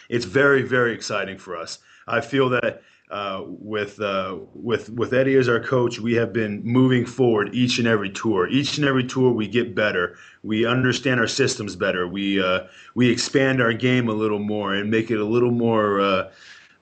it's 0.08 0.26
very, 0.26 0.62
very 0.62 0.92
exciting 0.92 1.38
for 1.38 1.56
us. 1.56 1.78
I 2.06 2.20
feel 2.20 2.48
that 2.50 2.82
uh, 3.10 3.42
with 3.46 4.00
uh, 4.00 4.36
with 4.52 4.90
with 4.90 5.14
Eddie 5.14 5.36
as 5.36 5.48
our 5.48 5.60
coach, 5.60 5.98
we 6.00 6.14
have 6.14 6.32
been 6.32 6.62
moving 6.64 7.06
forward 7.06 7.54
each 7.54 7.78
and 7.78 7.86
every 7.86 8.10
tour. 8.10 8.48
Each 8.48 8.78
and 8.78 8.86
every 8.86 9.04
tour, 9.04 9.32
we 9.32 9.46
get 9.48 9.74
better. 9.74 10.16
We 10.42 10.66
understand 10.66 11.20
our 11.20 11.28
systems 11.28 11.76
better. 11.76 12.06
We 12.06 12.42
uh, 12.42 12.66
we 12.94 13.08
expand 13.08 13.62
our 13.62 13.72
game 13.72 14.08
a 14.08 14.12
little 14.12 14.40
more 14.40 14.74
and 14.74 14.90
make 14.90 15.10
it 15.10 15.18
a 15.18 15.24
little 15.24 15.52
more 15.52 16.00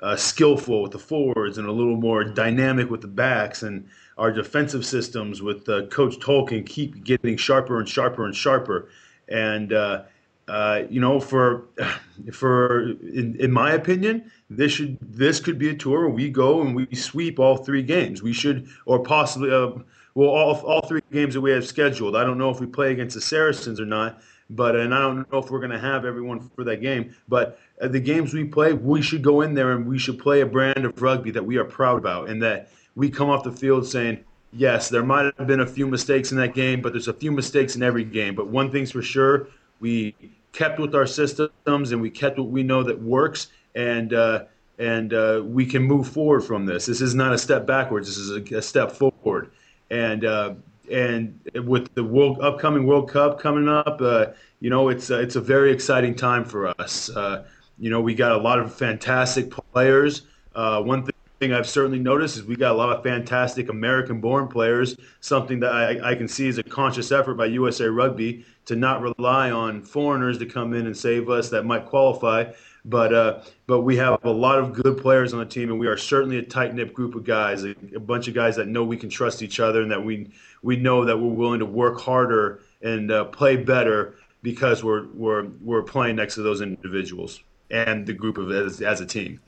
uh, 0.04 0.14
skillful 0.14 0.82
with 0.82 0.92
the 0.92 0.98
forwards 0.98 1.56
and 1.56 1.66
a 1.66 1.72
little 1.72 1.96
more 1.96 2.24
dynamic 2.24 2.90
with 2.90 3.00
the 3.00 3.08
backs. 3.08 3.62
And 3.62 3.88
our 4.18 4.30
defensive 4.30 4.84
systems 4.84 5.40
with 5.40 5.66
uh, 5.68 5.86
Coach 5.86 6.18
Tolkin 6.18 6.66
keep 6.66 7.02
getting 7.04 7.38
sharper 7.38 7.78
and 7.78 7.88
sharper 7.88 8.26
and 8.26 8.36
sharper. 8.36 8.90
And 9.28 9.72
uh, 9.72 10.02
uh, 10.46 10.82
you 10.90 11.00
know, 11.00 11.18
for 11.18 11.64
for 12.32 12.90
in, 12.90 13.36
in 13.40 13.50
my 13.50 13.72
opinion, 13.72 14.30
this 14.50 14.72
should 14.72 14.98
this 15.00 15.40
could 15.40 15.58
be 15.58 15.70
a 15.70 15.74
tour 15.74 16.00
where 16.00 16.10
we 16.10 16.28
go 16.28 16.60
and 16.60 16.76
we 16.76 16.86
sweep 16.94 17.38
all 17.38 17.56
three 17.56 17.82
games. 17.82 18.22
We 18.22 18.34
should, 18.34 18.68
or 18.84 19.02
possibly, 19.02 19.50
uh, 19.50 19.70
well, 20.14 20.28
all 20.28 20.60
all 20.66 20.82
three 20.82 21.00
games 21.12 21.32
that 21.32 21.40
we 21.40 21.50
have 21.52 21.66
scheduled. 21.66 22.14
I 22.14 22.24
don't 22.24 22.36
know 22.36 22.50
if 22.50 22.60
we 22.60 22.66
play 22.66 22.92
against 22.92 23.14
the 23.14 23.22
Saracens 23.22 23.80
or 23.80 23.86
not, 23.86 24.20
but 24.50 24.76
and 24.76 24.94
I 24.94 24.98
don't 25.00 25.30
know 25.32 25.38
if 25.38 25.50
we're 25.50 25.60
going 25.60 25.70
to 25.70 25.78
have 25.78 26.04
everyone 26.04 26.40
for 26.54 26.64
that 26.64 26.80
game. 26.80 27.14
But 27.28 27.58
uh, 27.80 27.88
the 27.88 28.00
games 28.00 28.34
we 28.34 28.44
play, 28.44 28.72
we 28.72 29.02
should 29.02 29.22
go 29.22 29.40
in 29.40 29.54
there 29.54 29.72
and 29.72 29.86
we 29.86 29.98
should 29.98 30.18
play 30.18 30.40
a 30.40 30.46
brand 30.46 30.84
of 30.84 31.00
rugby 31.00 31.30
that 31.32 31.44
we 31.44 31.56
are 31.56 31.64
proud 31.64 31.98
about, 31.98 32.28
and 32.28 32.42
that 32.42 32.68
we 32.94 33.10
come 33.10 33.30
off 33.30 33.42
the 33.44 33.52
field 33.52 33.86
saying, 33.86 34.22
yes, 34.52 34.88
there 34.88 35.02
might 35.02 35.32
have 35.38 35.46
been 35.46 35.60
a 35.60 35.66
few 35.66 35.86
mistakes 35.86 36.30
in 36.30 36.38
that 36.38 36.54
game, 36.54 36.80
but 36.80 36.92
there's 36.92 37.08
a 37.08 37.14
few 37.14 37.32
mistakes 37.32 37.74
in 37.76 37.82
every 37.82 38.04
game. 38.04 38.34
But 38.34 38.48
one 38.48 38.70
thing's 38.70 38.90
for 38.92 39.02
sure, 39.02 39.48
we 39.80 40.14
kept 40.52 40.78
with 40.78 40.94
our 40.94 41.06
systems 41.06 41.92
and 41.92 42.00
we 42.00 42.10
kept 42.10 42.38
what 42.38 42.48
we 42.48 42.62
know 42.62 42.82
that 42.82 43.00
works, 43.00 43.48
and 43.74 44.12
uh, 44.12 44.44
and 44.78 45.14
uh, 45.14 45.40
we 45.44 45.64
can 45.64 45.82
move 45.82 46.08
forward 46.08 46.42
from 46.42 46.66
this. 46.66 46.86
This 46.86 47.00
is 47.00 47.14
not 47.14 47.32
a 47.32 47.38
step 47.38 47.66
backwards. 47.66 48.08
This 48.08 48.18
is 48.18 48.52
a, 48.52 48.56
a 48.58 48.62
step 48.62 48.92
forward, 48.92 49.50
and. 49.90 50.24
Uh, 50.24 50.54
and 50.90 51.40
with 51.64 51.92
the 51.94 52.04
world 52.04 52.40
upcoming 52.40 52.86
World 52.86 53.10
Cup 53.10 53.40
coming 53.40 53.68
up, 53.68 54.00
uh, 54.00 54.26
you 54.60 54.70
know 54.70 54.88
it's 54.88 55.10
uh, 55.10 55.18
it's 55.18 55.36
a 55.36 55.40
very 55.40 55.72
exciting 55.72 56.14
time 56.14 56.44
for 56.44 56.68
us. 56.80 57.10
Uh, 57.10 57.44
you 57.78 57.90
know, 57.90 58.00
we 58.00 58.14
got 58.14 58.32
a 58.32 58.38
lot 58.38 58.58
of 58.58 58.74
fantastic 58.74 59.50
players. 59.50 60.22
Uh, 60.54 60.80
one 60.80 61.08
thing 61.40 61.52
I've 61.52 61.68
certainly 61.68 61.98
noticed 61.98 62.36
is 62.36 62.44
we 62.44 62.56
got 62.56 62.72
a 62.72 62.78
lot 62.78 62.96
of 62.96 63.02
fantastic 63.02 63.68
American-born 63.68 64.48
players. 64.48 64.96
Something 65.20 65.60
that 65.60 65.72
I, 65.72 66.12
I 66.12 66.14
can 66.14 66.28
see 66.28 66.46
is 66.46 66.58
a 66.58 66.62
conscious 66.62 67.10
effort 67.10 67.34
by 67.34 67.46
USA 67.46 67.86
Rugby 67.86 68.44
to 68.66 68.76
not 68.76 69.02
rely 69.02 69.50
on 69.50 69.82
foreigners 69.82 70.38
to 70.38 70.46
come 70.46 70.72
in 70.74 70.86
and 70.86 70.96
save 70.96 71.28
us 71.28 71.50
that 71.50 71.64
might 71.64 71.86
qualify. 71.86 72.52
But 72.86 73.14
uh, 73.14 73.40
but 73.66 73.80
we 73.80 73.96
have 73.96 74.22
a 74.24 74.30
lot 74.30 74.58
of 74.58 74.74
good 74.74 74.98
players 74.98 75.32
on 75.32 75.38
the 75.38 75.46
team, 75.46 75.70
and 75.70 75.80
we 75.80 75.86
are 75.86 75.96
certainly 75.96 76.36
a 76.36 76.42
tight 76.42 76.74
knit 76.74 76.92
group 76.92 77.14
of 77.14 77.24
guys, 77.24 77.64
a, 77.64 77.74
a 77.96 78.00
bunch 78.00 78.28
of 78.28 78.34
guys 78.34 78.56
that 78.56 78.68
know 78.68 78.84
we 78.84 78.98
can 78.98 79.08
trust 79.08 79.42
each 79.42 79.58
other, 79.58 79.80
and 79.80 79.90
that 79.90 80.04
we 80.04 80.30
we 80.64 80.76
know 80.76 81.04
that 81.04 81.18
we're 81.18 81.28
willing 81.28 81.60
to 81.60 81.66
work 81.66 82.00
harder 82.00 82.62
and 82.82 83.12
uh, 83.12 83.26
play 83.26 83.54
better 83.54 84.16
because 84.42 84.82
we're 84.82 85.06
we're 85.08 85.44
we're 85.60 85.82
playing 85.82 86.16
next 86.16 86.34
to 86.36 86.42
those 86.42 86.62
individuals 86.62 87.40
and 87.70 88.06
the 88.06 88.14
group 88.14 88.38
of 88.38 88.50
as, 88.50 88.80
as 88.80 89.00
a 89.00 89.06
team. 89.06 89.40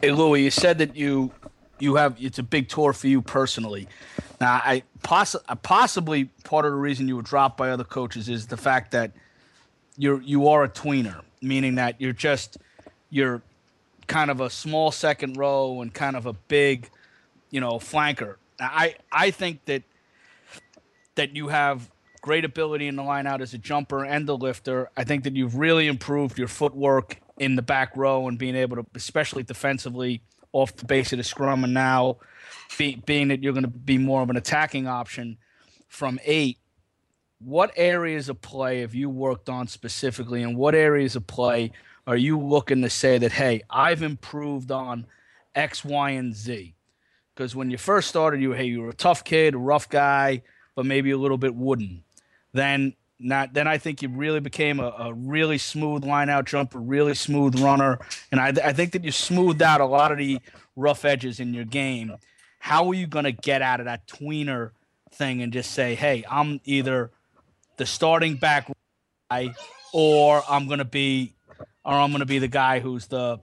Hey 0.00 0.12
Louis, 0.12 0.44
you 0.44 0.50
said 0.50 0.78
that 0.78 0.96
you 0.96 1.32
you 1.80 1.96
have 1.96 2.16
it's 2.20 2.38
a 2.38 2.42
big 2.44 2.68
tour 2.68 2.92
for 2.92 3.08
you 3.08 3.20
personally. 3.20 3.88
Now, 4.40 4.62
I 4.64 4.84
poss- 5.02 5.36
possibly 5.62 6.26
part 6.44 6.64
of 6.64 6.70
the 6.70 6.78
reason 6.78 7.08
you 7.08 7.16
were 7.16 7.22
dropped 7.22 7.56
by 7.56 7.70
other 7.70 7.84
coaches 7.84 8.28
is 8.28 8.46
the 8.46 8.56
fact 8.56 8.92
that 8.92 9.10
you're 9.96 10.22
you 10.22 10.46
are 10.48 10.62
a 10.62 10.68
tweener, 10.68 11.22
meaning 11.42 11.74
that 11.74 12.00
you're 12.00 12.12
just 12.12 12.58
you're 13.10 13.42
kind 14.06 14.30
of 14.30 14.40
a 14.40 14.50
small 14.50 14.92
second 14.92 15.36
row 15.36 15.80
and 15.82 15.92
kind 15.92 16.16
of 16.16 16.26
a 16.26 16.32
big, 16.32 16.88
you 17.50 17.60
know, 17.60 17.72
flanker. 17.72 18.36
I 18.60 18.94
I 19.10 19.32
think 19.32 19.64
that 19.64 19.82
that 21.18 21.34
you 21.34 21.48
have 21.48 21.90
great 22.20 22.44
ability 22.44 22.86
in 22.86 22.94
the 22.94 23.02
line 23.02 23.26
out 23.26 23.40
as 23.40 23.52
a 23.52 23.58
jumper 23.58 24.04
and 24.04 24.28
a 24.28 24.34
lifter. 24.34 24.88
I 24.96 25.02
think 25.02 25.24
that 25.24 25.34
you've 25.34 25.56
really 25.56 25.88
improved 25.88 26.38
your 26.38 26.48
footwork 26.48 27.20
in 27.38 27.56
the 27.56 27.62
back 27.62 27.96
row 27.96 28.28
and 28.28 28.38
being 28.38 28.54
able 28.54 28.76
to, 28.76 28.86
especially 28.94 29.42
defensively, 29.42 30.22
off 30.52 30.76
the 30.76 30.84
base 30.84 31.12
of 31.12 31.18
the 31.18 31.24
scrum, 31.24 31.64
and 31.64 31.74
now 31.74 32.18
be, 32.78 33.02
being 33.04 33.28
that 33.28 33.42
you're 33.42 33.52
going 33.52 33.64
to 33.64 33.68
be 33.68 33.98
more 33.98 34.22
of 34.22 34.30
an 34.30 34.36
attacking 34.36 34.86
option 34.86 35.36
from 35.88 36.20
eight. 36.24 36.58
What 37.40 37.72
areas 37.76 38.28
of 38.28 38.40
play 38.40 38.80
have 38.80 38.94
you 38.94 39.10
worked 39.10 39.48
on 39.48 39.66
specifically, 39.66 40.42
and 40.42 40.56
what 40.56 40.74
areas 40.74 41.16
of 41.16 41.26
play 41.26 41.72
are 42.06 42.16
you 42.16 42.38
looking 42.38 42.82
to 42.82 42.90
say 42.90 43.18
that, 43.18 43.32
hey, 43.32 43.62
I've 43.68 44.02
improved 44.02 44.70
on 44.70 45.06
X, 45.54 45.84
Y, 45.84 46.10
and 46.10 46.34
Z? 46.34 46.74
Because 47.34 47.54
when 47.54 47.70
you 47.70 47.76
first 47.76 48.08
started, 48.08 48.40
you 48.40 48.52
hey, 48.52 48.64
you 48.64 48.82
were 48.82 48.90
a 48.90 48.94
tough 48.94 49.24
kid, 49.24 49.54
a 49.54 49.58
rough 49.58 49.88
guy, 49.88 50.42
but 50.78 50.86
maybe 50.86 51.10
a 51.10 51.18
little 51.18 51.38
bit 51.38 51.56
wooden. 51.56 52.04
Then 52.52 52.94
Not 53.18 53.52
then 53.52 53.66
I 53.66 53.78
think 53.78 54.00
you 54.00 54.08
really 54.08 54.38
became 54.38 54.78
a, 54.78 54.94
a 54.96 55.12
really 55.12 55.58
smooth 55.58 56.04
line 56.04 56.28
out 56.28 56.46
jumper, 56.46 56.78
really 56.78 57.14
smooth 57.14 57.58
runner, 57.58 57.98
and 58.30 58.40
I, 58.40 58.50
I 58.62 58.72
think 58.72 58.92
that 58.92 59.02
you 59.02 59.10
smoothed 59.10 59.60
out 59.60 59.80
a 59.80 59.86
lot 59.86 60.12
of 60.12 60.18
the 60.18 60.38
rough 60.76 61.04
edges 61.04 61.40
in 61.40 61.52
your 61.52 61.64
game. 61.64 62.14
How 62.60 62.86
are 62.86 62.94
you 62.94 63.08
going 63.08 63.24
to 63.24 63.32
get 63.32 63.60
out 63.60 63.80
of 63.80 63.86
that 63.86 64.06
tweener 64.06 64.70
thing 65.10 65.42
and 65.42 65.52
just 65.52 65.72
say, 65.72 65.96
"Hey, 65.96 66.24
I'm 66.30 66.60
either 66.64 67.10
the 67.76 67.84
starting 67.86 68.36
back 68.36 68.70
guy, 69.28 69.54
or 69.92 70.44
I'm 70.48 70.68
going 70.68 70.78
to 70.78 70.84
be, 70.84 71.34
or 71.84 71.94
I'm 71.94 72.10
going 72.10 72.20
to 72.20 72.26
be 72.26 72.38
the 72.38 72.46
guy 72.46 72.78
who's 72.78 73.08
the 73.08 73.40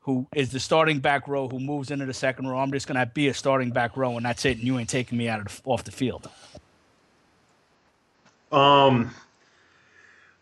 who 0.00 0.26
is 0.34 0.50
the 0.50 0.60
starting 0.60 0.98
back 1.00 1.26
row 1.28 1.48
who 1.48 1.58
moves 1.58 1.90
into 1.90 2.04
the 2.04 2.12
second 2.12 2.46
row. 2.46 2.58
I'm 2.58 2.72
just 2.72 2.86
going 2.86 3.00
to 3.00 3.06
be 3.06 3.28
a 3.28 3.32
starting 3.32 3.70
back 3.70 3.96
row, 3.96 4.18
and 4.18 4.26
that's 4.26 4.44
it. 4.44 4.58
And 4.58 4.66
you 4.66 4.78
ain't 4.78 4.90
taking 4.90 5.16
me 5.16 5.30
out 5.30 5.40
of 5.40 5.46
the, 5.46 5.62
off 5.64 5.82
the 5.84 5.92
field." 5.92 6.28
Um, 8.54 9.10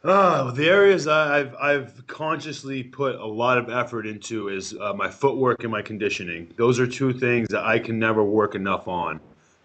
uh, 0.04 0.50
the 0.50 0.68
areas 0.68 1.06
I've 1.06 1.54
I've 1.54 2.06
consciously 2.06 2.82
put 2.82 3.14
a 3.14 3.26
lot 3.26 3.56
of 3.56 3.70
effort 3.70 4.06
into 4.06 4.48
is 4.48 4.74
uh, 4.78 4.92
my 4.92 5.08
footwork 5.08 5.62
and 5.62 5.72
my 5.72 5.80
conditioning. 5.80 6.52
Those 6.56 6.78
are 6.78 6.86
two 6.86 7.12
things 7.12 7.48
that 7.48 7.64
I 7.64 7.78
can 7.78 7.98
never 7.98 8.22
work 8.22 8.54
enough 8.54 8.86
on. 8.86 9.20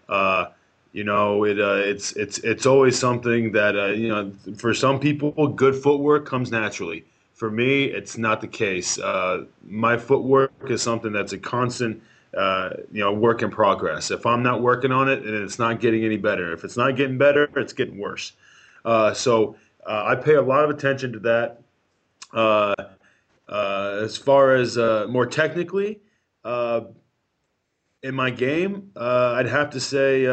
Uh, 0.08 0.46
you 0.92 1.04
know, 1.04 1.44
it 1.44 1.60
uh, 1.60 1.74
it's 1.74 2.12
it's 2.12 2.38
it's 2.38 2.64
always 2.64 2.98
something 2.98 3.52
that 3.52 3.76
uh, 3.76 3.86
you 3.88 4.08
know 4.08 4.32
for 4.56 4.72
some 4.72 4.98
people, 4.98 5.48
good 5.48 5.74
footwork 5.74 6.24
comes 6.24 6.50
naturally. 6.50 7.04
For 7.34 7.50
me, 7.50 7.84
it's 7.84 8.16
not 8.16 8.40
the 8.40 8.48
case. 8.48 8.98
Uh, 8.98 9.44
my 9.62 9.96
footwork 9.98 10.52
is 10.68 10.82
something 10.82 11.12
that's 11.12 11.32
a 11.32 11.38
constant 11.38 12.02
uh, 12.36 12.70
you 12.92 13.00
know, 13.00 13.12
work 13.12 13.42
in 13.42 13.50
progress. 13.50 14.10
If 14.10 14.26
I'm 14.26 14.42
not 14.42 14.60
working 14.62 14.92
on 14.92 15.08
it, 15.08 15.22
and 15.24 15.34
it's 15.42 15.58
not 15.58 15.80
getting 15.80 16.04
any 16.04 16.16
better. 16.16 16.52
If 16.52 16.64
it's 16.64 16.76
not 16.76 16.96
getting 16.96 17.18
better, 17.18 17.48
it's 17.56 17.72
getting 17.72 17.98
worse. 17.98 18.32
Uh, 18.84 19.14
so 19.14 19.56
uh, 19.86 20.04
I 20.06 20.14
pay 20.14 20.34
a 20.34 20.42
lot 20.42 20.64
of 20.64 20.70
attention 20.70 21.12
to 21.12 21.18
that. 21.20 21.62
Uh, 22.32 22.74
uh, 23.48 24.00
as 24.02 24.18
far 24.18 24.54
as 24.54 24.76
uh, 24.76 25.06
more 25.08 25.26
technically, 25.26 26.00
in 26.44 28.14
my 28.14 28.30
game, 28.30 28.90
I'd 28.96 29.48
have 29.48 29.70
to 29.70 29.80
say, 29.80 30.22
you 30.22 30.28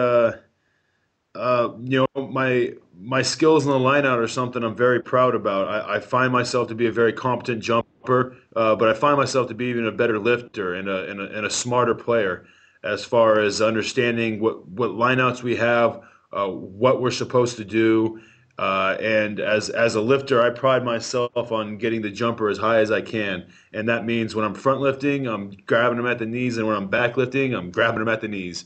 know, 1.36 2.08
my 2.16 2.74
my 2.98 3.22
skills 3.22 3.66
in 3.66 3.72
the 3.72 3.78
lineout 3.78 4.18
are 4.18 4.28
something 4.28 4.64
I'm 4.64 4.76
very 4.76 5.02
proud 5.02 5.36
about. 5.36 5.68
I, 5.68 5.96
I 5.96 6.00
find 6.00 6.32
myself 6.32 6.70
to 6.70 6.76
be 6.76 6.88
a 6.88 6.92
very 6.92 7.14
competent 7.14 7.62
jumper, 7.62 8.38
uh, 8.56 8.76
but 8.76 8.90
I 8.90 8.94
find 8.94 9.18
myself 9.18 9.48
to 9.50 9.54
be 9.54 9.66
even 9.66 9.86
a 9.86 9.92
better 9.92 10.18
lifter 10.18 10.76
and 10.76 10.88
a, 10.88 11.10
and 11.10 11.20
a, 11.20 11.38
and 11.38 11.46
a 11.46 11.50
smarter 11.50 11.96
player 11.96 12.46
as 12.84 13.04
far 13.04 13.40
as 13.40 13.62
understanding 13.62 14.40
what, 14.40 14.68
what 14.68 14.92
lineouts 14.92 15.44
we 15.44 15.56
have, 15.56 16.02
uh, 16.32 16.48
what 16.48 17.02
we're 17.02 17.12
supposed 17.12 17.58
to 17.58 17.66
do. 17.66 18.22
Uh, 18.58 18.96
and 19.02 19.42
as, 19.42 19.70
as 19.70 19.96
a 19.96 20.02
lifter, 20.02 20.42
I 20.42 20.50
pride 20.50 20.86
myself 20.86 21.52
on 21.52 21.78
getting 21.78 22.02
the 22.02 22.10
jumper 22.12 22.48
as 22.48 22.58
high 22.58 22.80
as 22.80 22.92
I 22.92 23.02
can. 23.02 23.48
And 23.74 23.90
that 23.90 24.06
means 24.06 24.34
when 24.34 24.46
I'm 24.46 24.54
front 24.54 24.80
lifting, 24.80 25.28
I'm 25.28 25.52
grabbing 25.66 25.98
them 25.98 26.08
at 26.08 26.20
the 26.20 26.26
knees, 26.26 26.58
and 26.58 26.66
when 26.66 26.78
I'm 26.78 26.88
back 26.88 27.18
lifting, 27.18 27.54
I'm 27.54 27.70
grabbing 27.72 28.00
them 28.00 28.08
at 28.08 28.22
the 28.22 28.30
knees. 28.30 28.66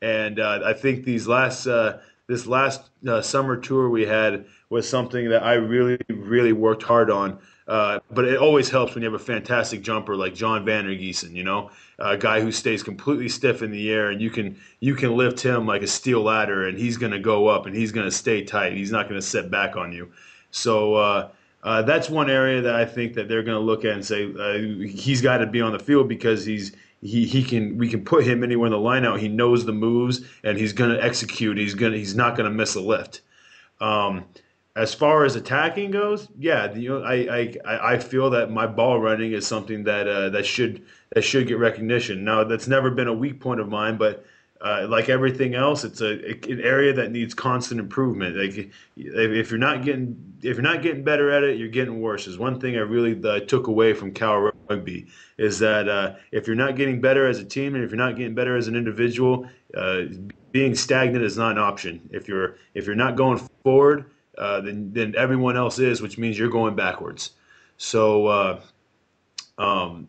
And 0.00 0.40
uh, 0.40 0.60
I 0.64 0.72
think 0.72 1.04
these 1.04 1.26
last 1.26 1.66
uh, 1.66 1.98
this 2.28 2.46
last 2.46 2.90
uh, 3.06 3.20
summer 3.20 3.56
tour 3.56 3.88
we 3.88 4.06
had 4.06 4.46
was 4.68 4.88
something 4.88 5.28
that 5.30 5.42
I 5.42 5.54
really, 5.54 5.98
really 6.08 6.52
worked 6.52 6.82
hard 6.82 7.10
on. 7.10 7.38
Uh, 7.66 7.98
but 8.12 8.24
it 8.24 8.38
always 8.38 8.70
helps 8.70 8.94
when 8.94 9.02
you 9.02 9.10
have 9.10 9.20
a 9.20 9.24
fantastic 9.24 9.82
jumper 9.82 10.14
like 10.14 10.34
John 10.34 10.64
van 10.64 10.84
der 10.84 10.94
Giessen, 10.94 11.34
you 11.34 11.42
know, 11.42 11.70
a 11.98 12.16
guy 12.16 12.40
who 12.40 12.52
stays 12.52 12.82
completely 12.84 13.28
stiff 13.28 13.60
in 13.60 13.72
the 13.72 13.90
air, 13.90 14.10
and 14.10 14.20
you 14.20 14.30
can 14.30 14.56
you 14.78 14.94
can 14.94 15.16
lift 15.16 15.40
him 15.40 15.66
like 15.66 15.82
a 15.82 15.86
steel 15.86 16.22
ladder, 16.22 16.68
and 16.68 16.78
he's 16.78 16.96
going 16.96 17.12
to 17.12 17.18
go 17.18 17.48
up, 17.48 17.66
and 17.66 17.74
he's 17.74 17.90
going 17.90 18.06
to 18.06 18.12
stay 18.12 18.44
tight. 18.44 18.74
He's 18.74 18.92
not 18.92 19.08
going 19.08 19.20
to 19.20 19.26
set 19.26 19.50
back 19.50 19.76
on 19.76 19.92
you. 19.92 20.12
So 20.52 20.94
uh, 20.94 21.28
uh, 21.64 21.82
that's 21.82 22.08
one 22.08 22.30
area 22.30 22.62
that 22.62 22.76
I 22.76 22.84
think 22.84 23.14
that 23.14 23.28
they're 23.28 23.42
going 23.42 23.58
to 23.58 23.64
look 23.64 23.84
at 23.84 23.92
and 23.92 24.04
say 24.04 24.32
uh, 24.32 24.86
he's 24.86 25.20
got 25.20 25.38
to 25.38 25.46
be 25.46 25.60
on 25.60 25.72
the 25.72 25.80
field 25.80 26.08
because 26.08 26.46
he's 26.46 26.70
he 27.02 27.26
he 27.26 27.42
can 27.42 27.76
we 27.78 27.88
can 27.88 28.04
put 28.04 28.24
him 28.24 28.44
anywhere 28.44 28.66
in 28.66 28.72
the 28.72 28.78
lineout. 28.78 29.18
He 29.18 29.28
knows 29.28 29.64
the 29.64 29.72
moves 29.72 30.20
and 30.44 30.56
he's 30.56 30.72
going 30.72 30.90
to 30.90 31.02
execute. 31.02 31.58
He's 31.58 31.74
going 31.74 31.94
he's 31.94 32.14
not 32.14 32.36
going 32.36 32.48
to 32.48 32.56
miss 32.56 32.76
a 32.76 32.80
lift. 32.80 33.22
Um, 33.80 34.24
as 34.76 34.92
far 34.92 35.24
as 35.24 35.36
attacking 35.36 35.90
goes, 35.90 36.28
yeah, 36.38 36.72
you 36.74 36.90
know, 36.90 37.02
I, 37.02 37.56
I 37.64 37.94
I 37.94 37.98
feel 37.98 38.28
that 38.30 38.50
my 38.50 38.66
ball 38.66 39.00
running 39.00 39.32
is 39.32 39.46
something 39.46 39.82
that 39.84 40.06
uh, 40.06 40.28
that 40.28 40.44
should 40.44 40.82
that 41.14 41.22
should 41.22 41.48
get 41.48 41.58
recognition. 41.58 42.24
Now 42.24 42.44
that's 42.44 42.68
never 42.68 42.90
been 42.90 43.08
a 43.08 43.14
weak 43.14 43.40
point 43.40 43.58
of 43.58 43.68
mine, 43.70 43.96
but 43.96 44.26
uh, 44.60 44.86
like 44.88 45.08
everything 45.08 45.54
else, 45.54 45.82
it's 45.82 46.02
a 46.02 46.32
an 46.50 46.60
area 46.60 46.92
that 46.92 47.10
needs 47.10 47.32
constant 47.32 47.80
improvement. 47.80 48.36
Like 48.36 48.70
if 48.96 49.50
you're 49.50 49.58
not 49.58 49.82
getting 49.82 50.34
if 50.42 50.56
you're 50.56 50.62
not 50.62 50.82
getting 50.82 51.02
better 51.02 51.30
at 51.30 51.42
it, 51.42 51.58
you're 51.58 51.68
getting 51.68 52.02
worse. 52.02 52.26
Is 52.26 52.36
one 52.36 52.60
thing 52.60 52.76
I 52.76 52.80
really 52.80 53.18
uh, 53.26 53.40
took 53.40 53.68
away 53.68 53.94
from 53.94 54.12
Cal 54.12 54.52
Rugby 54.68 55.06
is 55.38 55.58
that 55.60 55.88
uh, 55.88 56.16
if 56.32 56.46
you're 56.46 56.54
not 56.54 56.76
getting 56.76 57.00
better 57.00 57.26
as 57.26 57.38
a 57.38 57.44
team 57.44 57.74
and 57.74 57.82
if 57.82 57.90
you're 57.90 57.98
not 57.98 58.16
getting 58.16 58.34
better 58.34 58.56
as 58.56 58.68
an 58.68 58.76
individual, 58.76 59.48
uh, 59.74 60.02
being 60.52 60.74
stagnant 60.74 61.24
is 61.24 61.38
not 61.38 61.52
an 61.52 61.58
option. 61.58 62.10
If 62.12 62.28
you're 62.28 62.56
if 62.74 62.84
you're 62.84 62.94
not 62.94 63.16
going 63.16 63.40
forward, 63.62 64.04
uh, 64.38 64.60
then 64.60 64.92
then 64.92 65.14
everyone 65.16 65.56
else 65.56 65.78
is, 65.78 66.00
which 66.02 66.18
means 66.18 66.38
you're 66.38 66.50
going 66.50 66.74
backwards. 66.74 67.32
So. 67.76 68.26
Uh, 68.26 68.60
um, 69.58 70.08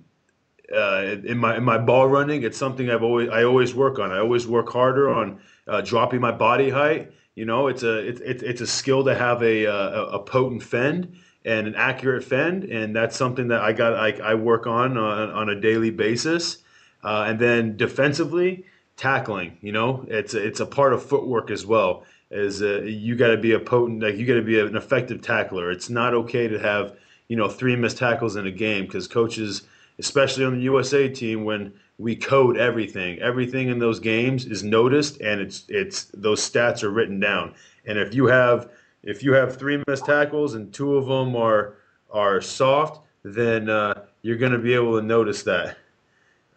uh, 0.74 1.16
in 1.24 1.38
my 1.38 1.58
in 1.58 1.64
my 1.64 1.78
ball 1.78 2.08
running, 2.08 2.44
it's 2.44 2.58
something 2.58 2.90
I've 2.90 3.04
always 3.04 3.30
I 3.30 3.44
always 3.44 3.74
work 3.74 4.00
on. 4.00 4.12
I 4.12 4.20
always 4.20 4.48
work 4.48 4.70
harder 4.70 5.10
on 5.10 5.40
uh, 5.68 5.82
dropping 5.82 6.20
my 6.20 6.32
body 6.32 6.70
height. 6.70 7.12
You 7.36 7.46
know, 7.46 7.68
it's 7.68 7.84
a 7.84 8.00
it's 8.00 8.42
it's 8.42 8.62
a 8.62 8.68
skill 8.68 9.06
to 9.06 9.16
have 9.16 9.42
a, 9.44 9.66
a, 9.66 10.06
a 10.08 10.20
potent 10.20 10.64
fend 10.64 11.16
and 11.46 11.68
an 11.68 11.76
accurate 11.76 12.24
fend, 12.24 12.66
and 12.66 12.96
that's 12.96 13.16
something 13.16 13.48
that 13.50 13.62
I 13.62 13.72
got 13.72 13.94
I, 13.94 14.12
I 14.24 14.34
work 14.34 14.68
on, 14.68 14.98
on 14.98 15.30
on 15.30 15.50
a 15.50 15.60
daily 15.60 15.92
basis. 15.92 16.58
Uh, 17.04 17.26
and 17.28 17.40
then 17.40 17.78
defensively, 17.78 18.66
tackling. 18.98 19.58
You 19.62 19.72
know, 19.72 20.06
it's 20.10 20.34
it's 20.34 20.60
a 20.60 20.66
part 20.66 20.94
of 20.94 21.06
footwork 21.06 21.52
as 21.52 21.66
well. 21.66 22.04
Is 22.30 22.62
uh, 22.62 22.82
you 22.82 23.16
got 23.16 23.30
to 23.30 23.38
be 23.38 23.54
a 23.54 23.60
potent, 23.60 24.04
like 24.04 24.18
you 24.18 24.26
got 24.26 24.34
to 24.34 24.42
be 24.42 24.60
an 24.60 24.76
effective 24.76 25.22
tackler. 25.22 25.72
It's 25.72 25.90
not 25.90 26.14
okay 26.14 26.48
to 26.48 26.60
have 26.60 26.98
you 27.30 27.38
know 27.38 27.48
three 27.48 27.76
missed 27.76 27.98
tackles 27.98 28.36
in 28.36 28.48
a 28.48 28.52
game 28.52 28.86
because 28.86 29.08
coaches 29.08 29.64
especially 30.00 30.46
on 30.46 30.56
the 30.56 30.62
USA 30.62 31.10
team 31.10 31.44
when 31.44 31.74
we 31.98 32.16
code 32.16 32.58
everything. 32.58 33.20
Everything 33.20 33.70
in 33.70 33.80
those 33.80 34.00
games 34.00 34.46
is 34.46 34.64
noticed 34.64 35.20
and 35.22 35.42
it's 35.42 35.66
it's 35.70 36.06
those 36.14 36.48
stats 36.48 36.84
are 36.84 36.92
written 36.92 37.20
down. 37.20 37.54
And 37.86 37.98
if 37.98 38.14
you 38.14 38.28
have 38.28 38.70
if 39.04 39.24
you 39.24 39.34
have 39.34 39.58
three 39.58 39.82
missed 39.88 40.06
tackles 40.06 40.56
and 40.56 40.72
two 40.74 40.96
of 40.96 41.08
them 41.08 41.36
are 41.36 41.78
are 42.12 42.42
soft, 42.42 43.02
then 43.24 43.70
uh, 43.70 44.06
you're 44.22 44.38
going 44.38 44.52
to 44.52 44.60
be 44.60 44.74
able 44.74 45.00
to 45.00 45.06
notice 45.06 45.44
that. 45.44 45.78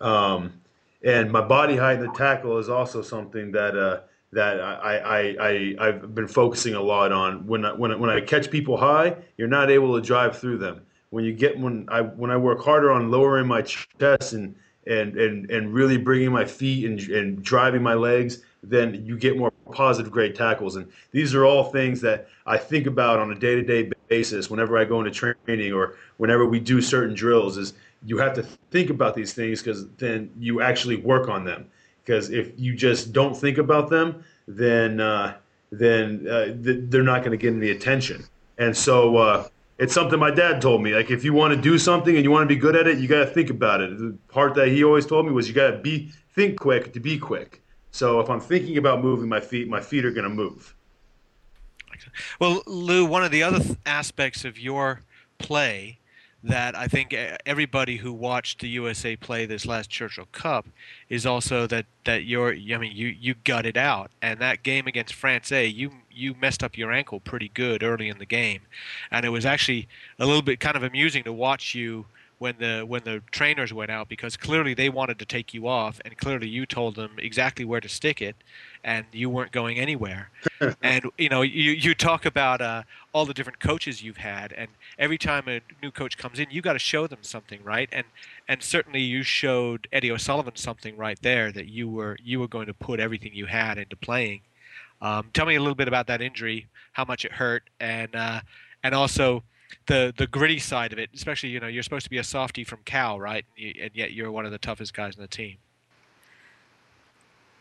Um, 0.00 0.60
and 1.02 1.30
my 1.30 1.40
body 1.40 1.76
height 1.76 1.98
in 1.98 2.06
the 2.06 2.12
tackle 2.12 2.58
is 2.58 2.68
also 2.68 3.02
something 3.02 3.52
that 3.52 3.76
uh, 3.76 4.00
that 4.32 4.60
I, 4.60 4.96
I, 4.98 5.36
I, 5.40 5.76
I've 5.88 6.14
been 6.14 6.28
focusing 6.28 6.74
a 6.74 6.80
lot 6.80 7.10
on. 7.10 7.46
When 7.46 7.64
I, 7.64 7.72
when, 7.72 7.90
I, 7.92 7.96
when 7.96 8.10
I 8.10 8.20
catch 8.20 8.50
people 8.50 8.76
high, 8.76 9.16
you're 9.36 9.48
not 9.48 9.70
able 9.70 9.94
to 9.96 10.00
drive 10.00 10.38
through 10.38 10.58
them 10.58 10.82
when 11.10 11.24
you 11.24 11.32
get 11.32 11.58
when 11.58 11.86
I 11.88 12.00
when 12.00 12.30
I 12.30 12.36
work 12.36 12.62
harder 12.64 12.90
on 12.90 13.10
lowering 13.10 13.46
my 13.46 13.62
chest 13.62 14.32
and 14.32 14.54
and 14.86 15.16
and, 15.16 15.50
and 15.50 15.74
really 15.74 15.98
bringing 15.98 16.32
my 16.32 16.44
feet 16.44 16.86
and, 16.86 17.00
and 17.10 17.42
driving 17.42 17.82
my 17.82 17.94
legs, 17.94 18.42
then 18.62 19.04
you 19.04 19.18
get 19.18 19.36
more 19.36 19.50
positive 19.72 20.10
grade 20.10 20.34
tackles. 20.34 20.76
And 20.76 20.90
these 21.12 21.34
are 21.34 21.44
all 21.44 21.64
things 21.64 22.00
that 22.00 22.28
I 22.46 22.56
think 22.56 22.86
about 22.86 23.18
on 23.18 23.30
a 23.30 23.34
day 23.34 23.56
to 23.56 23.62
day 23.62 23.90
basis 24.08 24.48
whenever 24.48 24.78
I 24.78 24.84
go 24.84 25.00
into 25.00 25.10
training 25.10 25.72
or 25.72 25.96
whenever 26.16 26.46
we 26.46 26.60
do 26.60 26.80
certain 26.80 27.14
drills. 27.14 27.58
Is 27.58 27.74
you 28.06 28.18
have 28.18 28.34
to 28.34 28.42
think 28.70 28.88
about 28.88 29.14
these 29.14 29.34
things 29.34 29.60
because 29.60 29.88
then 29.96 30.30
you 30.38 30.62
actually 30.62 30.96
work 30.96 31.28
on 31.28 31.44
them. 31.44 31.66
Because 32.04 32.30
if 32.30 32.52
you 32.58 32.74
just 32.74 33.12
don't 33.12 33.36
think 33.36 33.58
about 33.58 33.90
them, 33.90 34.24
then 34.46 35.00
uh, 35.00 35.36
then 35.70 36.26
uh, 36.28 36.54
they're 36.56 37.02
not 37.02 37.20
going 37.20 37.32
to 37.32 37.36
get 37.36 37.54
any 37.54 37.70
attention. 37.70 38.24
And 38.58 38.76
so 38.76 39.16
uh, 39.16 39.48
it's 39.78 39.94
something 39.94 40.18
my 40.18 40.30
dad 40.30 40.60
told 40.60 40.82
me. 40.82 40.94
Like 40.94 41.10
if 41.10 41.24
you 41.24 41.32
want 41.32 41.54
to 41.54 41.60
do 41.60 41.78
something 41.78 42.14
and 42.14 42.24
you 42.24 42.30
want 42.30 42.48
to 42.48 42.54
be 42.54 42.60
good 42.60 42.76
at 42.76 42.86
it, 42.86 42.98
you 42.98 43.08
got 43.08 43.20
to 43.20 43.26
think 43.26 43.50
about 43.50 43.80
it. 43.80 43.96
The 43.98 44.16
part 44.28 44.54
that 44.54 44.68
he 44.68 44.84
always 44.84 45.06
told 45.06 45.26
me 45.26 45.32
was 45.32 45.48
you 45.48 45.54
got 45.54 45.70
to 45.70 45.78
be 45.78 46.10
think 46.34 46.58
quick 46.58 46.92
to 46.92 47.00
be 47.00 47.18
quick. 47.18 47.62
So 47.90 48.20
if 48.20 48.28
I'm 48.28 48.40
thinking 48.40 48.76
about 48.76 49.02
moving 49.02 49.28
my 49.28 49.40
feet, 49.40 49.68
my 49.68 49.80
feet 49.80 50.04
are 50.04 50.10
going 50.10 50.28
to 50.28 50.34
move. 50.34 50.74
Well, 52.40 52.62
Lou, 52.66 53.04
one 53.04 53.24
of 53.24 53.30
the 53.30 53.42
other 53.42 53.58
th- 53.58 53.78
aspects 53.84 54.44
of 54.44 54.58
your 54.58 55.02
play 55.38 55.99
that 56.42 56.76
I 56.76 56.88
think 56.88 57.12
eh, 57.12 57.36
everybody 57.44 57.98
who 57.98 58.12
watched 58.12 58.60
the 58.60 58.68
USA 58.68 59.16
play 59.16 59.46
this 59.46 59.66
last 59.66 59.90
Churchill 59.90 60.28
Cup 60.32 60.66
is 61.08 61.26
also 61.26 61.66
that 61.66 61.86
that 62.04 62.24
you're 62.24 62.54
I 62.54 62.78
mean 62.78 62.96
you 62.96 63.08
you 63.08 63.34
gutted 63.44 63.76
out. 63.76 64.10
And 64.22 64.40
that 64.40 64.62
game 64.62 64.86
against 64.86 65.14
France 65.14 65.52
A 65.52 65.66
you 65.66 65.92
you 66.10 66.34
messed 66.40 66.62
up 66.62 66.78
your 66.78 66.92
ankle 66.92 67.20
pretty 67.20 67.48
good 67.48 67.82
early 67.82 68.08
in 68.08 68.18
the 68.18 68.26
game. 68.26 68.62
And 69.10 69.24
it 69.24 69.30
was 69.30 69.44
actually 69.44 69.88
a 70.18 70.26
little 70.26 70.42
bit 70.42 70.60
kind 70.60 70.76
of 70.76 70.82
amusing 70.82 71.24
to 71.24 71.32
watch 71.32 71.74
you 71.74 72.06
when 72.40 72.54
the 72.58 72.80
when 72.88 73.02
the 73.04 73.22
trainers 73.30 73.70
went 73.70 73.90
out 73.90 74.08
because 74.08 74.34
clearly 74.34 74.72
they 74.72 74.88
wanted 74.88 75.18
to 75.18 75.26
take 75.26 75.52
you 75.52 75.68
off 75.68 76.00
and 76.06 76.16
clearly 76.16 76.48
you 76.48 76.64
told 76.64 76.96
them 76.96 77.10
exactly 77.18 77.66
where 77.66 77.82
to 77.82 77.88
stick 77.88 78.22
it 78.22 78.34
and 78.82 79.04
you 79.12 79.28
weren't 79.28 79.52
going 79.52 79.78
anywhere. 79.78 80.30
And 80.82 81.04
you 81.16 81.28
know 81.28 81.42
you 81.42 81.72
you 81.72 81.94
talk 81.94 82.26
about 82.26 82.60
uh, 82.60 82.82
all 83.12 83.24
the 83.24 83.32
different 83.34 83.60
coaches 83.60 84.02
you've 84.02 84.18
had 84.18 84.52
and 84.52 84.68
every 84.98 85.16
time 85.16 85.48
a 85.48 85.60
new 85.82 85.90
coach 85.90 86.18
comes 86.18 86.38
in 86.38 86.50
you 86.50 86.60
got 86.60 86.74
to 86.74 86.78
show 86.78 87.06
them 87.06 87.20
something 87.22 87.62
right? 87.62 87.88
And 87.92 88.06
and 88.48 88.62
certainly 88.62 89.00
you 89.00 89.22
showed 89.22 89.86
Eddie 89.92 90.10
O'Sullivan 90.10 90.56
something 90.56 90.96
right 90.96 91.18
there 91.22 91.52
that 91.52 91.66
you 91.66 91.88
were 91.88 92.16
you 92.22 92.40
were 92.40 92.48
going 92.48 92.66
to 92.66 92.74
put 92.74 93.00
everything 93.00 93.32
you 93.34 93.46
had 93.46 93.78
into 93.78 93.96
playing. 93.96 94.40
Um, 95.02 95.28
tell 95.32 95.46
me 95.46 95.56
a 95.56 95.60
little 95.60 95.74
bit 95.74 95.88
about 95.88 96.06
that 96.08 96.20
injury 96.20 96.66
how 96.92 97.04
much 97.04 97.24
it 97.24 97.32
hurt 97.32 97.64
and 97.80 98.14
uh, 98.14 98.40
and 98.82 98.94
also 98.94 99.42
the 99.86 100.12
the 100.16 100.26
gritty 100.26 100.58
side 100.58 100.92
of 100.92 100.98
it, 100.98 101.10
especially 101.14 101.50
you 101.50 101.60
know 101.60 101.66
you're 101.66 101.82
supposed 101.82 102.04
to 102.04 102.10
be 102.10 102.18
a 102.18 102.24
softie 102.24 102.64
from 102.64 102.80
Cal, 102.84 103.20
right? 103.20 103.44
And, 103.56 103.64
you, 103.64 103.74
and, 103.82 103.90
yet 103.94 104.12
you're 104.12 104.30
one 104.30 104.46
of 104.46 104.52
the 104.52 104.58
toughest 104.58 104.94
guys 104.94 105.16
on 105.16 105.22
the 105.22 105.28
team. 105.28 105.56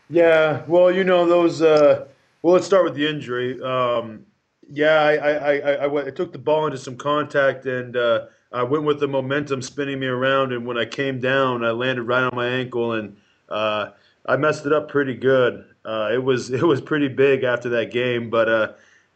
Yeah, 0.08 0.62
well, 0.66 0.90
you 0.90 1.04
know 1.04 1.26
those. 1.26 1.62
Uh, 1.62 2.06
well, 2.42 2.54
let's 2.54 2.66
start 2.66 2.84
with 2.84 2.94
the 2.94 3.08
injury. 3.08 3.60
Um, 3.62 4.26
yeah, 4.72 5.00
I, 5.02 5.14
I, 5.14 5.56
I, 5.58 6.06
I, 6.06 6.10
took 6.10 6.32
the 6.32 6.38
ball 6.38 6.66
into 6.66 6.78
some 6.78 6.96
contact 6.96 7.66
and 7.66 7.96
uh, 7.96 8.26
I 8.52 8.62
went 8.62 8.84
with 8.84 9.00
the 9.00 9.08
momentum 9.08 9.62
spinning 9.62 9.98
me 9.98 10.06
around. 10.06 10.52
And 10.52 10.64
when 10.64 10.78
I 10.78 10.84
came 10.84 11.20
down, 11.20 11.64
I 11.64 11.70
landed 11.70 12.04
right 12.04 12.22
on 12.22 12.34
my 12.34 12.46
ankle 12.46 12.92
and 12.92 13.16
uh, 13.48 13.90
I 14.26 14.36
messed 14.36 14.66
it 14.66 14.72
up 14.72 14.88
pretty 14.88 15.14
good. 15.14 15.64
Uh, 15.84 16.10
it 16.12 16.22
was 16.22 16.50
it 16.50 16.62
was 16.62 16.80
pretty 16.80 17.08
big 17.08 17.42
after 17.42 17.68
that 17.70 17.90
game, 17.90 18.30
but 18.30 18.48
uh, 18.48 18.72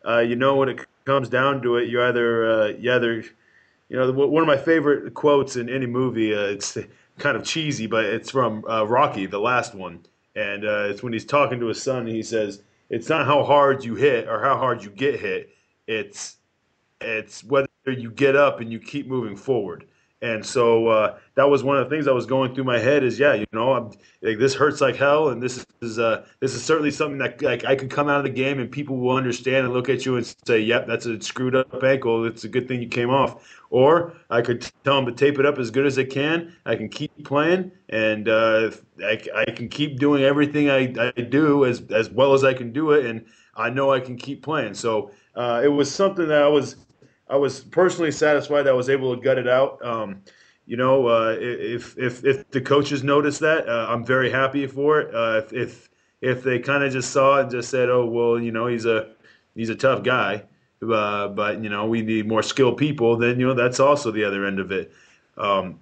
uh, 0.06 0.18
you 0.18 0.36
know 0.36 0.56
when 0.56 0.68
it 0.68 0.86
comes 1.04 1.28
down 1.28 1.62
to 1.62 1.76
it, 1.76 1.88
you 1.88 2.02
either 2.02 2.50
uh, 2.50 2.66
you 2.68 2.92
either 2.92 3.24
you 3.88 3.96
know 3.96 4.10
one 4.12 4.42
of 4.42 4.46
my 4.46 4.56
favorite 4.56 5.14
quotes 5.14 5.56
in 5.56 5.68
any 5.68 5.86
movie. 5.86 6.34
Uh, 6.34 6.46
it's 6.46 6.78
kind 7.18 7.36
of 7.36 7.44
cheesy, 7.44 7.86
but 7.86 8.04
it's 8.04 8.30
from 8.30 8.64
uh, 8.66 8.84
Rocky, 8.84 9.26
the 9.26 9.38
last 9.38 9.74
one, 9.74 10.00
and 10.34 10.64
uh, 10.64 10.88
it's 10.88 11.02
when 11.02 11.12
he's 11.12 11.24
talking 11.24 11.60
to 11.60 11.66
his 11.66 11.82
son. 11.82 12.06
He 12.06 12.22
says, 12.22 12.62
"It's 12.90 13.08
not 13.08 13.26
how 13.26 13.44
hard 13.44 13.84
you 13.84 13.94
hit 13.94 14.28
or 14.28 14.42
how 14.42 14.56
hard 14.56 14.82
you 14.82 14.90
get 14.90 15.20
hit. 15.20 15.50
It's 15.86 16.36
it's 17.00 17.44
whether 17.44 17.68
you 17.86 18.10
get 18.10 18.36
up 18.36 18.60
and 18.60 18.72
you 18.72 18.78
keep 18.78 19.06
moving 19.06 19.36
forward." 19.36 19.86
And 20.24 20.44
so 20.44 20.88
uh, 20.88 21.18
that 21.34 21.50
was 21.50 21.62
one 21.62 21.76
of 21.76 21.84
the 21.84 21.94
things 21.94 22.06
that 22.06 22.14
was 22.14 22.24
going 22.24 22.54
through 22.54 22.64
my 22.64 22.78
head 22.78 23.04
is, 23.04 23.18
yeah, 23.18 23.34
you 23.34 23.44
know, 23.52 23.74
I'm, 23.74 23.90
like, 24.22 24.38
this 24.38 24.54
hurts 24.54 24.80
like 24.80 24.96
hell, 24.96 25.28
and 25.28 25.42
this 25.42 25.66
is 25.82 25.98
uh, 25.98 26.24
this 26.40 26.54
is 26.54 26.64
certainly 26.64 26.90
something 26.90 27.18
that 27.18 27.42
like 27.42 27.66
I 27.66 27.76
could 27.76 27.90
come 27.90 28.08
out 28.08 28.16
of 28.16 28.24
the 28.24 28.30
game 28.30 28.58
and 28.58 28.70
people 28.70 28.96
will 28.96 29.14
understand 29.14 29.66
and 29.66 29.74
look 29.74 29.90
at 29.90 30.06
you 30.06 30.16
and 30.16 30.34
say, 30.46 30.60
yep, 30.60 30.86
that's 30.86 31.04
a 31.04 31.20
screwed 31.20 31.54
up 31.54 31.84
ankle. 31.84 32.24
It's 32.24 32.44
a 32.44 32.48
good 32.48 32.66
thing 32.66 32.80
you 32.80 32.88
came 32.88 33.10
off. 33.10 33.46
Or 33.68 34.14
I 34.30 34.40
could 34.40 34.62
tell 34.82 34.96
them 34.96 35.04
to 35.04 35.12
tape 35.12 35.38
it 35.38 35.44
up 35.44 35.58
as 35.58 35.70
good 35.70 35.84
as 35.84 35.94
they 35.94 36.06
can. 36.06 36.56
I 36.64 36.74
can 36.76 36.88
keep 36.88 37.12
playing, 37.24 37.70
and 37.90 38.26
uh, 38.26 38.70
I, 39.04 39.20
I 39.36 39.44
can 39.50 39.68
keep 39.68 39.98
doing 39.98 40.22
everything 40.22 40.70
I, 40.70 40.94
I 40.98 41.20
do 41.20 41.66
as 41.66 41.82
as 41.90 42.08
well 42.08 42.32
as 42.32 42.44
I 42.44 42.54
can 42.54 42.72
do 42.72 42.92
it, 42.92 43.04
and 43.04 43.26
I 43.56 43.68
know 43.68 43.92
I 43.92 44.00
can 44.00 44.16
keep 44.16 44.42
playing. 44.42 44.72
So 44.72 45.10
uh, 45.34 45.60
it 45.62 45.68
was 45.68 45.94
something 45.94 46.28
that 46.28 46.42
I 46.42 46.48
was 46.48 46.76
I 47.34 47.36
was 47.36 47.62
personally 47.62 48.12
satisfied 48.12 48.62
that 48.62 48.70
I 48.70 48.74
was 48.74 48.88
able 48.88 49.12
to 49.12 49.20
gut 49.20 49.38
it 49.38 49.48
out. 49.48 49.84
Um, 49.84 50.22
you 50.66 50.76
know, 50.76 51.08
uh, 51.08 51.34
if 51.36 51.98
if 51.98 52.24
if 52.24 52.48
the 52.52 52.60
coaches 52.60 53.02
noticed 53.02 53.40
that, 53.40 53.68
uh, 53.68 53.88
I'm 53.90 54.04
very 54.04 54.30
happy 54.30 54.64
for 54.68 55.00
it. 55.00 55.12
Uh, 55.12 55.42
if 55.44 55.52
if 55.52 55.90
if 56.20 56.44
they 56.44 56.60
kind 56.60 56.84
of 56.84 56.92
just 56.92 57.10
saw 57.10 57.38
it 57.38 57.42
and 57.42 57.50
just 57.50 57.70
said, 57.70 57.90
"Oh, 57.90 58.06
well, 58.06 58.38
you 58.38 58.52
know, 58.52 58.68
he's 58.68 58.86
a 58.86 59.08
he's 59.56 59.68
a 59.68 59.74
tough 59.74 60.04
guy," 60.04 60.44
uh, 60.80 61.26
but 61.26 61.60
you 61.60 61.68
know, 61.68 61.86
we 61.86 62.02
need 62.02 62.28
more 62.28 62.40
skilled 62.40 62.76
people, 62.76 63.16
then 63.16 63.40
you 63.40 63.48
know 63.48 63.54
that's 63.54 63.80
also 63.80 64.12
the 64.12 64.22
other 64.22 64.46
end 64.46 64.60
of 64.60 64.70
it. 64.70 64.92
Um, 65.36 65.80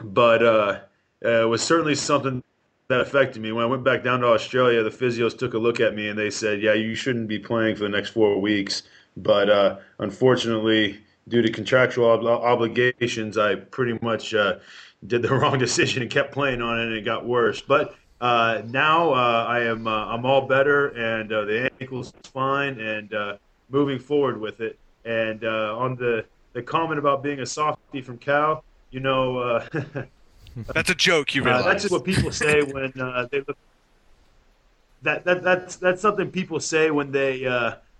but 0.00 0.44
uh, 0.44 0.80
it 1.22 1.48
was 1.48 1.60
certainly 1.60 1.96
something 1.96 2.40
that 2.86 3.00
affected 3.00 3.42
me. 3.42 3.50
When 3.50 3.64
I 3.64 3.66
went 3.66 3.82
back 3.82 4.04
down 4.04 4.20
to 4.20 4.28
Australia, 4.28 4.84
the 4.84 4.90
physios 4.90 5.36
took 5.36 5.54
a 5.54 5.58
look 5.58 5.80
at 5.80 5.96
me 5.96 6.08
and 6.08 6.16
they 6.16 6.30
said, 6.30 6.62
"Yeah, 6.62 6.74
you 6.74 6.94
shouldn't 6.94 7.26
be 7.26 7.40
playing 7.40 7.74
for 7.74 7.82
the 7.82 7.88
next 7.88 8.10
four 8.10 8.40
weeks." 8.40 8.84
But 9.16 9.48
uh, 9.48 9.76
unfortunately, 9.98 10.98
due 11.28 11.42
to 11.42 11.50
contractual 11.50 12.06
ob- 12.06 12.24
obligations, 12.24 13.38
I 13.38 13.56
pretty 13.56 13.98
much 14.02 14.34
uh, 14.34 14.58
did 15.06 15.22
the 15.22 15.28
wrong 15.34 15.58
decision 15.58 16.02
and 16.02 16.10
kept 16.10 16.32
playing 16.32 16.60
on 16.60 16.80
it, 16.80 16.84
and 16.84 16.92
it 16.94 17.04
got 17.04 17.24
worse. 17.24 17.60
But 17.60 17.94
uh, 18.20 18.62
now 18.66 19.12
uh, 19.12 19.46
I 19.48 19.60
am 19.60 19.86
uh, 19.86 20.06
I'm 20.06 20.24
all 20.24 20.46
better, 20.46 20.88
and 20.88 21.32
uh, 21.32 21.44
the 21.44 21.70
ankle's 21.80 22.12
fine, 22.32 22.80
and 22.80 23.38
moving 23.68 23.98
forward 23.98 24.40
with 24.40 24.60
it. 24.60 24.78
And 25.04 25.44
on 25.44 25.96
the 25.96 26.24
the 26.52 26.62
comment 26.62 26.98
about 26.98 27.22
being 27.22 27.40
a 27.40 27.46
softie 27.46 28.02
from 28.02 28.18
Cal, 28.18 28.64
you 28.90 29.00
know. 29.00 29.60
that's 30.72 30.90
a 30.90 30.94
joke, 30.94 31.34
you 31.34 31.42
realize. 31.42 31.64
that's 31.64 31.90
what 31.90 32.04
people 32.04 32.30
say 32.30 32.62
when 32.62 32.92
they 33.30 33.40
look. 33.46 33.58
That, 35.02 35.24
that 35.26 35.42
that's 35.42 35.76
that's 35.76 36.00
something 36.00 36.30
people 36.30 36.60
say 36.60 36.90
when 36.90 37.12
they 37.12 37.44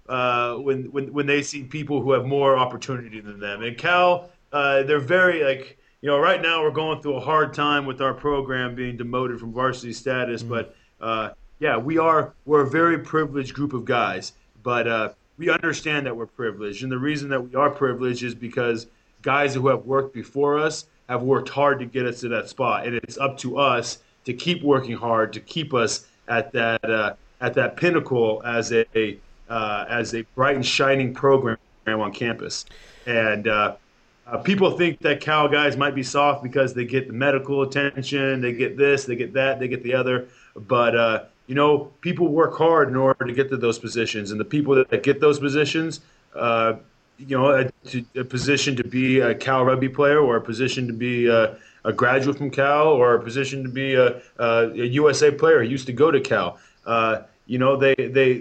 uh, 0.09 0.57
when 0.57 0.85
when 0.93 1.13
when 1.13 1.27
they 1.27 1.43
see 1.43 1.65
people 1.65 2.01
who 2.01 2.13
have 2.13 2.27
more 2.27 2.57
opportunity 2.57 3.21
than 3.21 3.41
them. 3.41 3.63
And 3.63 3.77
Cal, 3.77 4.31
uh, 4.53 4.83
they're 4.83 4.99
very 4.99 5.43
like 5.43 5.79
you 6.01 6.09
know 6.09 6.19
right 6.19 6.41
now 6.41 6.63
we're 6.63 6.71
going 6.71 7.01
through 7.01 7.15
a 7.15 7.21
hard 7.21 7.55
time 7.55 7.87
with 7.87 8.01
our 8.01 8.15
program 8.15 8.75
being 8.75 8.97
demoted 8.97 9.41
from 9.41 9.53
varsity 9.53 9.93
status, 9.93 10.43
mm-hmm. 10.43 10.51
but 10.51 10.77
uh, 11.01 11.31
yeah, 11.59 11.77
we 11.77 11.99
are 11.99 12.35
we're 12.45 12.63
a 12.63 12.71
very 12.71 12.99
privileged 12.99 13.55
group 13.55 13.73
of 13.73 13.85
guys, 13.85 14.33
but 14.63 14.87
uh, 14.87 15.11
we 15.39 15.51
understand 15.51 16.07
that 16.07 16.17
we're 16.17 16.27
privileged, 16.27 16.83
and 16.83 16.93
the 16.93 16.99
reason 16.99 17.29
that 17.31 17.41
we 17.41 17.55
are 17.55 17.71
privileged 17.71 18.23
is 18.23 18.35
because 18.35 18.87
guys 19.23 19.55
who 19.55 19.69
have 19.69 19.87
worked 19.87 20.13
before 20.13 20.59
us 20.59 20.87
have 21.09 21.23
worked 21.23 21.49
hard 21.49 21.79
to 21.79 21.87
get 21.87 22.07
us 22.07 22.21
to 22.21 22.29
that 22.29 22.49
spot, 22.49 22.87
and 22.87 22.97
it's 22.97 23.19
up 23.19 23.39
to 23.39 23.59
us 23.59 23.99
to 24.25 24.33
keep 24.33 24.63
working 24.63 24.97
hard 24.97 25.33
to 25.33 25.41
keep 25.41 25.75
us 25.75 26.07
at 26.29 26.53
that 26.53 26.85
uh, 26.85 27.15
at 27.41 27.55
that 27.55 27.77
pinnacle 27.77 28.43
as 28.45 28.73
a 28.73 29.19
uh, 29.49 29.85
as 29.89 30.15
a 30.15 30.23
bright 30.35 30.57
and 30.57 30.65
shining 30.65 31.15
program 31.15 31.59
on 31.87 32.13
campus. 32.13 32.65
And 33.07 33.47
uh, 33.49 33.77
uh, 34.27 34.39
people 34.39 34.71
think 34.71 35.01
that 35.01 35.21
Cal 35.21 35.49
guys 35.49 35.77
might 35.77 35.95
be 35.95 36.03
soft 36.03 36.43
because 36.43 36.73
they 36.73 36.85
get 36.85 37.07
the 37.07 37.13
medical 37.13 37.63
attention, 37.63 38.41
they 38.41 38.53
get 38.53 38.77
this, 38.77 39.05
they 39.05 39.17
get 39.17 39.35
that, 39.35 39.59
they 39.61 39.69
get 39.69 39.83
the 39.83 39.95
other. 39.95 40.29
But 40.57 40.97
uh, 40.97 41.25
you 41.47 41.55
know, 41.55 41.93
people 42.01 42.29
work 42.29 42.57
hard 42.57 42.89
in 42.89 42.97
order 42.97 43.27
to 43.27 43.33
get 43.33 43.51
to 43.51 43.57
those 43.57 43.79
positions, 43.79 44.31
and 44.31 44.41
the 44.41 44.45
people 44.45 44.75
that, 44.77 44.89
that 44.89 45.03
get 45.03 45.21
those 45.21 45.39
positions, 45.39 46.01
uh, 46.35 46.75
you 47.19 47.37
know, 47.37 47.51
a, 47.51 47.71
a, 48.19 48.25
position 48.25 48.75
to 48.77 48.85
be 48.85 49.21
a 49.21 49.35
Cal 49.35 49.65
rugby 49.65 49.89
player, 49.89 50.21
or 50.21 50.37
a 50.37 50.41
position 50.41 50.87
to 50.87 50.93
be 50.95 51.27
a, 51.27 51.57
a 51.85 51.93
graduate 51.93 52.39
from 52.39 52.51
Cal, 52.51 52.89
or 52.89 53.15
a 53.15 53.23
position 53.23 53.63
to 53.63 53.69
be 53.69 53.95
a, 53.95 54.23
a 54.39 54.73
USA 54.75 55.31
player 55.31 55.63
who 55.63 55.69
used 55.69 55.87
to 55.87 55.93
go 55.93 56.11
to 56.11 56.21
Cal. 56.21 56.59
You 57.47 57.59
know 57.59 57.77
they 57.77 57.95
they 57.95 58.39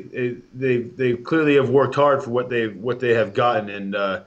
they 0.53 0.77
they 0.77 1.13
clearly 1.13 1.55
have 1.55 1.69
worked 1.69 1.95
hard 1.95 2.23
for 2.23 2.29
what 2.29 2.49
they 2.49 2.67
what 2.67 2.99
they 2.99 3.13
have 3.13 3.33
gotten 3.33 3.69
and 3.69 3.95
uh, 3.95 4.23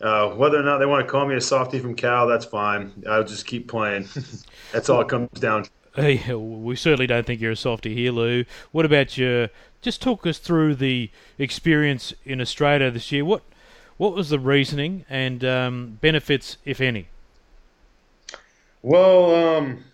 uh, 0.00 0.30
whether 0.30 0.58
or 0.58 0.62
not 0.62 0.78
they 0.78 0.86
want 0.86 1.04
to 1.04 1.10
call 1.10 1.26
me 1.26 1.34
a 1.34 1.40
softie 1.40 1.78
from 1.78 1.94
Cal, 1.94 2.26
that's 2.26 2.44
fine. 2.44 2.92
I'll 3.08 3.24
just 3.24 3.46
keep 3.46 3.66
playing. 3.68 4.08
that's 4.72 4.88
all 4.88 5.00
it 5.00 5.08
comes 5.08 5.30
down. 5.40 5.64
to. 5.64 5.70
Hey, 5.94 6.34
we 6.34 6.76
certainly 6.76 7.06
don't 7.06 7.26
think 7.26 7.40
you're 7.40 7.52
a 7.52 7.56
softie 7.56 7.94
here, 7.94 8.12
Lou. 8.12 8.44
What 8.72 8.84
about 8.84 9.16
your? 9.16 9.48
Just 9.80 10.02
talk 10.02 10.26
us 10.26 10.38
through 10.38 10.74
the 10.74 11.10
experience 11.38 12.12
in 12.24 12.40
Australia 12.40 12.90
this 12.90 13.10
year. 13.10 13.24
What 13.24 13.42
what 13.96 14.14
was 14.14 14.28
the 14.28 14.38
reasoning 14.38 15.06
and 15.08 15.42
um, 15.42 15.98
benefits, 16.02 16.58
if 16.66 16.82
any? 16.82 17.08
Well, 18.82 19.34
um, 19.34 19.84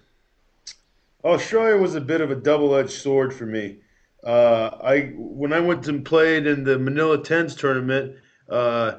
Australia 1.25 1.81
was 1.81 1.95
a 1.95 2.01
bit 2.01 2.21
of 2.21 2.33
a 2.33 2.35
double-edged 2.35 2.91
sword 2.91 3.33
for 3.33 3.47
me. 3.47 3.77
Uh, 4.25 4.79
I 4.83 5.13
when 5.17 5.53
I 5.53 5.61
went 5.61 5.89
and 5.89 6.05
played 6.05 6.47
in 6.47 6.65
the 6.65 6.79
Manila 6.79 7.23
Tens 7.23 7.55
tournament, 7.57 8.17
uh, 8.49 8.99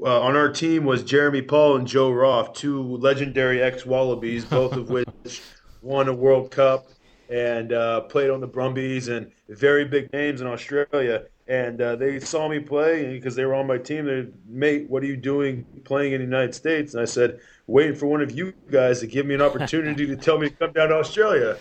uh, 0.00 0.20
on 0.20 0.36
our 0.36 0.50
team 0.50 0.84
was 0.84 1.02
Jeremy 1.02 1.42
Paul 1.42 1.76
and 1.76 1.86
Joe 1.86 2.10
Roff, 2.10 2.52
two 2.52 2.96
legendary 2.96 3.62
ex 3.62 3.84
Wallabies, 3.84 4.44
both 4.58 4.72
of 4.72 4.90
which 4.90 5.42
won 5.82 6.08
a 6.08 6.14
World 6.14 6.50
Cup 6.50 6.86
and 7.28 7.72
uh, 7.72 8.02
played 8.02 8.30
on 8.30 8.40
the 8.40 8.46
Brumbies 8.46 9.08
and 9.08 9.30
very 9.48 9.84
big 9.84 10.12
names 10.12 10.40
in 10.40 10.46
Australia. 10.46 11.24
And 11.46 11.80
uh, 11.80 11.96
they 11.96 12.20
saw 12.20 12.48
me 12.48 12.58
play 12.60 13.12
because 13.12 13.34
they 13.34 13.44
were 13.44 13.54
on 13.54 13.66
my 13.66 13.76
team. 13.76 14.06
They, 14.06 14.26
mate, 14.46 14.88
what 14.88 15.02
are 15.02 15.06
you 15.06 15.16
doing 15.16 15.66
playing 15.84 16.12
in 16.12 16.20
the 16.20 16.24
United 16.24 16.54
States? 16.54 16.94
And 16.94 17.02
I 17.02 17.04
said, 17.04 17.38
waiting 17.66 17.96
for 17.96 18.06
one 18.06 18.22
of 18.22 18.30
you 18.30 18.54
guys 18.70 19.00
to 19.00 19.06
give 19.06 19.26
me 19.26 19.34
an 19.34 19.42
opportunity 19.42 20.06
to 20.06 20.16
tell 20.16 20.38
me 20.38 20.48
to 20.48 20.54
come 20.54 20.72
down 20.72 20.88
to 20.88 20.96
Australia. 20.96 21.58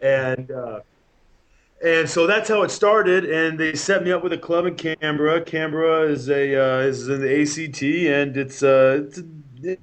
And 0.00 0.50
uh, 0.50 0.80
and 1.84 2.08
so 2.08 2.26
that's 2.26 2.48
how 2.48 2.62
it 2.62 2.70
started. 2.70 3.24
And 3.24 3.58
they 3.58 3.74
set 3.74 4.02
me 4.02 4.12
up 4.12 4.22
with 4.22 4.32
a 4.32 4.38
club 4.38 4.66
in 4.66 4.76
Canberra. 4.76 5.42
Canberra 5.42 6.02
is 6.02 6.28
a 6.28 6.56
uh, 6.56 6.78
is 6.80 7.08
in 7.08 7.20
the 7.20 7.42
ACT, 7.42 7.82
and 7.82 8.36
it's 8.36 8.62
uh, 8.62 9.04
it's 9.06 9.18
a, 9.18 9.24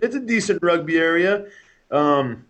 it's 0.01 0.15
a 0.15 0.19
decent 0.19 0.63
rugby 0.63 0.97
area. 0.97 1.45
Um, 1.91 2.45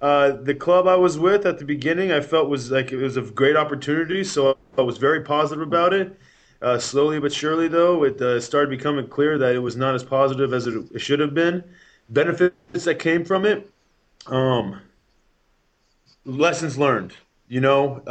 uh, 0.00 0.32
the 0.32 0.54
club 0.54 0.86
I 0.86 0.96
was 0.96 1.18
with 1.18 1.46
at 1.46 1.58
the 1.58 1.64
beginning, 1.64 2.12
I 2.12 2.20
felt 2.20 2.48
was 2.48 2.70
like 2.70 2.92
it 2.92 2.98
was 2.98 3.16
a 3.16 3.22
great 3.22 3.56
opportunity, 3.56 4.22
so 4.22 4.56
I 4.76 4.82
was 4.82 4.98
very 4.98 5.22
positive 5.22 5.62
about 5.62 5.92
it. 5.94 6.18
Uh, 6.62 6.78
slowly 6.78 7.18
but 7.18 7.32
surely, 7.32 7.68
though, 7.68 8.04
it 8.04 8.20
uh, 8.20 8.40
started 8.40 8.70
becoming 8.70 9.08
clear 9.08 9.38
that 9.38 9.54
it 9.54 9.58
was 9.58 9.76
not 9.76 9.94
as 9.94 10.04
positive 10.04 10.52
as 10.52 10.66
it, 10.66 10.74
it 10.94 10.98
should 11.00 11.20
have 11.20 11.34
been. 11.34 11.64
benefits 12.08 12.84
that 12.84 12.98
came 12.98 13.24
from 13.24 13.44
it. 13.44 13.70
Um, 14.26 14.80
lessons 16.24 16.78
learned. 16.78 17.14
You 17.48 17.60
know, 17.60 18.02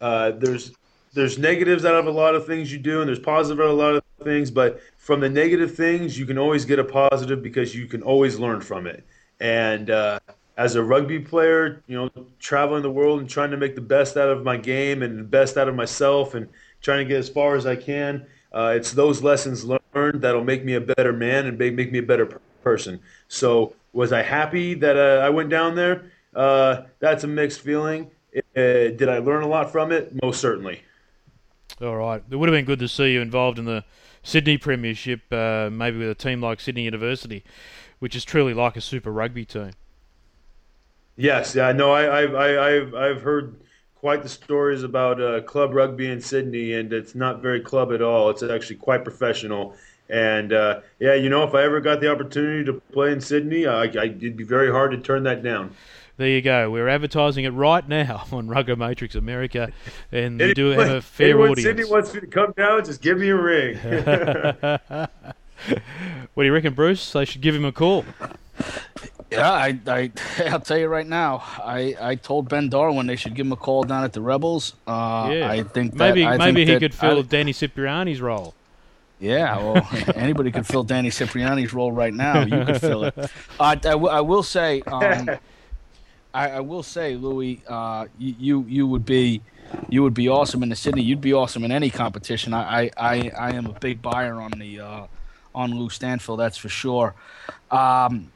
uh, 0.00 0.32
there's 0.32 0.72
there's 1.14 1.38
negatives 1.38 1.84
out 1.84 1.94
of 1.94 2.06
a 2.06 2.10
lot 2.10 2.34
of 2.34 2.46
things 2.46 2.70
you 2.70 2.78
do, 2.78 3.00
and 3.00 3.08
there's 3.08 3.18
positive 3.18 3.58
out 3.60 3.70
of 3.70 3.78
a 3.78 3.82
lot 3.82 3.94
of 3.94 4.02
things. 4.22 4.50
But 4.50 4.80
from 4.98 5.20
the 5.20 5.30
negative 5.30 5.74
things, 5.74 6.18
you 6.18 6.26
can 6.26 6.38
always 6.38 6.64
get 6.64 6.78
a 6.78 6.84
positive 6.84 7.42
because 7.42 7.74
you 7.74 7.86
can 7.86 8.02
always 8.02 8.38
learn 8.38 8.60
from 8.60 8.86
it. 8.86 9.02
And 9.40 9.90
uh, 9.90 10.20
as 10.58 10.74
a 10.74 10.82
rugby 10.82 11.18
player, 11.18 11.82
you 11.86 11.96
know, 11.96 12.10
traveling 12.38 12.82
the 12.82 12.90
world 12.90 13.20
and 13.20 13.28
trying 13.28 13.50
to 13.50 13.56
make 13.56 13.74
the 13.74 13.80
best 13.80 14.16
out 14.16 14.28
of 14.28 14.44
my 14.44 14.56
game 14.56 15.02
and 15.02 15.18
the 15.18 15.24
best 15.24 15.56
out 15.56 15.68
of 15.68 15.74
myself, 15.74 16.34
and 16.34 16.48
trying 16.82 16.98
to 16.98 17.08
get 17.08 17.18
as 17.18 17.28
far 17.28 17.56
as 17.56 17.66
I 17.66 17.76
can. 17.76 18.26
Uh, 18.52 18.74
it's 18.76 18.92
those 18.92 19.22
lessons 19.22 19.64
learned 19.64 20.22
that'll 20.22 20.44
make 20.44 20.64
me 20.64 20.74
a 20.74 20.80
better 20.80 21.12
man 21.12 21.46
and 21.46 21.58
make 21.58 21.92
me 21.92 21.98
a 21.98 22.02
better 22.02 22.40
person. 22.62 23.00
So, 23.28 23.74
was 23.92 24.12
I 24.12 24.22
happy 24.22 24.74
that 24.74 24.96
uh, 24.96 25.24
I 25.24 25.30
went 25.30 25.48
down 25.48 25.74
there? 25.74 26.10
Uh, 26.34 26.82
that's 26.98 27.24
a 27.24 27.26
mixed 27.26 27.60
feeling. 27.60 28.10
Uh, 28.56 28.88
did 28.96 29.08
I 29.08 29.18
learn 29.18 29.42
a 29.42 29.48
lot 29.48 29.70
from 29.70 29.92
it? 29.92 30.12
Most 30.22 30.40
certainly. 30.40 30.80
All 31.80 31.96
right. 31.96 32.22
It 32.30 32.36
would 32.36 32.48
have 32.48 32.56
been 32.56 32.64
good 32.64 32.78
to 32.78 32.88
see 32.88 33.12
you 33.12 33.20
involved 33.20 33.58
in 33.58 33.66
the 33.66 33.84
Sydney 34.22 34.56
Premiership, 34.56 35.20
uh, 35.30 35.68
maybe 35.70 35.98
with 35.98 36.10
a 36.10 36.14
team 36.14 36.40
like 36.40 36.60
Sydney 36.60 36.82
University, 36.82 37.44
which 37.98 38.16
is 38.16 38.24
truly 38.24 38.54
like 38.54 38.76
a 38.76 38.80
super 38.80 39.12
rugby 39.12 39.44
team. 39.44 39.72
Yes, 41.16 41.54
yeah, 41.54 41.72
no, 41.72 41.92
I, 41.92 42.22
I've, 42.22 42.34
I, 42.34 42.70
have 42.72 42.94
I've 42.94 43.22
heard 43.22 43.56
quite 43.94 44.22
the 44.22 44.28
stories 44.28 44.82
about 44.82 45.20
uh, 45.20 45.40
club 45.42 45.74
rugby 45.74 46.10
in 46.10 46.20
Sydney, 46.20 46.74
and 46.74 46.92
it's 46.92 47.14
not 47.14 47.40
very 47.40 47.60
club 47.60 47.92
at 47.92 48.02
all. 48.02 48.30
It's 48.30 48.42
actually 48.42 48.76
quite 48.76 49.04
professional. 49.04 49.74
And 50.08 50.52
uh, 50.52 50.80
yeah, 50.98 51.14
you 51.14 51.28
know, 51.28 51.42
if 51.44 51.54
I 51.54 51.62
ever 51.62 51.80
got 51.80 52.00
the 52.00 52.10
opportunity 52.10 52.64
to 52.64 52.74
play 52.92 53.12
in 53.12 53.20
Sydney, 53.20 53.66
I, 53.66 53.84
I, 53.84 54.04
it'd 54.04 54.36
be 54.36 54.44
very 54.44 54.70
hard 54.70 54.92
to 54.92 54.98
turn 54.98 55.24
that 55.24 55.42
down. 55.42 55.74
There 56.16 56.28
you 56.28 56.40
go. 56.40 56.70
We're 56.70 56.88
advertising 56.88 57.44
it 57.44 57.50
right 57.50 57.86
now 57.86 58.24
on 58.32 58.48
Rugger 58.48 58.76
Matrix 58.76 59.14
America, 59.14 59.70
and 60.10 60.38
we 60.38 60.54
do 60.54 60.70
have 60.70 60.90
a 60.90 61.02
fair 61.02 61.28
anyone 61.28 61.50
audience. 61.50 61.66
Sydney 61.68 61.84
wants 61.84 62.14
me 62.14 62.20
to 62.20 62.26
come 62.26 62.52
down, 62.56 62.84
just 62.84 63.02
give 63.02 63.18
me 63.18 63.28
a 63.28 63.36
ring. 63.36 63.76
what 66.34 66.42
do 66.42 66.44
you 66.44 66.52
reckon, 66.52 66.74
Bruce? 66.74 67.12
They 67.12 67.24
should 67.24 67.40
give 67.42 67.54
him 67.54 67.64
a 67.64 67.72
call. 67.72 68.04
Yeah, 69.30 69.50
I, 69.50 69.78
I, 69.86 70.10
I'll 70.46 70.60
tell 70.60 70.78
you 70.78 70.86
right 70.86 71.06
now. 71.06 71.42
I, 71.58 71.96
I 72.00 72.14
told 72.14 72.48
Ben 72.48 72.68
Darwin 72.68 73.06
they 73.06 73.16
should 73.16 73.34
give 73.34 73.44
him 73.44 73.52
a 73.52 73.56
call 73.56 73.82
down 73.82 74.04
at 74.04 74.12
the 74.12 74.20
Rebels. 74.22 74.74
Uh, 74.86 75.30
yeah, 75.32 75.50
I 75.50 75.64
think 75.64 75.92
that, 75.92 75.98
maybe 75.98 76.24
I 76.24 76.36
maybe 76.38 76.64
think 76.64 76.68
he 76.68 76.74
that 76.74 76.80
could 76.80 76.94
fill 76.94 77.18
I- 77.18 77.22
Danny 77.22 77.52
Cipriani's 77.52 78.20
role. 78.20 78.54
Yeah, 79.18 79.56
well, 79.56 79.88
anybody 80.14 80.50
could 80.52 80.66
fill 80.66 80.84
Danny 80.84 81.08
Cipriani's 81.08 81.72
role 81.72 81.90
right 81.90 82.12
now. 82.12 82.42
You 82.42 82.64
could 82.66 82.80
fill 82.80 83.04
it. 83.04 83.18
Uh, 83.18 83.26
I, 83.58 83.70
I, 83.70 83.74
w- 83.76 84.08
I 84.08 84.20
will 84.20 84.42
say, 84.42 84.82
um, 84.82 85.30
I, 86.36 86.50
I 86.50 86.60
will 86.60 86.82
say, 86.82 87.16
Louis, 87.16 87.62
uh, 87.66 88.06
you, 88.18 88.66
you 88.68 88.86
would 88.86 89.06
be 89.06 89.40
you 89.88 90.02
would 90.02 90.12
be 90.12 90.28
awesome 90.28 90.62
in 90.62 90.68
the 90.68 90.76
Sydney. 90.76 91.02
You'd 91.02 91.22
be 91.22 91.32
awesome 91.32 91.64
in 91.64 91.72
any 91.72 91.88
competition. 91.88 92.52
I 92.52 92.84
I, 92.84 92.90
I, 92.96 93.30
I 93.30 93.50
am 93.52 93.66
a 93.66 93.72
big 93.72 94.02
buyer 94.02 94.40
on 94.40 94.50
the 94.50 94.80
uh, 94.80 95.06
on 95.54 95.78
Lou 95.78 95.88
Stanfill. 95.88 96.36
That's 96.36 96.58
for 96.58 96.68
sure. 96.68 97.14
Um, 97.70 98.30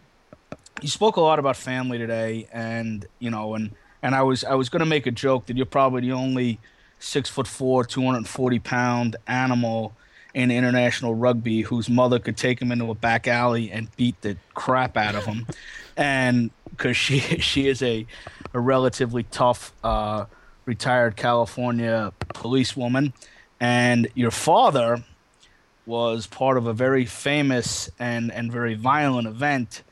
you 0.80 0.88
spoke 0.88 1.16
a 1.16 1.20
lot 1.20 1.38
about 1.38 1.56
family 1.58 1.98
today, 1.98 2.48
and 2.52 3.04
you 3.18 3.30
know, 3.30 3.54
and 3.54 3.72
and 4.02 4.14
I 4.14 4.22
was 4.22 4.44
I 4.44 4.54
was 4.54 4.70
going 4.70 4.80
to 4.80 4.86
make 4.86 5.06
a 5.06 5.10
joke 5.10 5.46
that 5.46 5.58
you're 5.58 5.66
probably 5.66 6.00
the 6.00 6.12
only 6.12 6.58
six 6.98 7.28
foot 7.28 7.46
four, 7.46 7.84
two 7.84 8.02
hundred 8.02 8.18
and 8.18 8.28
forty 8.28 8.60
pound 8.60 9.16
animal 9.26 9.92
in 10.32 10.50
international 10.50 11.14
rugby 11.14 11.60
whose 11.62 11.90
mother 11.90 12.18
could 12.18 12.36
take 12.36 12.62
him 12.62 12.72
into 12.72 12.90
a 12.90 12.94
back 12.94 13.28
alley 13.28 13.70
and 13.70 13.94
beat 13.96 14.18
the 14.22 14.38
crap 14.54 14.96
out 14.96 15.14
of 15.14 15.26
him, 15.26 15.46
and 15.98 16.50
because 16.80 16.96
she 16.96 17.18
she 17.40 17.68
is 17.68 17.82
a 17.82 18.06
a 18.54 18.60
relatively 18.60 19.22
tough 19.24 19.72
uh, 19.84 20.24
retired 20.64 21.16
California 21.16 22.12
policewoman, 22.34 23.12
and 23.60 24.08
your 24.14 24.30
father 24.30 25.04
was 25.86 26.26
part 26.26 26.56
of 26.56 26.66
a 26.66 26.72
very 26.72 27.04
famous 27.04 27.90
and 27.98 28.32
and 28.32 28.50
very 28.50 28.74
violent 28.74 29.28
event 29.28 29.82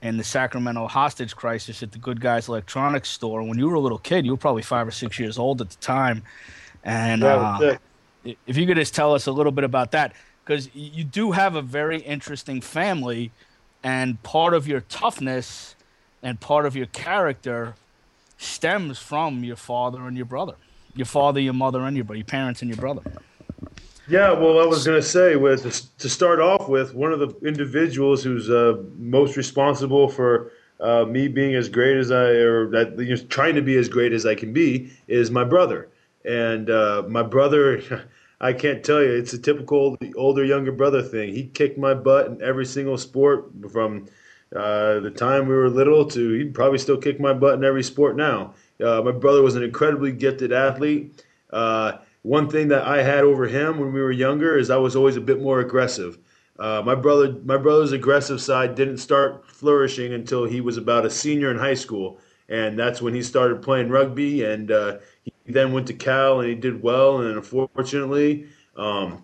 in 0.00 0.16
the 0.16 0.24
Sacramento 0.24 0.86
hostage 0.86 1.34
crisis 1.34 1.82
at 1.82 1.92
the 1.92 1.98
Good 1.98 2.20
Guys 2.20 2.48
Electronics 2.48 3.08
store. 3.08 3.42
When 3.42 3.58
you 3.58 3.68
were 3.68 3.74
a 3.74 3.80
little 3.80 3.98
kid, 3.98 4.24
you 4.24 4.30
were 4.30 4.38
probably 4.38 4.62
five 4.62 4.86
or 4.86 4.92
six 4.92 5.18
years 5.18 5.38
old 5.38 5.60
at 5.60 5.70
the 5.70 5.76
time, 5.76 6.22
and 6.82 7.24
uh, 7.24 7.76
if 8.24 8.56
you 8.56 8.66
could 8.66 8.76
just 8.76 8.94
tell 8.94 9.14
us 9.14 9.26
a 9.26 9.32
little 9.32 9.52
bit 9.52 9.64
about 9.64 9.92
that 9.92 10.14
because 10.44 10.74
you 10.74 11.04
do 11.04 11.32
have 11.32 11.56
a 11.56 11.62
very 11.62 11.98
interesting 11.98 12.62
family 12.62 13.30
and 13.82 14.22
part 14.22 14.54
of 14.54 14.66
your 14.66 14.80
toughness 14.80 15.76
and 16.22 16.40
part 16.40 16.66
of 16.66 16.76
your 16.76 16.86
character 16.86 17.74
stems 18.36 18.98
from 18.98 19.44
your 19.44 19.56
father 19.56 20.06
and 20.06 20.16
your 20.16 20.26
brother 20.26 20.54
your 20.94 21.06
father 21.06 21.40
your 21.40 21.54
mother 21.54 21.82
and 21.82 21.96
your, 21.96 22.06
your 22.14 22.24
parents 22.24 22.62
and 22.62 22.70
your 22.70 22.78
brother 22.78 23.02
Yeah, 24.08 24.32
well, 24.32 24.58
I 24.58 24.64
was 24.64 24.86
going 24.86 24.98
to 24.98 25.06
say 25.06 25.36
was 25.36 25.62
to, 25.62 25.98
to 25.98 26.08
start 26.08 26.40
off 26.40 26.66
with 26.66 26.94
one 26.94 27.12
of 27.12 27.20
the 27.20 27.28
individuals 27.46 28.24
who's 28.24 28.48
uh, 28.48 28.82
most 28.96 29.36
responsible 29.36 30.08
for 30.08 30.50
uh, 30.80 31.04
me 31.04 31.28
being 31.28 31.54
as 31.54 31.68
great 31.68 31.96
as 31.96 32.10
I 32.10 32.24
or 32.24 32.70
that 32.70 32.98
you 32.98 33.16
know, 33.16 33.22
trying 33.24 33.54
to 33.56 33.62
be 33.62 33.76
as 33.76 33.88
great 33.88 34.12
as 34.12 34.24
I 34.24 34.34
can 34.34 34.52
be 34.52 34.90
is 35.08 35.30
my 35.30 35.44
brother. 35.44 35.88
And 36.24 36.70
uh, 36.70 37.04
my 37.08 37.22
brother, 37.22 38.08
I 38.40 38.52
can't 38.52 38.84
tell 38.84 39.02
you, 39.02 39.12
it's 39.12 39.32
a 39.32 39.38
typical 39.38 39.98
older 40.16 40.44
younger 40.44 40.72
brother 40.72 41.02
thing. 41.02 41.34
He 41.34 41.46
kicked 41.46 41.78
my 41.78 41.94
butt 41.94 42.28
in 42.28 42.42
every 42.42 42.66
single 42.66 42.96
sport 42.96 43.50
from 43.70 44.06
uh, 44.54 45.00
the 45.00 45.10
time 45.10 45.46
we 45.46 45.54
were 45.54 45.68
little 45.68 46.06
to 46.06 46.32
he'd 46.32 46.54
probably 46.54 46.78
still 46.78 46.96
kick 46.96 47.20
my 47.20 47.32
butt 47.32 47.54
in 47.54 47.64
every 47.64 47.82
sport 47.82 48.16
now. 48.16 48.54
Uh, 48.82 49.02
my 49.02 49.12
brother 49.12 49.42
was 49.42 49.56
an 49.56 49.62
incredibly 49.62 50.12
gifted 50.12 50.52
athlete. 50.52 51.24
Uh, 51.50 51.92
one 52.22 52.48
thing 52.48 52.68
that 52.68 52.86
I 52.86 53.02
had 53.02 53.24
over 53.24 53.46
him 53.46 53.78
when 53.78 53.92
we 53.92 54.00
were 54.00 54.12
younger 54.12 54.56
is 54.56 54.70
I 54.70 54.76
was 54.76 54.96
always 54.96 55.16
a 55.16 55.20
bit 55.20 55.40
more 55.40 55.60
aggressive. 55.60 56.18
Uh, 56.58 56.82
my 56.84 56.94
brother, 56.94 57.36
my 57.44 57.56
brother's 57.56 57.92
aggressive 57.92 58.40
side 58.40 58.74
didn't 58.74 58.98
start 58.98 59.48
flourishing 59.48 60.12
until 60.12 60.44
he 60.44 60.60
was 60.60 60.76
about 60.76 61.06
a 61.06 61.10
senior 61.10 61.50
in 61.50 61.58
high 61.58 61.74
school, 61.74 62.18
and 62.48 62.78
that's 62.78 63.00
when 63.00 63.14
he 63.14 63.22
started 63.22 63.62
playing 63.62 63.88
rugby. 63.88 64.44
And 64.44 64.72
uh, 64.72 64.98
he 65.22 65.32
then 65.46 65.72
went 65.72 65.86
to 65.86 65.94
Cal, 65.94 66.40
and 66.40 66.48
he 66.48 66.56
did 66.56 66.82
well. 66.82 67.20
And 67.20 67.36
unfortunately, 67.36 68.48
um, 68.76 69.22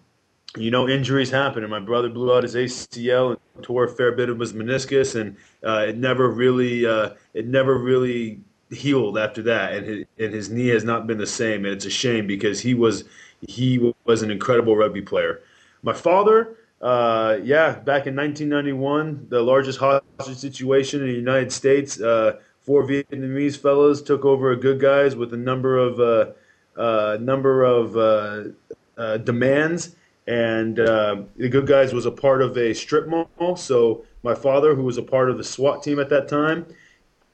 you 0.56 0.70
know, 0.70 0.88
injuries 0.88 1.30
happen, 1.30 1.64
and 1.64 1.70
my 1.70 1.80
brother 1.80 2.08
blew 2.08 2.34
out 2.34 2.44
his 2.44 2.54
ACL 2.54 3.30
and 3.54 3.64
tore 3.64 3.84
a 3.84 3.88
fair 3.88 4.12
bit 4.12 4.28
of 4.28 4.38
his 4.38 4.52
meniscus, 4.52 5.20
and 5.20 5.36
uh, 5.64 5.86
it 5.88 5.96
never 5.96 6.30
really, 6.30 6.86
uh, 6.86 7.10
it 7.34 7.46
never 7.46 7.76
really 7.76 8.40
healed 8.70 9.18
after 9.18 9.42
that, 9.42 9.74
and 9.74 9.86
his, 9.86 10.04
and 10.18 10.32
his 10.32 10.50
knee 10.50 10.68
has 10.68 10.84
not 10.84 11.06
been 11.06 11.18
the 11.18 11.26
same, 11.26 11.64
and 11.64 11.74
it's 11.74 11.86
a 11.86 11.90
shame 11.90 12.26
because 12.26 12.60
he 12.60 12.74
was 12.74 13.04
he 13.40 13.92
was 14.04 14.22
an 14.22 14.30
incredible 14.30 14.76
rugby 14.76 15.02
player. 15.02 15.40
My 15.82 15.92
father, 15.92 16.56
uh, 16.80 17.38
yeah, 17.42 17.72
back 17.72 18.06
in 18.06 18.14
1991, 18.16 19.26
the 19.28 19.42
largest 19.42 19.78
hostage 19.78 20.36
situation 20.36 21.00
in 21.00 21.08
the 21.08 21.14
United 21.14 21.52
States, 21.52 22.00
uh, 22.00 22.38
four 22.62 22.86
Vietnamese 22.86 23.56
fellows 23.56 24.02
took 24.02 24.24
over 24.24 24.52
a 24.52 24.56
Good 24.56 24.80
Guys 24.80 25.16
with 25.16 25.34
a 25.34 25.36
number 25.36 25.76
of 25.76 26.00
uh, 26.00 26.32
uh, 26.80 27.18
number 27.20 27.64
of 27.64 28.54
demands, 29.24 29.96
and 30.26 30.80
uh, 30.80 31.22
the 31.37 31.48
Good 31.48 31.66
Guys 31.66 31.92
was 31.92 32.06
a 32.06 32.10
part 32.10 32.42
of 32.42 32.56
a 32.56 32.74
strip 32.74 33.06
mall. 33.06 33.56
So 33.56 34.04
my 34.22 34.34
father, 34.34 34.74
who 34.74 34.82
was 34.82 34.96
a 34.96 35.02
part 35.02 35.30
of 35.30 35.37
the 35.37 35.44
SWAT 35.44 35.82
team 35.82 35.98
at 35.98 36.08
that 36.08 36.28
time, 36.28 36.66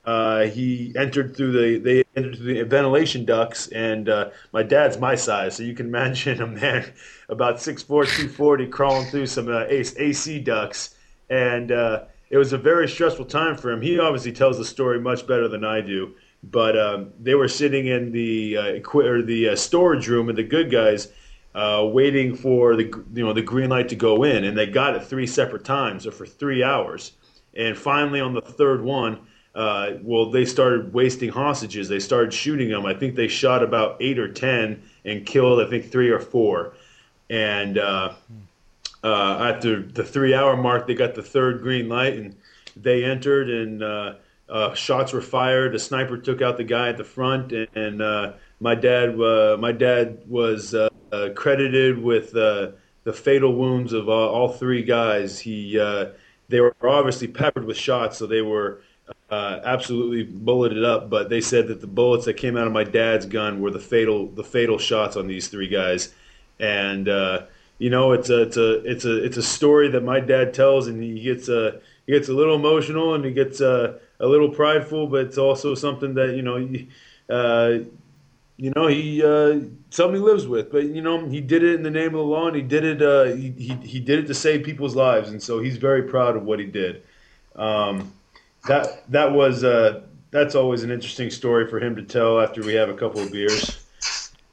uh, 0.03 0.45
he 0.45 0.93
entered 0.95 1.35
through 1.35 1.51
the 1.51 1.77
they 1.77 2.03
entered 2.15 2.35
through 2.37 2.55
the 2.55 2.63
ventilation 2.63 3.23
ducts, 3.23 3.67
and 3.67 4.09
uh, 4.09 4.29
my 4.51 4.63
dad's 4.63 4.97
my 4.97 5.15
size, 5.15 5.55
so 5.55 5.63
you 5.63 5.75
can 5.75 5.85
imagine 5.93 6.41
a 6.41 6.47
man 6.47 6.91
about 7.29 7.57
6'4", 7.57 7.85
240 7.87 8.67
crawling 8.67 9.07
through 9.07 9.27
some 9.27 9.47
uh, 9.47 9.65
AC 9.69 10.39
ducts, 10.39 10.95
and 11.29 11.71
uh, 11.71 12.03
it 12.31 12.37
was 12.37 12.51
a 12.51 12.57
very 12.57 12.87
stressful 12.87 13.25
time 13.25 13.55
for 13.55 13.71
him. 13.71 13.81
He 13.81 13.99
obviously 13.99 14.31
tells 14.31 14.57
the 14.57 14.65
story 14.65 14.99
much 14.99 15.27
better 15.27 15.47
than 15.47 15.63
I 15.63 15.81
do, 15.81 16.15
but 16.43 16.77
um, 16.79 17.11
they 17.19 17.35
were 17.35 17.47
sitting 17.47 17.85
in 17.85 18.11
the 18.11 18.57
uh, 18.57 18.97
or 18.97 19.21
the 19.21 19.49
uh, 19.49 19.55
storage 19.55 20.07
room 20.07 20.29
of 20.29 20.35
the 20.35 20.43
good 20.43 20.71
guys. 20.71 21.09
Uh, 21.53 21.89
waiting 21.91 22.33
for 22.33 22.77
the 22.77 22.85
you 23.13 23.25
know 23.25 23.33
the 23.33 23.41
green 23.41 23.69
light 23.69 23.89
to 23.89 23.95
go 23.95 24.23
in, 24.23 24.45
and 24.45 24.57
they 24.57 24.65
got 24.65 24.95
it 24.95 25.03
three 25.03 25.27
separate 25.27 25.65
times, 25.65 26.07
or 26.07 26.11
for 26.11 26.25
three 26.25 26.63
hours, 26.63 27.11
and 27.55 27.77
finally 27.77 28.21
on 28.21 28.33
the 28.33 28.39
third 28.39 28.81
one, 28.81 29.19
uh, 29.53 29.91
well, 30.01 30.29
they 30.29 30.45
started 30.45 30.93
wasting 30.93 31.29
hostages. 31.29 31.89
They 31.89 31.99
started 31.99 32.33
shooting 32.33 32.69
them. 32.69 32.85
I 32.85 32.93
think 32.93 33.15
they 33.15 33.27
shot 33.27 33.63
about 33.63 33.97
eight 33.99 34.17
or 34.17 34.31
ten 34.31 34.81
and 35.03 35.25
killed, 35.25 35.61
I 35.61 35.69
think, 35.69 35.91
three 35.91 36.09
or 36.09 36.19
four. 36.19 36.73
And 37.29 37.77
uh, 37.77 38.13
uh, 39.03 39.51
after 39.53 39.81
the 39.81 40.03
three-hour 40.03 40.55
mark, 40.55 40.87
they 40.87 40.93
got 40.93 41.15
the 41.15 41.23
third 41.23 41.61
green 41.61 41.89
light, 41.89 42.13
and 42.13 42.35
they 42.77 43.03
entered, 43.03 43.49
and 43.49 43.83
uh, 43.83 44.13
uh, 44.47 44.73
shots 44.73 45.11
were 45.11 45.21
fired. 45.21 45.75
A 45.75 45.79
sniper 45.79 46.17
took 46.17 46.41
out 46.41 46.55
the 46.55 46.63
guy 46.63 46.87
at 46.87 46.97
the 46.97 47.03
front, 47.03 47.51
and, 47.51 47.67
and 47.75 48.33
my 48.61 48.75
dad, 48.75 49.17
my 49.17 49.73
dad 49.73 50.19
was 50.29 50.73
uh, 51.11 51.29
credited 51.35 52.01
with 52.01 52.35
uh, 52.35 52.71
the 53.03 53.13
fatal 53.13 53.55
wounds 53.55 53.93
of 53.93 54.09
uh, 54.09 54.11
all 54.11 54.49
three 54.49 54.83
guys. 54.83 55.39
He 55.39 55.79
uh, 55.79 56.07
they 56.49 56.59
were 56.59 56.75
obviously 56.83 57.27
peppered 57.27 57.65
with 57.65 57.77
shots, 57.77 58.17
so 58.17 58.27
they 58.27 58.41
were 58.41 58.81
uh, 59.29 59.59
absolutely 59.63 60.23
bulleted 60.23 60.83
up. 60.83 61.09
But 61.09 61.29
they 61.29 61.41
said 61.41 61.67
that 61.67 61.81
the 61.81 61.87
bullets 61.87 62.25
that 62.25 62.35
came 62.35 62.57
out 62.57 62.67
of 62.67 62.73
my 62.73 62.83
dad's 62.83 63.25
gun 63.25 63.61
were 63.61 63.71
the 63.71 63.79
fatal 63.79 64.27
the 64.27 64.43
fatal 64.43 64.77
shots 64.77 65.15
on 65.15 65.27
these 65.27 65.47
three 65.47 65.67
guys, 65.67 66.13
and 66.59 67.09
uh, 67.09 67.43
you 67.79 67.89
know 67.89 68.11
it's 68.11 68.29
a 68.29 68.43
it's 68.43 68.57
a 68.57 68.73
it's 68.89 69.05
a 69.05 69.23
it's 69.23 69.37
a 69.37 69.43
story 69.43 69.89
that 69.89 70.03
my 70.03 70.19
dad 70.19 70.53
tells, 70.53 70.87
and 70.87 71.01
he 71.01 71.21
gets 71.21 71.49
a 71.49 71.81
he 72.05 72.13
gets 72.13 72.29
a 72.29 72.33
little 72.33 72.55
emotional 72.55 73.13
and 73.15 73.23
he 73.23 73.31
gets 73.31 73.61
a, 73.61 73.99
little 74.19 74.49
prideful, 74.49 75.07
but 75.07 75.25
it's 75.25 75.37
also 75.37 75.75
something 75.75 76.13
that 76.15 76.35
you 76.35 76.41
know. 76.41 76.69
Uh, 77.29 77.85
you 78.61 78.71
know, 78.75 78.85
he 78.85 79.23
uh, 79.23 79.59
he 79.89 80.19
lives 80.19 80.45
with. 80.45 80.71
But 80.71 80.85
you 80.85 81.01
know, 81.01 81.27
he 81.27 81.41
did 81.41 81.63
it 81.63 81.73
in 81.73 81.81
the 81.81 81.89
name 81.89 82.09
of 82.09 82.13
the 82.13 82.19
law, 82.19 82.45
and 82.45 82.55
he 82.55 82.61
did 82.61 82.83
it. 82.83 83.01
Uh, 83.01 83.23
he, 83.35 83.49
he, 83.57 83.73
he 83.83 83.99
did 83.99 84.19
it 84.19 84.27
to 84.27 84.35
save 84.35 84.63
people's 84.63 84.95
lives, 84.95 85.31
and 85.31 85.41
so 85.41 85.59
he's 85.59 85.77
very 85.77 86.03
proud 86.03 86.37
of 86.37 86.43
what 86.43 86.59
he 86.59 86.67
did. 86.67 87.01
Um, 87.55 88.13
that 88.67 89.09
that 89.11 89.31
was 89.31 89.63
uh, 89.63 90.01
that's 90.29 90.53
always 90.53 90.83
an 90.83 90.91
interesting 90.91 91.31
story 91.31 91.67
for 91.67 91.79
him 91.79 91.95
to 91.95 92.03
tell 92.03 92.39
after 92.39 92.61
we 92.61 92.75
have 92.75 92.89
a 92.89 92.93
couple 92.93 93.21
of 93.21 93.31
beers. 93.31 93.83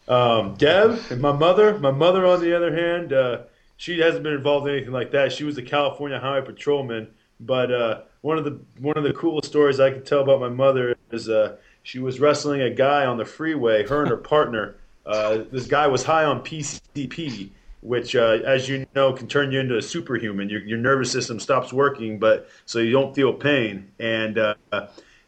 Um, 0.09 0.55
Deb 0.55 0.99
and 1.11 1.21
my 1.21 1.33
mother, 1.33 1.79
my 1.79 1.91
mother 1.91 2.25
on 2.25 2.41
the 2.41 2.57
other 2.57 2.75
hand, 2.75 3.13
uh, 3.13 3.43
she 3.77 3.99
hasn't 3.99 4.23
been 4.23 4.33
involved 4.33 4.67
in 4.69 4.75
anything 4.75 4.95
like 4.95 5.11
that. 5.11 5.33
She 5.33 5.45
was 5.45 5.59
a 5.59 5.63
California 5.63 6.19
Highway 6.19 6.47
Patrolman, 6.47 7.09
but 7.41 7.71
uh, 7.71 8.01
one 8.23 8.39
of 8.39 8.45
the 8.45 8.59
one 8.79 8.97
of 8.97 9.05
the 9.05 9.13
coolest 9.13 9.51
stories 9.51 9.79
I 9.81 9.91
can 9.91 10.03
tell 10.03 10.21
about 10.21 10.41
my 10.41 10.49
mother 10.49 10.97
is 11.11 11.29
uh, 11.29 11.57
she 11.83 11.99
was 11.99 12.21
wrestling 12.21 12.61
a 12.61 12.71
guy 12.71 13.07
on 13.07 13.17
the 13.17 13.25
freeway. 13.25 13.87
Her 13.87 14.03
and 14.03 14.11
her 14.11 14.17
partner. 14.17 14.77
Uh, 15.07 15.45
this 15.51 15.67
guy 15.67 15.87
was 15.87 16.05
high 16.05 16.25
on 16.25 16.43
PCP, 16.43 17.51
which, 17.81 18.15
uh, 18.15 18.39
as 18.45 18.69
you 18.69 18.87
know, 18.95 19.13
can 19.13 19.27
turn 19.27 19.53
you 19.53 19.61
into 19.61 19.79
a 19.79 19.83
superhuman. 19.83 20.49
Your, 20.51 20.61
your 20.61 20.79
nervous 20.79 21.11
system 21.11 21.41
stops 21.41 21.73
working, 21.73 22.19
but 22.19 22.49
so 22.67 22.79
you 22.79 22.93
don't 22.93 23.15
feel 23.15 23.33
pain. 23.33 23.91
And 23.99 24.39
uh, 24.39 24.55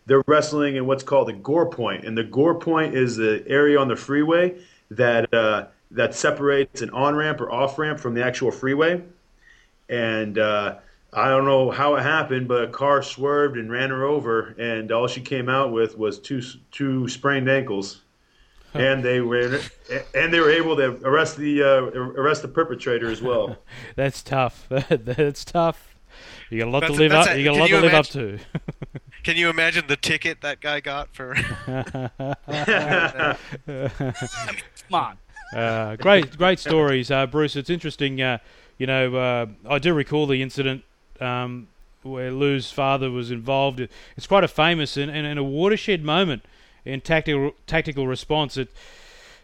they're 0.07 0.23
wrestling 0.27 0.77
in 0.77 0.87
what's 0.87 1.03
called 1.03 1.31
a 1.31 1.33
gore 1.33 1.71
point, 1.71 2.05
and 2.05 2.19
the 2.19 2.25
gore 2.25 2.57
point 2.57 2.95
is 2.95 3.17
the 3.17 3.45
area 3.47 3.79
on 3.79 3.89
the 3.89 3.97
freeway 3.97 4.61
that 4.91 5.33
uh, 5.33 5.67
that 5.93 6.15
separates 6.15 6.83
an 6.83 6.91
on 6.91 7.15
ramp 7.15 7.41
or 7.41 7.51
off 7.51 7.79
ramp 7.79 8.01
from 8.01 8.15
the 8.15 8.25
actual 8.25 8.51
freeway. 8.51 9.03
And 9.89 10.39
uh, 10.39 10.79
I 11.13 11.29
don't 11.29 11.45
know 11.45 11.71
how 11.71 11.97
it 11.97 12.03
happened, 12.03 12.47
but 12.47 12.65
a 12.65 12.69
car 12.69 13.03
swerved 13.03 13.57
and 13.57 13.71
ran 13.71 13.91
her 13.91 14.05
over, 14.05 14.55
and 14.59 14.93
all 14.93 15.09
she 15.09 15.21
came 15.21 15.49
out 15.49 15.73
with 15.73 15.99
was 15.99 16.19
two 16.19 16.41
two 16.71 17.09
sprained 17.09 17.51
ankles. 17.51 18.03
and 18.75 19.03
they 19.03 19.21
were 19.21 19.61
and 20.15 20.33
they 20.33 20.39
were 20.39 20.51
able 20.51 20.77
to 20.77 21.01
arrest 21.03 21.37
the 21.37 21.63
uh, 21.63 21.83
arrest 21.97 22.43
the 22.43 22.49
perpetrator 22.49 23.11
as 23.11 23.21
well. 23.21 23.57
That's 23.97 24.23
tough. 24.23 24.67
That's 24.89 25.45
tough. 25.45 25.97
You 26.51 26.59
got 26.59 26.69
a 26.69 26.71
lot 26.71 26.81
that's 26.81 26.93
to 26.95 26.99
live 26.99 27.13
up. 27.13 27.29
A, 27.29 27.39
you 27.39 27.45
got 27.45 27.57
a 27.57 27.61
lot 27.61 27.69
to 27.69 27.79
imagine, 27.79 27.83
live 27.83 27.95
up 27.95 28.07
to. 28.07 28.39
can 29.23 29.37
you 29.37 29.49
imagine 29.51 29.87
the 29.87 29.97
ticket 29.97 30.41
that 30.43 30.61
guy 30.61 30.81
got 30.81 31.09
for? 31.15 31.35
Come 34.89 34.95
on. 34.95 35.17
Uh, 35.53 35.97
great, 35.97 36.37
great 36.37 36.59
stories, 36.59 37.11
uh, 37.11 37.27
Bruce. 37.27 37.55
It's 37.55 37.71
interesting. 37.71 38.21
Uh, 38.21 38.39
you 38.79 38.87
know, 38.87 39.15
uh, 39.15 39.47
I 39.69 39.79
do 39.79 39.95
recall 39.95 40.27
the 40.27 40.43
incident 40.43 40.83
um, 41.21 41.69
where 42.03 42.31
Lou's 42.31 42.71
father 42.71 43.11
was 43.11 43.31
involved. 43.31 43.81
It's 44.17 44.27
quite 44.27 44.45
a 44.45 44.49
famous 44.49 44.97
and, 44.97 45.11
and, 45.11 45.27
and 45.27 45.39
a 45.39 45.45
watershed 45.45 46.03
moment 46.03 46.45
in 46.85 47.01
tactical 47.01 47.53
tactical 47.67 48.07
response. 48.07 48.57
It, 48.57 48.69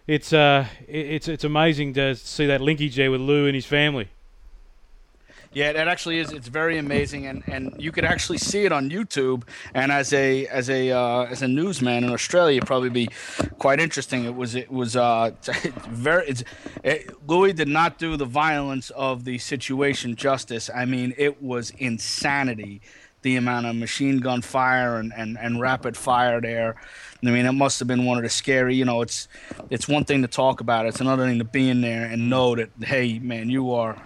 it's 0.07 0.33
uh, 0.33 0.66
it's 0.89 1.29
it's 1.29 1.45
amazing 1.45 1.95
to 1.95 2.14
see 2.14 2.47
that 2.47 2.61
linkage 2.61 2.97
there 2.97 3.11
with 3.11 3.20
Lou 3.20 3.47
and 3.47 3.55
his 3.55 3.66
family. 3.66 4.09
Yeah, 5.57 5.71
it 5.71 5.89
actually 5.89 6.19
is. 6.19 6.33
It's 6.33 6.49
very 6.49 6.77
amazing, 6.77 7.25
and, 7.25 7.43
and 7.47 7.75
you 7.79 7.91
could 7.91 8.05
actually 8.05 8.37
see 8.37 8.67
it 8.67 8.73
on 8.73 8.91
YouTube. 8.91 9.45
And 9.73 9.91
as 9.91 10.13
a 10.13 10.47
as 10.49 10.69
a 10.69 10.91
uh, 10.91 11.23
as 11.31 11.41
a 11.41 11.49
newsman 11.49 12.05
in 12.05 12.13
Australia, 12.13 12.59
it'd 12.59 12.67
probably 12.67 12.91
be 12.91 13.09
quite 13.59 13.81
interesting. 13.81 14.27
It 14.27 14.37
was 14.37 14.55
it 14.55 14.71
was 14.71 14.97
uh, 14.97 15.31
very. 15.89 16.29
It's, 16.29 16.45
it, 16.85 17.27
Louis 17.27 17.55
did 17.55 17.69
not 17.69 17.97
do 17.97 18.19
the 18.19 18.27
violence 18.27 18.91
of 18.91 19.25
the 19.25 19.39
situation 19.39 20.15
justice. 20.15 20.69
I 20.75 20.85
mean, 20.85 21.15
it 21.17 21.43
was 21.43 21.71
insanity. 21.79 22.83
The 23.23 23.37
amount 23.37 23.65
of 23.65 23.77
machine 23.77 24.19
gun 24.19 24.43
fire 24.43 24.99
and, 24.99 25.11
and, 25.17 25.39
and 25.39 25.59
rapid 25.59 25.97
fire 25.97 26.39
there. 26.39 26.77
I 27.23 27.31
mean, 27.31 27.47
it 27.47 27.53
must 27.53 27.79
have 27.79 27.89
been 27.89 28.05
one 28.05 28.19
of 28.19 28.25
the 28.25 28.29
scary. 28.29 28.75
You 28.75 28.85
know, 28.85 29.01
it's 29.01 29.27
it's 29.71 29.89
one 29.89 30.05
thing 30.05 30.21
to 30.21 30.29
talk 30.29 30.61
about. 30.61 30.85
It's 30.85 31.01
another 31.01 31.25
thing 31.25 31.39
to 31.39 31.45
be 31.45 31.71
in 31.71 31.81
there 31.81 32.05
and 32.05 32.29
know 32.29 32.57
that 32.57 32.69
hey, 32.83 33.19
man, 33.21 33.49
you 33.49 33.73
are 33.73 33.97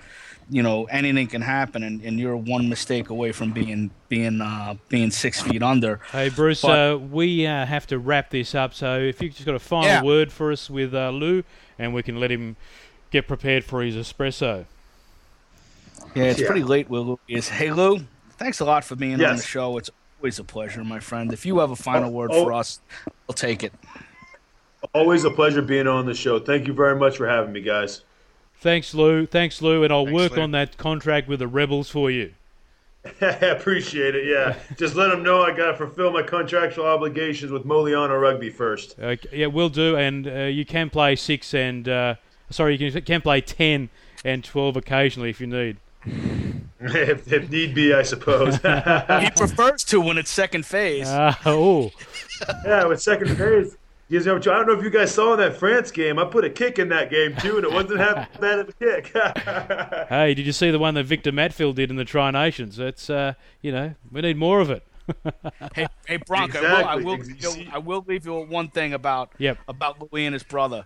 you 0.51 0.62
know 0.62 0.84
anything 0.86 1.28
can 1.28 1.42
happen, 1.42 1.82
and, 1.82 2.03
and 2.03 2.18
you're 2.18 2.36
one 2.36 2.68
mistake 2.68 3.09
away 3.09 3.32
from 3.32 3.53
being 3.53 3.90
being 4.09 4.40
uh, 4.40 4.74
being 4.88 5.11
six 5.11 5.40
feet 5.40 5.62
under. 5.62 6.01
Hey 6.11 6.28
Bruce, 6.28 6.62
but, 6.62 6.94
uh, 6.94 6.98
we 6.98 7.46
uh, 7.46 7.64
have 7.64 7.86
to 7.88 7.98
wrap 7.98 8.30
this 8.30 8.55
up. 8.55 8.74
So 8.74 8.98
if 8.98 9.22
you've 9.22 9.32
just 9.32 9.46
got 9.46 9.55
a 9.55 9.61
final 9.61 9.88
yeah. 9.88 10.03
word 10.03 10.32
for 10.32 10.53
us 10.53 10.68
with 10.68 10.94
uh, 10.94 11.11
Lou, 11.11 11.44
and 11.78 11.94
we 11.94 12.03
can 12.03 12.18
let 12.18 12.30
him 12.30 12.57
get 13.11 13.28
prepared 13.28 13.64
for 13.64 13.82
his 13.82 13.94
espresso. 13.94 14.64
Yeah, 16.14 16.24
it's 16.24 16.40
yeah. 16.40 16.46
pretty 16.46 16.64
late. 16.64 16.90
Will 16.90 17.20
is 17.28 17.48
hey 17.48 17.70
Lou, 17.72 18.01
thanks 18.32 18.61
a 18.61 18.64
lot 18.64 18.84
for 18.84 18.96
being 18.96 19.20
yes. 19.20 19.30
on 19.30 19.36
the 19.36 19.42
show. 19.42 19.78
It's 19.78 19.90
always 20.18 20.38
a 20.38 20.44
pleasure, 20.44 20.82
my 20.82 21.01
friend. 21.01 21.32
If 21.32 21.46
you 21.46 21.61
have 21.61 21.70
a 21.70 21.76
final 21.76 22.09
oh, 22.09 22.12
word 22.12 22.30
oh, 22.32 22.44
for 22.44 22.53
us, 22.53 22.80
I'll 23.28 23.34
take 23.34 23.62
it. 23.62 23.72
Always 24.94 25.24
a 25.24 25.30
pleasure 25.30 25.62
being 25.62 25.86
on 25.86 26.07
the 26.07 26.14
show. 26.14 26.40
Thank 26.40 26.66
you 26.66 26.72
very 26.72 26.96
much 26.96 27.18
for 27.18 27.28
having 27.28 27.53
me, 27.53 27.61
guys. 27.61 28.03
Thanks, 28.61 28.94
Lou. 28.94 29.26
Thanks, 29.26 29.62
Lou. 29.62 29.82
And 29.84 29.92
I'll 29.92 30.04
Thanks, 30.04 30.14
work 30.14 30.36
Lou. 30.36 30.42
on 30.42 30.50
that 30.52 30.76
contract 30.76 31.28
with 31.28 31.38
the 31.38 31.48
Rebels 31.48 31.88
for 31.88 32.11
you. 32.11 32.32
I 33.04 33.26
appreciate 33.40 34.14
it. 34.14 34.26
Yeah, 34.26 34.58
just 34.76 34.94
let 34.94 35.08
them 35.08 35.22
know 35.22 35.42
I 35.42 35.56
got 35.56 35.70
to 35.70 35.76
fulfill 35.76 36.12
my 36.12 36.22
contractual 36.22 36.84
obligations 36.84 37.50
with 37.50 37.64
Mogliano 37.64 38.20
Rugby 38.20 38.50
first. 38.50 38.98
Okay, 38.98 39.28
yeah, 39.32 39.46
we'll 39.46 39.70
do. 39.70 39.96
And 39.96 40.26
uh, 40.26 40.40
you 40.42 40.66
can 40.66 40.90
play 40.90 41.16
six 41.16 41.54
and 41.54 41.88
uh, 41.88 42.16
sorry, 42.50 42.76
you 42.76 42.92
can, 42.92 43.02
can 43.02 43.22
play 43.22 43.40
ten 43.40 43.88
and 44.22 44.44
twelve 44.44 44.76
occasionally 44.76 45.30
if 45.30 45.40
you 45.40 45.46
need. 45.46 45.78
if, 46.80 47.32
if, 47.32 47.50
need 47.50 47.74
be, 47.74 47.94
I 47.94 48.02
suppose. 48.02 48.56
he 48.56 49.30
prefers 49.30 49.84
to 49.84 50.00
when 50.00 50.18
it's 50.18 50.30
second 50.30 50.66
phase. 50.66 51.08
Uh, 51.08 51.34
oh. 51.46 51.90
yeah, 52.64 52.84
with 52.84 53.00
second 53.00 53.36
phase, 53.36 53.76
I 54.12 54.18
don't 54.18 54.66
know 54.66 54.72
if 54.72 54.82
you 54.82 54.90
guys 54.90 55.14
saw 55.14 55.36
that 55.36 55.56
France 55.56 55.90
game. 55.90 56.18
I 56.18 56.24
put 56.24 56.44
a 56.44 56.50
kick 56.50 56.78
in 56.78 56.88
that 56.88 57.11
game 57.11 57.36
too, 57.36 57.56
and 57.56 57.64
it 57.64 57.72
wasn't 57.72 58.00
half 58.00 58.28
bad 58.40 58.58
of 58.58 58.68
a 58.68 58.72
kick. 58.72 59.12
hey, 60.08 60.34
did 60.34 60.46
you 60.46 60.52
see 60.52 60.70
the 60.70 60.78
one 60.78 60.94
that 60.94 61.04
Victor 61.04 61.30
Matfield 61.30 61.76
did 61.76 61.90
in 61.90 61.96
the 61.96 62.04
Tri 62.04 62.30
Nations? 62.30 62.76
That's 62.76 63.08
uh, 63.08 63.34
you 63.62 63.72
know, 63.72 63.94
we 64.11 64.20
need 64.22 64.36
more 64.36 64.61
of 64.61 64.70
it. 64.70 64.84
hey, 65.74 65.86
hey, 66.06 66.16
Bronco, 66.18 66.58
exactly. 66.58 66.84
I, 66.84 66.96
will, 66.96 67.14
I 67.14 67.16
will, 67.16 67.66
I 67.72 67.78
will 67.78 68.04
leave 68.06 68.26
you 68.26 68.34
with 68.40 68.48
one 68.48 68.68
thing 68.68 68.92
about 68.92 69.32
yep. 69.38 69.58
about 69.68 70.12
Louis 70.12 70.26
and 70.26 70.34
his 70.34 70.42
brother. 70.42 70.84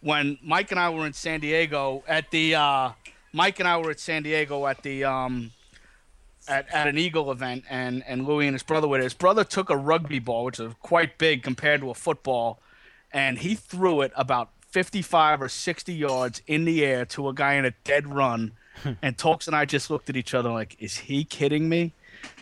When 0.00 0.38
Mike 0.42 0.70
and 0.70 0.78
I 0.78 0.90
were 0.90 1.06
in 1.06 1.12
San 1.12 1.40
Diego 1.40 2.04
at 2.06 2.30
the 2.30 2.54
uh, 2.54 2.90
Mike 3.32 3.58
and 3.58 3.68
I 3.68 3.78
were 3.78 3.90
at 3.90 4.00
San 4.00 4.22
Diego 4.22 4.66
at 4.66 4.82
the 4.82 5.04
um, 5.04 5.50
at, 6.48 6.72
at 6.72 6.86
an 6.86 6.98
Eagle 6.98 7.30
event, 7.30 7.64
and, 7.68 8.02
and 8.06 8.26
Louis 8.26 8.46
and 8.46 8.54
his 8.54 8.62
brother 8.62 8.88
were 8.88 8.98
there. 8.98 9.04
His 9.04 9.14
brother 9.14 9.44
took 9.44 9.70
a 9.70 9.76
rugby 9.76 10.18
ball, 10.18 10.44
which 10.44 10.60
is 10.60 10.72
quite 10.80 11.18
big 11.18 11.42
compared 11.42 11.80
to 11.80 11.90
a 11.90 11.94
football, 11.94 12.60
and 13.16 13.38
he 13.38 13.54
threw 13.54 14.02
it 14.02 14.12
about 14.14 14.50
55 14.68 15.40
or 15.40 15.48
60 15.48 15.94
yards 15.94 16.42
in 16.46 16.66
the 16.66 16.84
air 16.84 17.06
to 17.06 17.30
a 17.30 17.32
guy 17.32 17.54
in 17.54 17.64
a 17.64 17.70
dead 17.82 18.06
run. 18.06 18.52
and 19.02 19.16
Talks 19.16 19.46
and 19.46 19.56
I 19.56 19.64
just 19.64 19.88
looked 19.88 20.10
at 20.10 20.16
each 20.16 20.34
other 20.34 20.50
like, 20.50 20.76
is 20.78 20.98
he 20.98 21.24
kidding 21.24 21.66
me? 21.66 21.94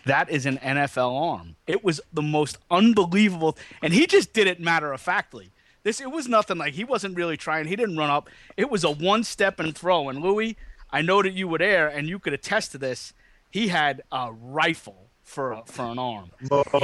That 0.04 0.28
is 0.28 0.46
an 0.46 0.58
NFL 0.58 1.16
arm. 1.16 1.54
It 1.68 1.84
was 1.84 2.00
the 2.12 2.22
most 2.22 2.58
unbelievable. 2.72 3.56
And 3.82 3.94
he 3.94 4.08
just 4.08 4.32
did 4.32 4.48
it 4.48 4.58
matter 4.58 4.92
of 4.92 5.00
factly. 5.00 5.52
This 5.84 6.00
it 6.00 6.10
was 6.10 6.26
nothing 6.26 6.58
like 6.58 6.74
he 6.74 6.82
wasn't 6.82 7.16
really 7.16 7.36
trying. 7.36 7.68
He 7.68 7.76
didn't 7.76 7.96
run 7.96 8.10
up. 8.10 8.28
It 8.56 8.68
was 8.68 8.82
a 8.82 8.90
one 8.90 9.22
step 9.22 9.60
and 9.60 9.76
throw. 9.76 10.08
And 10.08 10.20
Louis, 10.20 10.56
I 10.90 11.02
know 11.02 11.22
that 11.22 11.34
you 11.34 11.46
were 11.46 11.58
there 11.58 11.86
and 11.86 12.08
you 12.08 12.18
could 12.18 12.32
attest 12.32 12.72
to 12.72 12.78
this. 12.78 13.12
He 13.48 13.68
had 13.68 14.02
a 14.10 14.32
rifle 14.32 15.04
for 15.22 15.62
for 15.66 15.84
an 15.84 16.00
arm. 16.00 16.30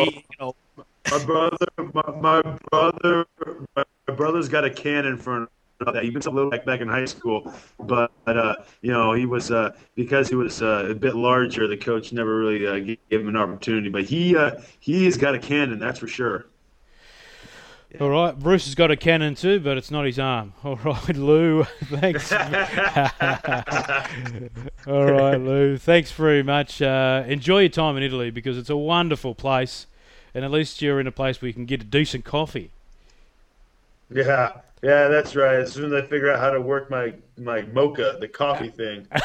He, 0.04 0.14
you 0.30 0.36
know, 0.38 0.54
my 1.10 1.24
brother, 1.24 1.66
my, 1.92 2.02
my, 2.20 2.42
brother, 2.70 3.26
my 3.76 4.14
brother's 4.14 4.48
got 4.48 4.64
a 4.64 4.70
cannon 4.70 5.16
for 5.16 5.48
that. 5.80 6.04
He 6.04 6.10
was 6.10 6.26
a 6.26 6.30
little 6.30 6.50
back 6.50 6.64
back 6.64 6.80
in 6.80 6.88
high 6.88 7.04
school, 7.04 7.52
but 7.78 8.12
uh, 8.26 8.54
you 8.82 8.92
know 8.92 9.12
he 9.12 9.26
was 9.26 9.50
uh, 9.50 9.72
because 9.94 10.28
he 10.28 10.34
was 10.34 10.62
uh, 10.62 10.86
a 10.90 10.94
bit 10.94 11.16
larger. 11.16 11.66
The 11.66 11.76
coach 11.76 12.12
never 12.12 12.36
really 12.36 12.66
uh, 12.66 12.78
gave 12.78 13.20
him 13.20 13.28
an 13.28 13.36
opportunity, 13.36 13.88
but 13.88 14.04
he 14.04 14.36
uh, 14.36 14.60
he's 14.78 15.16
got 15.16 15.34
a 15.34 15.38
cannon, 15.38 15.78
that's 15.78 15.98
for 15.98 16.08
sure. 16.08 16.46
All 17.98 18.08
right, 18.08 18.38
Bruce 18.38 18.66
has 18.66 18.76
got 18.76 18.92
a 18.92 18.96
cannon 18.96 19.34
too, 19.34 19.58
but 19.58 19.76
it's 19.76 19.90
not 19.90 20.06
his 20.06 20.20
arm. 20.20 20.52
All 20.64 20.76
right, 20.76 21.16
Lou, 21.16 21.64
thanks. 21.84 22.30
All 24.86 25.10
right, 25.10 25.36
Lou, 25.36 25.76
thanks 25.76 26.12
very 26.12 26.44
much. 26.44 26.80
Uh, 26.80 27.24
enjoy 27.26 27.60
your 27.60 27.68
time 27.68 27.96
in 27.96 28.04
Italy 28.04 28.30
because 28.30 28.56
it's 28.56 28.70
a 28.70 28.76
wonderful 28.76 29.34
place 29.34 29.86
and 30.34 30.44
at 30.44 30.50
least 30.50 30.82
you're 30.82 31.00
in 31.00 31.06
a 31.06 31.12
place 31.12 31.40
where 31.40 31.48
you 31.48 31.54
can 31.54 31.66
get 31.66 31.82
a 31.82 31.84
decent 31.84 32.24
coffee. 32.24 32.70
Yeah, 34.10 34.52
yeah, 34.82 35.08
that's 35.08 35.36
right. 35.36 35.56
As 35.56 35.72
soon 35.72 35.92
as 35.92 35.92
I 35.92 36.06
figure 36.06 36.30
out 36.32 36.40
how 36.40 36.50
to 36.50 36.60
work 36.60 36.90
my 36.90 37.14
my 37.36 37.62
mocha, 37.62 38.16
the 38.20 38.28
coffee 38.28 38.70
thing. 38.70 39.06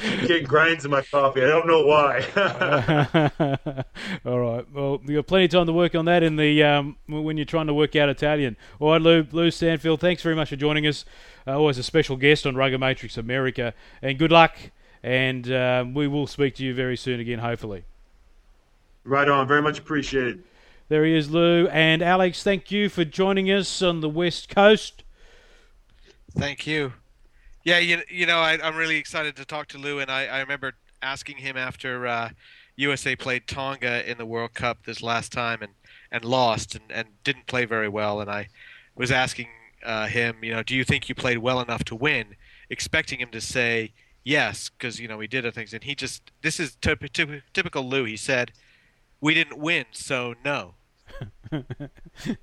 getting 0.00 0.44
grinds 0.44 0.84
in 0.84 0.90
my 0.90 1.02
coffee. 1.02 1.42
I 1.42 1.48
don't 1.48 1.66
know 1.66 1.84
why. 1.84 2.24
All 4.24 4.38
right. 4.38 4.72
Well, 4.72 5.00
you've 5.04 5.16
got 5.16 5.26
plenty 5.26 5.46
of 5.46 5.50
time 5.50 5.66
to 5.66 5.72
work 5.72 5.94
on 5.94 6.04
that 6.04 6.22
in 6.22 6.36
the 6.36 6.62
um, 6.62 6.96
when 7.06 7.36
you're 7.36 7.46
trying 7.46 7.66
to 7.66 7.74
work 7.74 7.96
out 7.96 8.08
Italian. 8.08 8.56
All 8.78 8.92
right, 8.92 9.02
Lou, 9.02 9.26
Lou 9.32 9.48
Stanfill, 9.48 9.98
thanks 9.98 10.22
very 10.22 10.36
much 10.36 10.50
for 10.50 10.56
joining 10.56 10.86
us. 10.86 11.04
Uh, 11.46 11.56
always 11.56 11.78
a 11.78 11.82
special 11.82 12.16
guest 12.16 12.46
on 12.46 12.54
Rugger 12.54 12.78
Matrix 12.78 13.16
America, 13.16 13.74
and 14.02 14.18
good 14.18 14.30
luck. 14.30 14.56
And 15.02 15.52
um, 15.52 15.94
we 15.94 16.08
will 16.08 16.26
speak 16.26 16.56
to 16.56 16.64
you 16.64 16.74
very 16.74 16.96
soon 16.96 17.20
again, 17.20 17.38
hopefully. 17.38 17.84
right 19.04 19.28
on. 19.28 19.46
Very 19.46 19.62
much 19.62 19.78
appreciated. 19.78 20.42
There 20.88 21.04
he 21.04 21.14
is, 21.14 21.30
Lou. 21.30 21.68
And 21.68 22.02
Alex, 22.02 22.42
thank 22.42 22.70
you 22.70 22.88
for 22.88 23.04
joining 23.04 23.50
us 23.50 23.82
on 23.82 24.00
the 24.00 24.08
West 24.08 24.48
Coast. 24.48 25.04
Thank 26.36 26.66
you. 26.66 26.94
Yeah, 27.64 27.78
you, 27.78 28.00
you 28.08 28.24
know, 28.24 28.38
I, 28.38 28.58
I'm 28.62 28.76
really 28.76 28.96
excited 28.96 29.36
to 29.36 29.44
talk 29.44 29.68
to 29.68 29.78
Lou, 29.78 29.98
and 29.98 30.10
I, 30.10 30.26
I 30.26 30.40
remember 30.40 30.72
asking 31.02 31.36
him 31.36 31.56
after 31.56 32.06
uh, 32.06 32.30
USA 32.76 33.14
played 33.16 33.46
Tonga 33.46 34.08
in 34.10 34.16
the 34.16 34.24
World 34.24 34.54
Cup 34.54 34.84
this 34.84 35.02
last 35.02 35.32
time 35.32 35.62
and, 35.62 35.72
and 36.10 36.24
lost 36.24 36.74
and, 36.74 36.84
and 36.90 37.08
didn't 37.24 37.46
play 37.46 37.64
very 37.66 37.88
well. 37.88 38.20
And 38.20 38.30
I 38.30 38.48
was 38.94 39.10
asking 39.10 39.48
uh, 39.84 40.06
him, 40.06 40.36
you 40.42 40.52
know, 40.52 40.62
do 40.62 40.74
you 40.74 40.84
think 40.84 41.08
you 41.08 41.14
played 41.14 41.38
well 41.38 41.60
enough 41.60 41.84
to 41.84 41.94
win? 41.94 42.36
Expecting 42.70 43.18
him 43.18 43.30
to 43.30 43.40
say 43.40 43.92
yes, 44.24 44.68
because, 44.68 45.00
you 45.00 45.08
know, 45.08 45.16
we 45.16 45.26
did 45.26 45.44
other 45.44 45.52
things. 45.52 45.72
And 45.72 45.84
he 45.84 45.94
just, 45.94 46.30
this 46.42 46.58
is 46.60 46.76
typ- 46.80 47.10
typ- 47.10 47.42
typical 47.52 47.82
Lou. 47.88 48.04
He 48.04 48.16
said, 48.16 48.52
we 49.20 49.34
didn't 49.34 49.58
win, 49.58 49.86
so 49.92 50.34
no. 50.44 50.74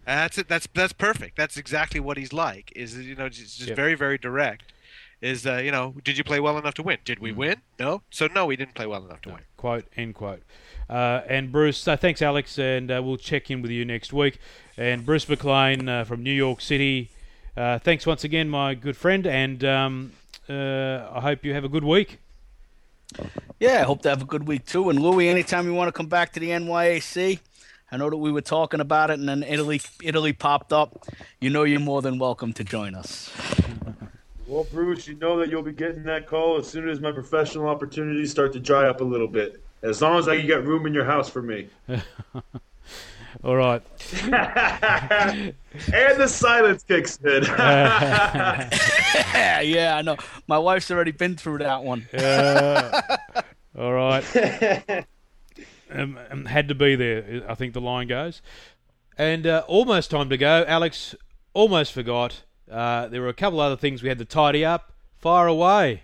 that's 0.06 0.38
it. 0.38 0.48
That's 0.48 0.68
that's 0.74 0.94
perfect. 0.94 1.38
That's 1.38 1.56
exactly 1.58 2.00
what 2.00 2.18
he's 2.18 2.34
like. 2.34 2.72
Is 2.76 2.98
you 2.98 3.16
know 3.16 3.30
just, 3.30 3.58
just 3.58 3.70
Yep. 3.70 3.76
very 3.76 3.94
very 3.96 4.18
direct. 4.18 4.74
Is 5.22 5.46
uh, 5.46 5.58
you 5.58 5.72
know 5.72 5.94
did 6.04 6.18
you 6.18 6.24
play 6.24 6.40
well 6.40 6.58
enough 6.58 6.74
to 6.76 6.84
win? 6.84 6.98
Did 7.06 7.20
we 7.20 7.32
win? 7.32 7.62
No. 7.80 8.02
So 8.10 8.28
no, 8.28 8.46
we 8.48 8.56
didn't 8.56 8.74
play 8.76 8.88
well 8.88 9.06
enough 9.06 9.22
to 9.22 9.30
win. 9.30 9.40
Quote, 9.58 9.86
end 9.96 10.16
quote. 10.16 10.42
Uh, 10.90 11.22
and 11.28 11.52
Bruce, 11.52 11.88
uh, 11.88 11.96
thanks, 11.98 12.22
Alex, 12.22 12.58
and 12.60 12.92
uh, 12.92 13.02
we'll 13.04 13.18
check 13.18 13.50
in 13.50 13.62
with 13.62 13.72
you 13.72 13.86
next 13.86 14.12
week. 14.12 14.40
And 14.78 15.06
Bruce 15.06 15.28
McLean 15.30 15.88
uh, 15.88 16.04
from 16.04 16.22
New 16.22 16.34
York 16.34 16.62
City, 16.62 17.10
uh, 17.56 17.80
thanks 17.80 18.06
once 18.06 18.24
again, 18.24 18.50
my 18.50 18.76
good 18.76 18.98
friend, 18.98 19.26
and 19.26 19.64
um, 19.64 20.12
uh, 20.50 21.10
I 21.12 21.22
hope 21.22 21.44
you 21.44 21.54
have 21.54 21.64
a 21.64 21.70
good 21.70 21.84
week. 21.84 22.20
Yeah, 23.60 23.82
I 23.82 23.84
hope 23.84 24.02
to 24.04 24.10
have 24.10 24.22
a 24.22 24.26
good 24.26 24.48
week 24.48 24.66
too. 24.66 24.90
And 24.90 25.00
Louis, 25.00 25.30
anytime 25.30 25.66
you 25.66 25.74
want 25.74 25.88
to 25.88 25.92
come 25.92 26.08
back 26.08 26.34
to 26.34 26.40
the 26.40 26.50
NYAC, 26.50 27.40
I 27.92 27.98
know 27.98 28.10
that 28.10 28.18
we 28.18 28.32
were 28.32 28.42
talking 28.42 28.80
about 28.80 29.12
it, 29.12 29.20
and 29.20 29.30
then 29.30 29.44
Italy, 29.44 29.82
Italy 30.04 30.34
popped 30.34 30.74
up. 30.74 31.06
You 31.40 31.50
know, 31.50 31.64
you're 31.64 31.80
more 31.80 32.02
than 32.02 32.20
welcome 32.20 32.52
to 32.54 32.64
join 32.64 32.96
us. 32.96 33.32
Well, 34.48 34.66
Bruce, 34.72 35.08
you 35.08 35.16
know 35.16 35.40
that 35.40 35.50
you'll 35.50 35.64
be 35.64 35.72
getting 35.72 36.04
that 36.04 36.28
call 36.28 36.58
as 36.58 36.68
soon 36.68 36.90
as 36.90 37.00
my 37.00 37.12
professional 37.12 37.68
opportunities 37.68 38.32
start 38.32 38.54
to 38.54 38.60
dry 38.60 38.88
up 38.88 39.02
a 39.02 39.04
little 39.04 39.28
bit. 39.28 39.64
As 39.82 40.02
long 40.02 40.20
as 40.20 40.28
I 40.28 40.38
can 40.38 40.48
get 40.48 40.64
room 40.64 40.86
in 40.86 40.94
your 40.94 41.06
house 41.06 41.30
for 41.30 41.42
me. 41.42 41.70
All 43.44 43.56
right. 43.56 43.82
and 44.24 45.54
the 45.94 46.28
silence 46.28 46.84
kicks 46.84 47.18
in. 47.18 47.44
Yeah, 49.36 49.62
yeah, 49.62 49.98
I 49.98 50.02
know. 50.02 50.18
My 50.48 50.58
wife's 50.58 50.90
already 50.92 51.12
been 51.12 51.36
through 51.36 51.60
that 51.60 51.84
one. 51.84 52.08
Uh, 52.14 53.02
all 53.78 53.94
right. 53.94 55.06
Um, 55.92 56.18
um, 56.32 56.46
had 56.46 56.68
to 56.70 56.76
be 56.76 56.96
there, 56.96 57.44
I 57.48 57.54
think 57.54 57.74
the 57.74 57.80
line 57.80 58.08
goes. 58.08 58.42
And 59.20 59.46
uh, 59.46 59.64
almost 59.68 60.10
time 60.10 60.30
to 60.30 60.38
go. 60.38 60.66
Alex 60.68 61.14
almost 61.54 61.94
forgot. 61.94 62.42
Uh, 62.70 63.08
there 63.08 63.22
were 63.22 63.30
a 63.30 63.34
couple 63.36 63.60
other 63.60 63.78
things 63.78 64.02
we 64.02 64.10
had 64.10 64.18
to 64.18 64.26
tidy 64.26 64.66
up. 64.66 64.94
Fire 65.20 65.46
away. 65.48 66.02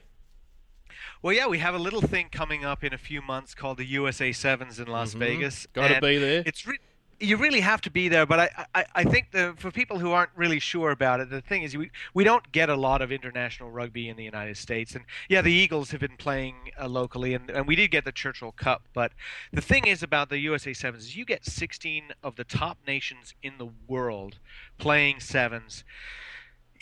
Well, 1.22 1.34
yeah, 1.34 1.48
we 1.48 1.58
have 1.58 1.76
a 1.76 1.80
little 1.80 2.02
thing 2.02 2.30
coming 2.32 2.64
up 2.64 2.84
in 2.84 2.94
a 2.94 2.98
few 2.98 3.22
months 3.22 3.54
called 3.54 3.78
the 3.78 3.86
USA 3.86 4.32
Sevens 4.32 4.80
in 4.80 4.88
Las 4.88 5.14
Vegas. 5.14 5.68
Got 5.74 5.90
to 5.90 6.02
be 6.02 6.18
there. 6.18 6.44
It's 6.46 6.66
re- 6.66 6.80
you 7.22 7.38
really 7.38 7.62
have 7.62 7.82
to 7.82 7.92
be 7.92 8.10
there, 8.10 8.26
but 8.26 8.40
I, 8.40 8.66
I, 8.74 8.86
I 8.96 9.04
think 9.04 9.32
the, 9.32 9.54
for 9.58 9.70
people 9.72 10.00
who 10.00 10.12
aren't 10.12 10.32
really 10.36 10.60
sure 10.60 10.92
about 10.92 11.20
it, 11.20 11.30
the 11.30 11.42
thing 11.42 11.62
is 11.62 11.78
we, 11.78 11.92
we 12.14 12.24
don't 12.24 12.52
get 12.52 12.70
a 12.70 12.76
lot 12.76 13.02
of 13.02 13.12
international 13.12 13.70
rugby 13.70 14.10
in 14.10 14.18
the 14.18 14.24
United 14.24 14.58
States. 14.58 14.96
And 14.96 15.06
yeah, 15.30 15.42
the 15.42 15.52
Eagles 15.52 15.92
have 15.92 16.00
been 16.00 16.18
playing 16.18 16.56
uh, 16.80 16.88
locally, 16.88 17.36
and, 17.36 17.50
and 17.52 17.68
we 17.68 17.76
did 17.76 17.92
get 17.92 18.06
the 18.06 18.12
Churchill 18.12 18.52
Cup. 18.52 18.82
But 18.94 19.12
the 19.54 19.62
thing 19.62 19.86
is 19.86 20.02
about 20.02 20.30
the 20.30 20.40
USA 20.40 20.74
Sevens 20.74 21.04
is 21.04 21.16
you 21.16 21.26
get 21.26 21.46
16 21.46 22.06
of 22.24 22.36
the 22.36 22.44
top 22.44 22.80
nations 22.88 23.36
in 23.44 23.54
the 23.60 23.70
world 23.88 24.40
playing 24.80 25.20
sevens 25.20 25.84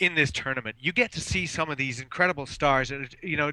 in 0.00 0.14
this 0.14 0.32
tournament. 0.32 0.76
You 0.80 0.92
get 0.92 1.12
to 1.12 1.20
see 1.20 1.46
some 1.46 1.70
of 1.70 1.76
these 1.76 2.00
incredible 2.00 2.46
stars. 2.46 2.90
And 2.90 3.14
you 3.22 3.36
know, 3.36 3.52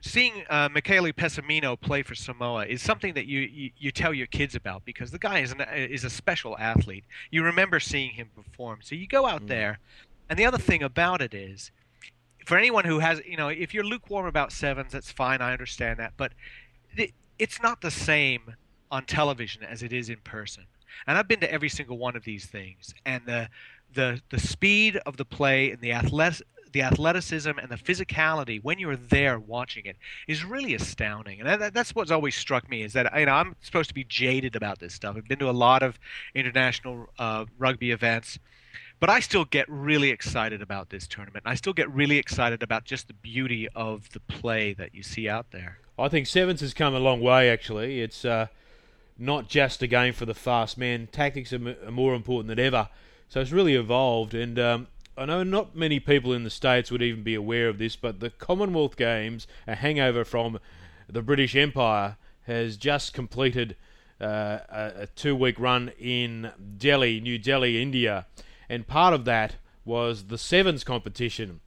seeing 0.00 0.44
uh, 0.48 0.68
Mikaele 0.68 1.12
Pesamino 1.12 1.78
play 1.78 2.02
for 2.02 2.14
Samoa 2.14 2.64
is 2.64 2.80
something 2.80 3.12
that 3.14 3.26
you, 3.26 3.40
you, 3.40 3.70
you 3.76 3.90
tell 3.90 4.14
your 4.14 4.28
kids 4.28 4.54
about 4.54 4.84
because 4.84 5.10
the 5.10 5.18
guy 5.18 5.40
is 5.40 5.50
an, 5.52 5.60
is 5.74 6.04
a 6.04 6.10
special 6.10 6.56
athlete. 6.58 7.04
You 7.30 7.42
remember 7.42 7.80
seeing 7.80 8.12
him 8.12 8.30
perform. 8.34 8.78
So 8.82 8.94
you 8.94 9.08
go 9.08 9.26
out 9.26 9.48
there, 9.48 9.80
and 10.30 10.38
the 10.38 10.46
other 10.46 10.58
thing 10.58 10.82
about 10.82 11.20
it 11.20 11.34
is, 11.34 11.72
for 12.46 12.56
anyone 12.56 12.84
who 12.84 13.00
has, 13.00 13.20
you 13.26 13.36
know, 13.36 13.48
if 13.48 13.74
you're 13.74 13.84
lukewarm 13.84 14.26
about 14.26 14.52
sevens, 14.52 14.92
that's 14.92 15.10
fine. 15.10 15.40
I 15.40 15.52
understand 15.52 15.98
that, 15.98 16.12
but 16.16 16.32
it, 16.96 17.10
it's 17.38 17.60
not 17.60 17.80
the 17.80 17.90
same 17.90 18.54
on 18.92 19.06
television 19.06 19.64
as 19.64 19.82
it 19.82 19.92
is 19.92 20.08
in 20.08 20.18
person. 20.18 20.64
And 21.08 21.18
I've 21.18 21.26
been 21.26 21.40
to 21.40 21.50
every 21.50 21.68
single 21.68 21.98
one 21.98 22.14
of 22.14 22.22
these 22.22 22.46
things, 22.46 22.94
and 23.04 23.26
the 23.26 23.48
the 23.94 24.20
the 24.30 24.38
speed 24.38 24.96
of 25.06 25.16
the 25.16 25.24
play 25.24 25.70
and 25.70 25.80
the 25.80 25.92
athletic 25.92 26.46
the 26.72 26.82
athleticism 26.82 27.50
and 27.50 27.70
the 27.70 27.76
physicality 27.76 28.60
when 28.60 28.80
you're 28.80 28.96
there 28.96 29.38
watching 29.38 29.86
it 29.86 29.96
is 30.26 30.44
really 30.44 30.74
astounding 30.74 31.40
and 31.40 31.48
that, 31.48 31.72
that's 31.72 31.94
what's 31.94 32.10
always 32.10 32.34
struck 32.34 32.68
me 32.68 32.82
is 32.82 32.92
that 32.94 33.08
you 33.16 33.26
know 33.26 33.32
I'm 33.32 33.54
supposed 33.60 33.88
to 33.90 33.94
be 33.94 34.02
jaded 34.02 34.56
about 34.56 34.80
this 34.80 34.92
stuff 34.92 35.16
I've 35.16 35.28
been 35.28 35.38
to 35.38 35.48
a 35.48 35.52
lot 35.52 35.84
of 35.84 36.00
international 36.34 37.06
uh, 37.16 37.44
rugby 37.58 37.92
events 37.92 38.40
but 38.98 39.08
I 39.08 39.20
still 39.20 39.44
get 39.44 39.68
really 39.68 40.10
excited 40.10 40.62
about 40.62 40.90
this 40.90 41.06
tournament 41.06 41.44
I 41.46 41.54
still 41.54 41.74
get 41.74 41.88
really 41.94 42.18
excited 42.18 42.60
about 42.60 42.84
just 42.84 43.06
the 43.06 43.14
beauty 43.14 43.68
of 43.76 44.08
the 44.10 44.20
play 44.20 44.74
that 44.74 44.96
you 44.96 45.04
see 45.04 45.28
out 45.28 45.52
there 45.52 45.78
I 45.98 46.08
think 46.08 46.26
sevens 46.26 46.60
has 46.60 46.74
come 46.74 46.94
a 46.94 46.98
long 46.98 47.20
way. 47.20 47.48
Actually, 47.48 48.00
it's 48.00 48.24
uh, 48.24 48.48
not 49.16 49.48
just 49.48 49.82
a 49.82 49.86
game 49.86 50.12
for 50.12 50.26
the 50.26 50.34
fast 50.34 50.76
man. 50.76 51.08
Tactics 51.12 51.52
are, 51.52 51.56
m- 51.56 51.76
are 51.86 51.90
more 51.90 52.14
important 52.14 52.48
than 52.48 52.58
ever. 52.58 52.88
So 53.28 53.40
it's 53.40 53.52
really 53.52 53.74
evolved. 53.74 54.34
And 54.34 54.58
um, 54.58 54.86
I 55.16 55.26
know 55.26 55.42
not 55.42 55.74
many 55.74 56.00
people 56.00 56.32
in 56.32 56.44
the 56.44 56.50
states 56.50 56.90
would 56.90 57.02
even 57.02 57.22
be 57.22 57.34
aware 57.34 57.68
of 57.68 57.78
this, 57.78 57.96
but 57.96 58.20
the 58.20 58.30
Commonwealth 58.30 58.96
Games, 58.96 59.46
a 59.66 59.74
hangover 59.74 60.24
from 60.24 60.58
the 61.08 61.22
British 61.22 61.54
Empire, 61.56 62.16
has 62.46 62.76
just 62.76 63.12
completed 63.12 63.76
uh, 64.20 64.58
a, 64.68 64.92
a 65.02 65.06
two-week 65.14 65.58
run 65.58 65.92
in 65.98 66.52
Delhi, 66.78 67.20
New 67.20 67.38
Delhi, 67.38 67.80
India, 67.82 68.26
and 68.68 68.86
part 68.86 69.14
of 69.14 69.24
that 69.24 69.56
was 69.84 70.24
the 70.24 70.38
sevens 70.38 70.84
competition 70.84 71.60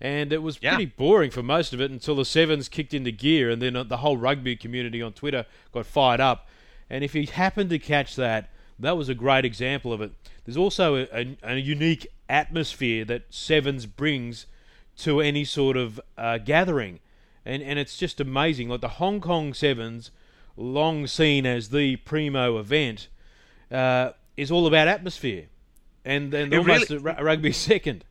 and 0.00 0.32
it 0.32 0.42
was 0.42 0.58
Yeah. 0.60 0.74
pretty 0.74 0.92
boring 0.96 1.30
for 1.30 1.42
most 1.42 1.72
of 1.72 1.80
it 1.80 1.90
until 1.90 2.16
the 2.16 2.24
sevens 2.26 2.68
kicked 2.68 2.92
into 2.92 3.10
gear, 3.10 3.48
and 3.48 3.62
then 3.62 3.72
the 3.88 3.98
whole 3.98 4.16
rugby 4.18 4.54
community 4.54 5.00
on 5.00 5.12
Twitter 5.14 5.46
got 5.72 5.86
fired 5.86 6.20
up. 6.20 6.46
And 6.90 7.02
if 7.02 7.14
you 7.14 7.26
happened 7.26 7.70
to 7.70 7.78
catch 7.78 8.14
that, 8.16 8.50
that 8.78 8.96
was 8.98 9.08
a 9.08 9.14
great 9.14 9.44
example 9.46 9.92
of 9.92 10.02
it. 10.02 10.12
There's 10.44 10.56
also 10.56 10.96
a, 10.96 11.06
a, 11.12 11.36
a 11.42 11.56
unique 11.56 12.06
atmosphere 12.28 13.04
that 13.06 13.22
sevens 13.30 13.86
brings 13.86 14.46
to 14.98 15.20
any 15.20 15.44
sort 15.44 15.76
of 15.76 16.00
uh, 16.16 16.38
gathering, 16.38 17.00
and 17.44 17.62
and 17.62 17.78
it's 17.78 17.96
just 17.96 18.20
amazing. 18.20 18.68
Like 18.68 18.80
the 18.80 18.88
Hong 18.88 19.20
Kong 19.20 19.54
sevens, 19.54 20.10
long 20.56 21.06
seen 21.06 21.46
as 21.46 21.70
the 21.70 21.96
primo 21.96 22.58
event, 22.58 23.08
uh, 23.70 24.10
is 24.36 24.50
all 24.50 24.66
about 24.66 24.86
atmosphere, 24.88 25.46
and 26.04 26.32
It 26.34 26.52
almost 26.54 26.90
really- 26.90 27.02
rugby 27.22 27.52
second. 27.70 28.04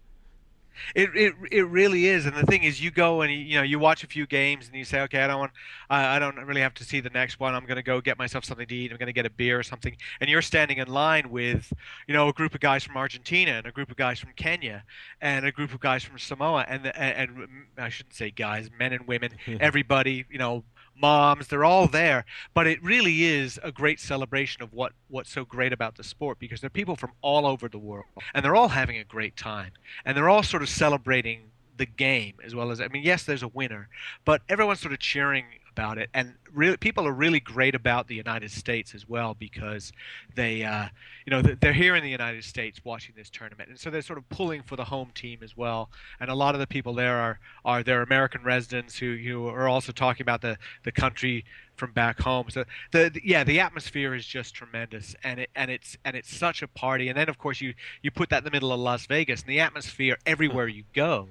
It, 0.96 1.10
it 1.16 1.34
it 1.52 1.68
really 1.68 2.08
is, 2.08 2.26
and 2.26 2.36
the 2.36 2.46
thing 2.46 2.64
is, 2.64 2.82
you 2.82 2.92
go 2.92 3.22
and 3.22 3.34
you, 3.34 3.58
know 3.58 3.64
you 3.64 3.80
watch 3.80 4.04
a 4.04 4.08
few 4.08 4.26
games 4.26 4.68
and 4.68 4.76
you 4.76 4.86
say, 4.86 5.02
okay, 5.02 5.22
I 5.22 5.28
don't 5.28 5.40
want, 5.40 5.52
I, 5.90 6.16
I 6.16 6.20
don't 6.20 6.36
really 6.38 6.62
have 6.62 6.74
to 6.76 6.84
see 6.84 7.00
the 7.00 7.10
next 7.10 7.40
one. 7.40 7.56
I'm 7.56 7.66
going 7.66 7.78
to 7.78 7.84
go 7.84 8.02
get 8.02 8.18
myself 8.18 8.46
something 8.46 8.68
to 8.68 8.76
eat. 8.76 8.92
I'm 8.92 8.98
going 8.98 9.08
to 9.08 9.14
get 9.14 9.26
a 9.26 9.30
beer 9.30 9.60
or 9.60 9.64
something, 9.64 9.96
and 10.20 10.30
you're 10.30 10.42
standing 10.42 10.78
in 10.78 10.88
line 10.88 11.30
with, 11.30 11.72
you 12.08 12.14
know, 12.14 12.28
a 12.28 12.34
group 12.34 12.54
of 12.54 12.60
guys 12.60 12.84
from 12.84 12.98
Argentina 12.98 13.52
and 13.52 13.66
a 13.66 13.72
group 13.72 13.92
of 13.92 13.98
guys 13.98 14.20
from 14.20 14.32
Kenya 14.36 14.84
and 15.22 15.46
a 15.46 15.52
group 15.52 15.74
of 15.74 15.80
guys 15.80 16.04
from 16.04 16.18
Samoa, 16.18 16.66
and 16.68 16.86
the, 16.86 17.00
and, 17.00 17.38
and 17.38 17.50
I 17.78 17.90
shouldn't 17.90 18.16
say 18.16 18.32
guys, 18.32 18.70
men 18.78 18.94
and 18.94 19.08
women, 19.08 19.32
everybody, 19.60 20.26
you 20.30 20.38
know, 20.38 20.64
moms, 20.96 21.48
they're 21.48 21.66
all 21.66 21.88
there. 21.88 22.26
But 22.54 22.68
it 22.68 22.84
really 22.84 23.24
is 23.24 23.60
a 23.64 23.72
great 23.72 24.00
celebration 24.00 24.62
of 24.62 24.74
what 24.74 24.94
what's 25.10 25.32
so 25.32 25.46
great 25.46 25.74
about 25.74 25.96
the 25.96 26.04
sport 26.04 26.40
because 26.40 26.62
they're 26.62 26.70
people 26.70 26.96
from 26.96 27.12
all 27.22 27.46
over 27.46 27.68
the 27.68 27.80
world, 27.80 28.06
and 28.34 28.44
they're 28.44 28.56
all 28.56 28.70
having 28.70 28.98
a 28.98 29.04
great 29.04 29.36
time, 29.36 29.72
and 30.06 30.16
they're 30.16 30.30
all 30.30 30.44
sort 30.44 30.64
of 30.64 30.70
celebrating 30.70 31.52
the 31.78 31.86
game 31.86 32.36
as 32.44 32.54
well 32.54 32.72
as 32.72 32.80
I 32.80 32.88
mean, 32.88 33.04
yes, 33.04 33.24
there's 33.24 33.44
a 33.44 33.48
winner, 33.48 33.90
but 34.26 34.42
everyone's 34.48 34.80
sort 34.80 34.94
of 34.94 35.00
cheering 35.00 35.46
about 35.74 35.98
it, 35.98 36.10
and 36.14 36.36
really 36.54 36.78
people 36.78 37.08
are 37.08 37.12
really 37.12 37.40
great 37.40 37.74
about 37.74 38.08
the 38.08 38.16
United 38.16 38.52
States 38.52 38.94
as 38.94 39.10
well 39.10 39.34
because 39.34 39.92
they, 40.36 40.64
uh, 40.64 40.86
you 41.26 41.32
know, 41.32 41.42
they're 41.42 41.74
here 41.74 41.96
in 41.96 42.04
the 42.04 42.10
United 42.10 42.44
States 42.44 42.80
watching 42.84 43.16
this 43.18 43.30
tournament, 43.30 43.70
and 43.70 43.80
so 43.80 43.90
they're 43.90 44.04
sort 44.04 44.20
of 44.20 44.30
pulling 44.30 44.62
for 44.62 44.76
the 44.76 44.86
home 44.86 45.10
team 45.16 45.40
as 45.42 45.58
well. 45.58 45.90
And 46.20 46.30
a 46.30 46.36
lot 46.36 46.54
of 46.54 46.60
the 46.60 46.68
people 46.68 46.94
there 46.94 47.18
are 47.18 47.40
are 47.66 47.82
their 47.82 48.04
American 48.04 48.44
residents 48.44 48.98
who 48.98 49.08
you 49.08 49.48
are 49.48 49.68
also 49.68 49.92
talking 49.92 50.24
about 50.24 50.42
the 50.42 50.58
the 50.84 50.92
country 50.92 51.44
from 51.76 51.92
back 51.92 52.20
home. 52.22 52.50
So 52.50 52.66
the, 52.92 53.10
the, 53.10 53.22
yeah, 53.26 53.44
the 53.44 53.60
atmosphere 53.60 54.14
is 54.14 54.28
just 54.28 54.54
tremendous, 54.54 55.16
and 55.24 55.40
it 55.40 55.50
and 55.56 55.72
it's 55.72 55.98
and 56.06 56.16
it's 56.16 56.36
such 56.36 56.62
a 56.62 56.68
party. 56.68 57.10
And 57.10 57.18
then 57.18 57.30
of 57.30 57.38
course 57.40 57.62
you 57.62 57.74
you 58.04 58.12
put 58.12 58.30
that 58.30 58.40
in 58.40 58.44
the 58.46 58.52
middle 58.52 58.72
of 58.72 58.80
Las 58.80 59.08
Vegas, 59.08 59.42
and 59.42 59.50
the 59.50 59.60
atmosphere 59.60 60.18
everywhere 60.26 60.68
you 60.68 60.84
go 60.94 61.30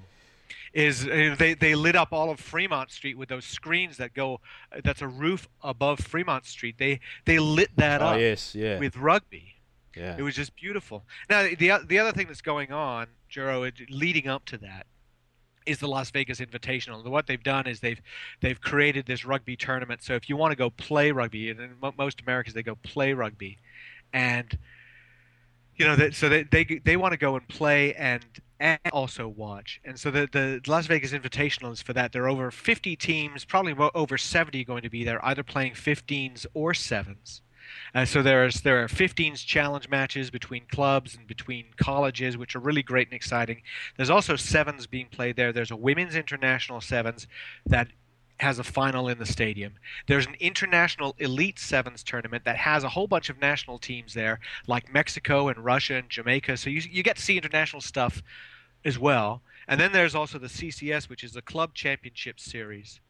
is 0.73 1.07
uh, 1.07 1.35
they 1.39 1.55
they 1.55 1.75
lit 1.75 1.97
up 1.97 2.13
all 2.13 2.31
of 2.31 2.41
Fremont 2.41 2.91
Street 2.91 3.19
with 3.19 3.29
those 3.29 3.45
screens 3.45 3.97
that 3.99 4.15
go 4.15 4.41
that's 4.85 5.03
a 5.03 5.09
roof 5.09 5.49
above 5.63 6.01
Fremont 6.01 6.47
Street. 6.47 6.77
They 6.79 7.01
they 7.25 7.39
lit 7.39 7.71
that 7.77 8.03
oh, 8.03 8.07
up 8.07 8.21
yes, 8.21 8.55
yeah. 8.55 8.79
with 8.79 8.97
rugby. 8.97 9.55
Yeah. 9.97 10.17
It 10.17 10.23
was 10.23 10.35
just 10.35 10.57
beautiful. 10.57 11.05
Now 11.29 11.43
the 11.43 11.79
the 11.87 11.99
other 11.99 12.13
thing 12.13 12.27
that's 12.27 12.43
going 12.43 12.73
on, 12.73 13.09
Juro, 13.31 13.71
leading 13.91 14.29
up 14.29 14.45
to 14.47 14.59
that 14.59 14.87
is 15.67 15.79
the 15.79 15.89
Las 15.89 16.11
Vegas 16.11 16.41
Invitational. 16.41 17.07
What 17.07 17.27
they've 17.27 17.43
done 17.43 17.67
is 17.67 17.81
they've 17.81 18.01
they've 18.41 18.61
created 18.61 19.07
this 19.07 19.25
rugby 19.25 19.57
tournament. 19.57 20.03
So 20.03 20.15
if 20.15 20.29
you 20.29 20.37
want 20.37 20.53
to 20.53 20.57
go 20.57 20.71
play 20.71 21.13
rugby, 21.13 21.51
and 21.51 21.77
most 21.99 22.21
Americans 22.21 22.55
they 22.55 22.63
go 22.63 22.77
play 22.83 23.13
rugby, 23.13 23.59
and 24.13 24.57
you 25.77 25.87
know 25.87 25.97
that 25.97 26.15
so 26.15 26.29
they 26.29 26.45
they 26.45 26.65
they 26.85 26.97
want 26.97 27.13
to 27.13 27.19
go 27.19 27.37
and 27.37 27.47
play 27.49 27.95
and 27.95 28.25
and 28.63 28.79
also 28.93 29.27
watch. 29.27 29.81
And 29.85 29.99
so 29.99 30.11
the 30.11 30.29
the 30.31 30.61
Las 30.69 30.87
Vegas 30.87 31.13
Invitational 31.13 31.73
is 31.73 31.83
for 31.83 31.93
that. 31.95 32.13
There 32.13 32.23
are 32.23 32.29
over 32.29 32.51
50 32.53 32.95
teams, 32.97 33.45
probably 33.45 33.75
over 33.95 34.17
70 34.17 34.65
going 34.65 34.83
to 34.83 34.89
be 34.89 35.03
there, 35.03 35.23
either 35.25 35.43
playing 35.43 35.73
15s 35.73 36.47
or 36.55 36.73
sevens. 36.73 37.43
Uh, 37.93 38.05
so 38.05 38.23
there's 38.23 38.61
there 38.61 38.83
are 38.85 38.87
15s 38.87 39.45
challenge 39.45 39.89
matches 39.89 40.31
between 40.31 40.65
clubs 40.71 41.17
and 41.17 41.27
between 41.27 41.67
colleges, 41.77 42.39
which 42.39 42.55
are 42.55 42.61
really 42.61 42.83
great 42.83 43.09
and 43.09 43.15
exciting. 43.15 43.63
There's 43.97 44.11
also 44.11 44.37
sevens 44.37 44.87
being 44.87 45.09
played 45.11 45.35
there. 45.35 45.53
There's 45.53 45.73
a 45.73 45.77
women's 45.77 46.15
international 46.15 46.81
sevens 46.81 47.27
that 47.67 47.89
has 48.39 48.59
a 48.59 48.65
final 48.65 49.09
in 49.09 49.19
the 49.19 49.27
stadium. 49.27 49.75
There's 50.09 50.27
an 50.27 50.35
international 50.41 51.15
elite 51.19 51.59
sevens 51.59 52.03
tournament 52.03 52.45
that 52.45 52.57
has 52.57 52.83
a 52.83 52.89
whole 52.89 53.07
bunch 53.07 53.31
of 53.31 53.41
national 53.41 53.79
teams 53.79 54.15
there, 54.15 54.41
like 54.67 54.93
Mexico 54.93 55.49
and 55.49 55.65
Russia 55.65 55.95
and 55.95 56.11
Jamaica. 56.11 56.57
So 56.57 56.71
you 56.71 56.83
you 56.91 57.03
get 57.03 57.17
to 57.17 57.23
see 57.23 57.37
international 57.37 57.81
stuff 57.81 58.23
as 58.85 58.99
well. 58.99 59.43
And 59.69 59.81
then 59.81 59.93
there's 59.93 60.15
also 60.15 60.39
the 60.39 60.49
CCS, 60.49 61.09
which 61.09 61.25
is 61.25 61.33
the 61.33 61.43
Club 61.43 61.75
Championship 61.75 62.41
Series, 62.41 63.01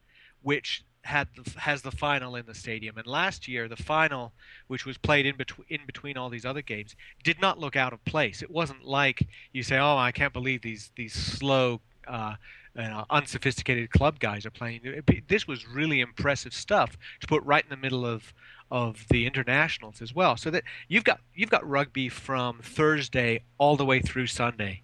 which 0.41 0.83
had 1.03 1.27
the, 1.35 1.59
has 1.59 1.81
the 1.81 1.91
final 1.91 2.35
in 2.35 2.45
the 2.45 2.53
stadium. 2.53 2.97
And 2.97 3.07
last 3.07 3.47
year, 3.47 3.67
the 3.67 3.75
final, 3.75 4.33
which 4.67 4.85
was 4.85 4.97
played 4.97 5.25
in 5.25 5.35
between 5.35 5.65
in 5.69 5.85
between 5.85 6.17
all 6.17 6.29
these 6.29 6.45
other 6.45 6.61
games, 6.61 6.95
did 7.23 7.41
not 7.41 7.59
look 7.59 7.75
out 7.75 7.93
of 7.93 8.03
place. 8.05 8.41
It 8.41 8.51
wasn't 8.51 8.85
like 8.85 9.27
you 9.51 9.63
say, 9.63 9.77
"Oh, 9.77 9.97
I 9.97 10.11
can't 10.11 10.33
believe 10.33 10.61
these 10.61 10.91
these 10.95 11.13
slow." 11.13 11.81
Uh, 12.07 12.35
you 12.75 12.81
know, 12.81 13.05
unsophisticated 13.11 13.91
club 13.91 14.19
guys 14.19 14.45
are 14.47 14.51
playing. 14.51 14.81
This 15.27 15.47
was 15.47 15.67
really 15.67 15.99
impressive 15.99 16.53
stuff 16.53 16.97
to 17.21 17.27
put 17.27 17.43
right 17.43 17.63
in 17.63 17.69
the 17.69 17.77
middle 17.77 18.05
of 18.05 18.33
of 18.71 19.05
the 19.09 19.27
internationals 19.27 20.01
as 20.01 20.15
well. 20.15 20.35
So 20.35 20.49
that 20.49 20.63
you've 20.87 21.03
got 21.03 21.19
you've 21.35 21.51
got 21.51 21.67
rugby 21.67 22.09
from 22.09 22.59
Thursday 22.61 23.43
all 23.57 23.77
the 23.77 23.85
way 23.85 23.99
through 24.01 24.27
Sunday. 24.27 24.81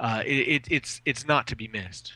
Uh, 0.00 0.22
it, 0.24 0.30
it, 0.30 0.64
it's 0.70 1.00
it's 1.04 1.26
not 1.26 1.46
to 1.48 1.56
be 1.56 1.68
missed. 1.68 2.14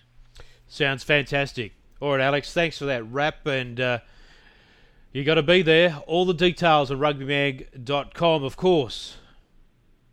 Sounds 0.67 1.03
fantastic. 1.03 1.73
All 2.01 2.13
right, 2.13 2.21
Alex, 2.21 2.53
thanks 2.53 2.79
for 2.79 2.87
that 2.87 3.05
wrap, 3.05 3.47
and 3.47 3.79
uh, 3.81 3.99
you 5.13 5.25
got 5.25 5.35
to 5.35 5.43
be 5.43 5.63
there. 5.63 6.03
All 6.07 6.25
the 6.25 6.35
details 6.35 6.91
on 6.91 6.99
rugbymag.com, 6.99 8.43
of 8.43 8.57
course. 8.57 9.17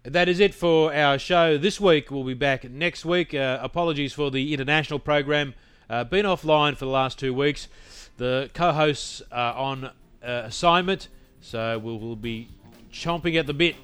That 0.03 0.29
is 0.29 0.39
it 0.39 0.53
for 0.53 0.93
our 0.93 1.17
show 1.17 1.57
this 1.57 1.79
week. 1.79 2.11
We'll 2.11 2.23
be 2.23 2.33
back 2.33 2.69
next 2.69 3.05
week. 3.05 3.33
Uh, 3.33 3.59
apologies 3.61 4.13
for 4.13 4.31
the 4.31 4.53
international 4.53 4.99
program. 4.99 5.55
Uh, 5.89 6.03
been 6.03 6.25
offline 6.25 6.73
for 6.73 6.85
the 6.85 6.91
last 6.91 7.17
two 7.17 7.33
weeks. 7.33 7.67
The 8.17 8.49
co-hosts 8.53 9.21
are 9.31 9.53
on 9.53 9.85
uh, 9.85 9.89
assignment, 10.21 11.07
so 11.41 11.79
we 11.79 11.97
will 11.97 12.15
be 12.15 12.49
chomping 12.91 13.39
at 13.39 13.47
the 13.47 13.53
bit 13.53 13.75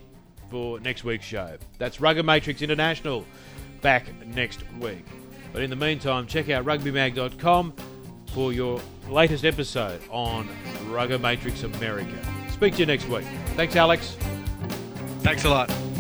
for 0.50 0.80
next 0.80 1.04
week's 1.04 1.26
show. 1.26 1.58
That's 1.80 2.00
Rugger 2.00 2.24
Matrix 2.24 2.62
International 2.62 3.26
back 3.86 4.08
next 4.26 4.64
week. 4.80 5.06
But 5.54 5.62
in 5.62 5.70
the 5.70 5.76
meantime, 5.76 6.26
check 6.26 6.50
out 6.50 6.66
rugbymag.com 6.66 7.72
for 8.34 8.52
your 8.52 8.82
latest 9.10 9.46
episode 9.46 10.02
on 10.10 10.50
Rugger 10.90 11.20
Matrix 11.20 11.62
America. 11.62 12.18
Speak 12.52 12.74
to 12.74 12.80
you 12.80 12.88
next 12.88 13.08
week. 13.08 13.26
Thanks, 13.56 13.76
Alex. 13.76 14.18
Thanks 15.22 15.46
a 15.46 15.50
lot. 15.50 15.95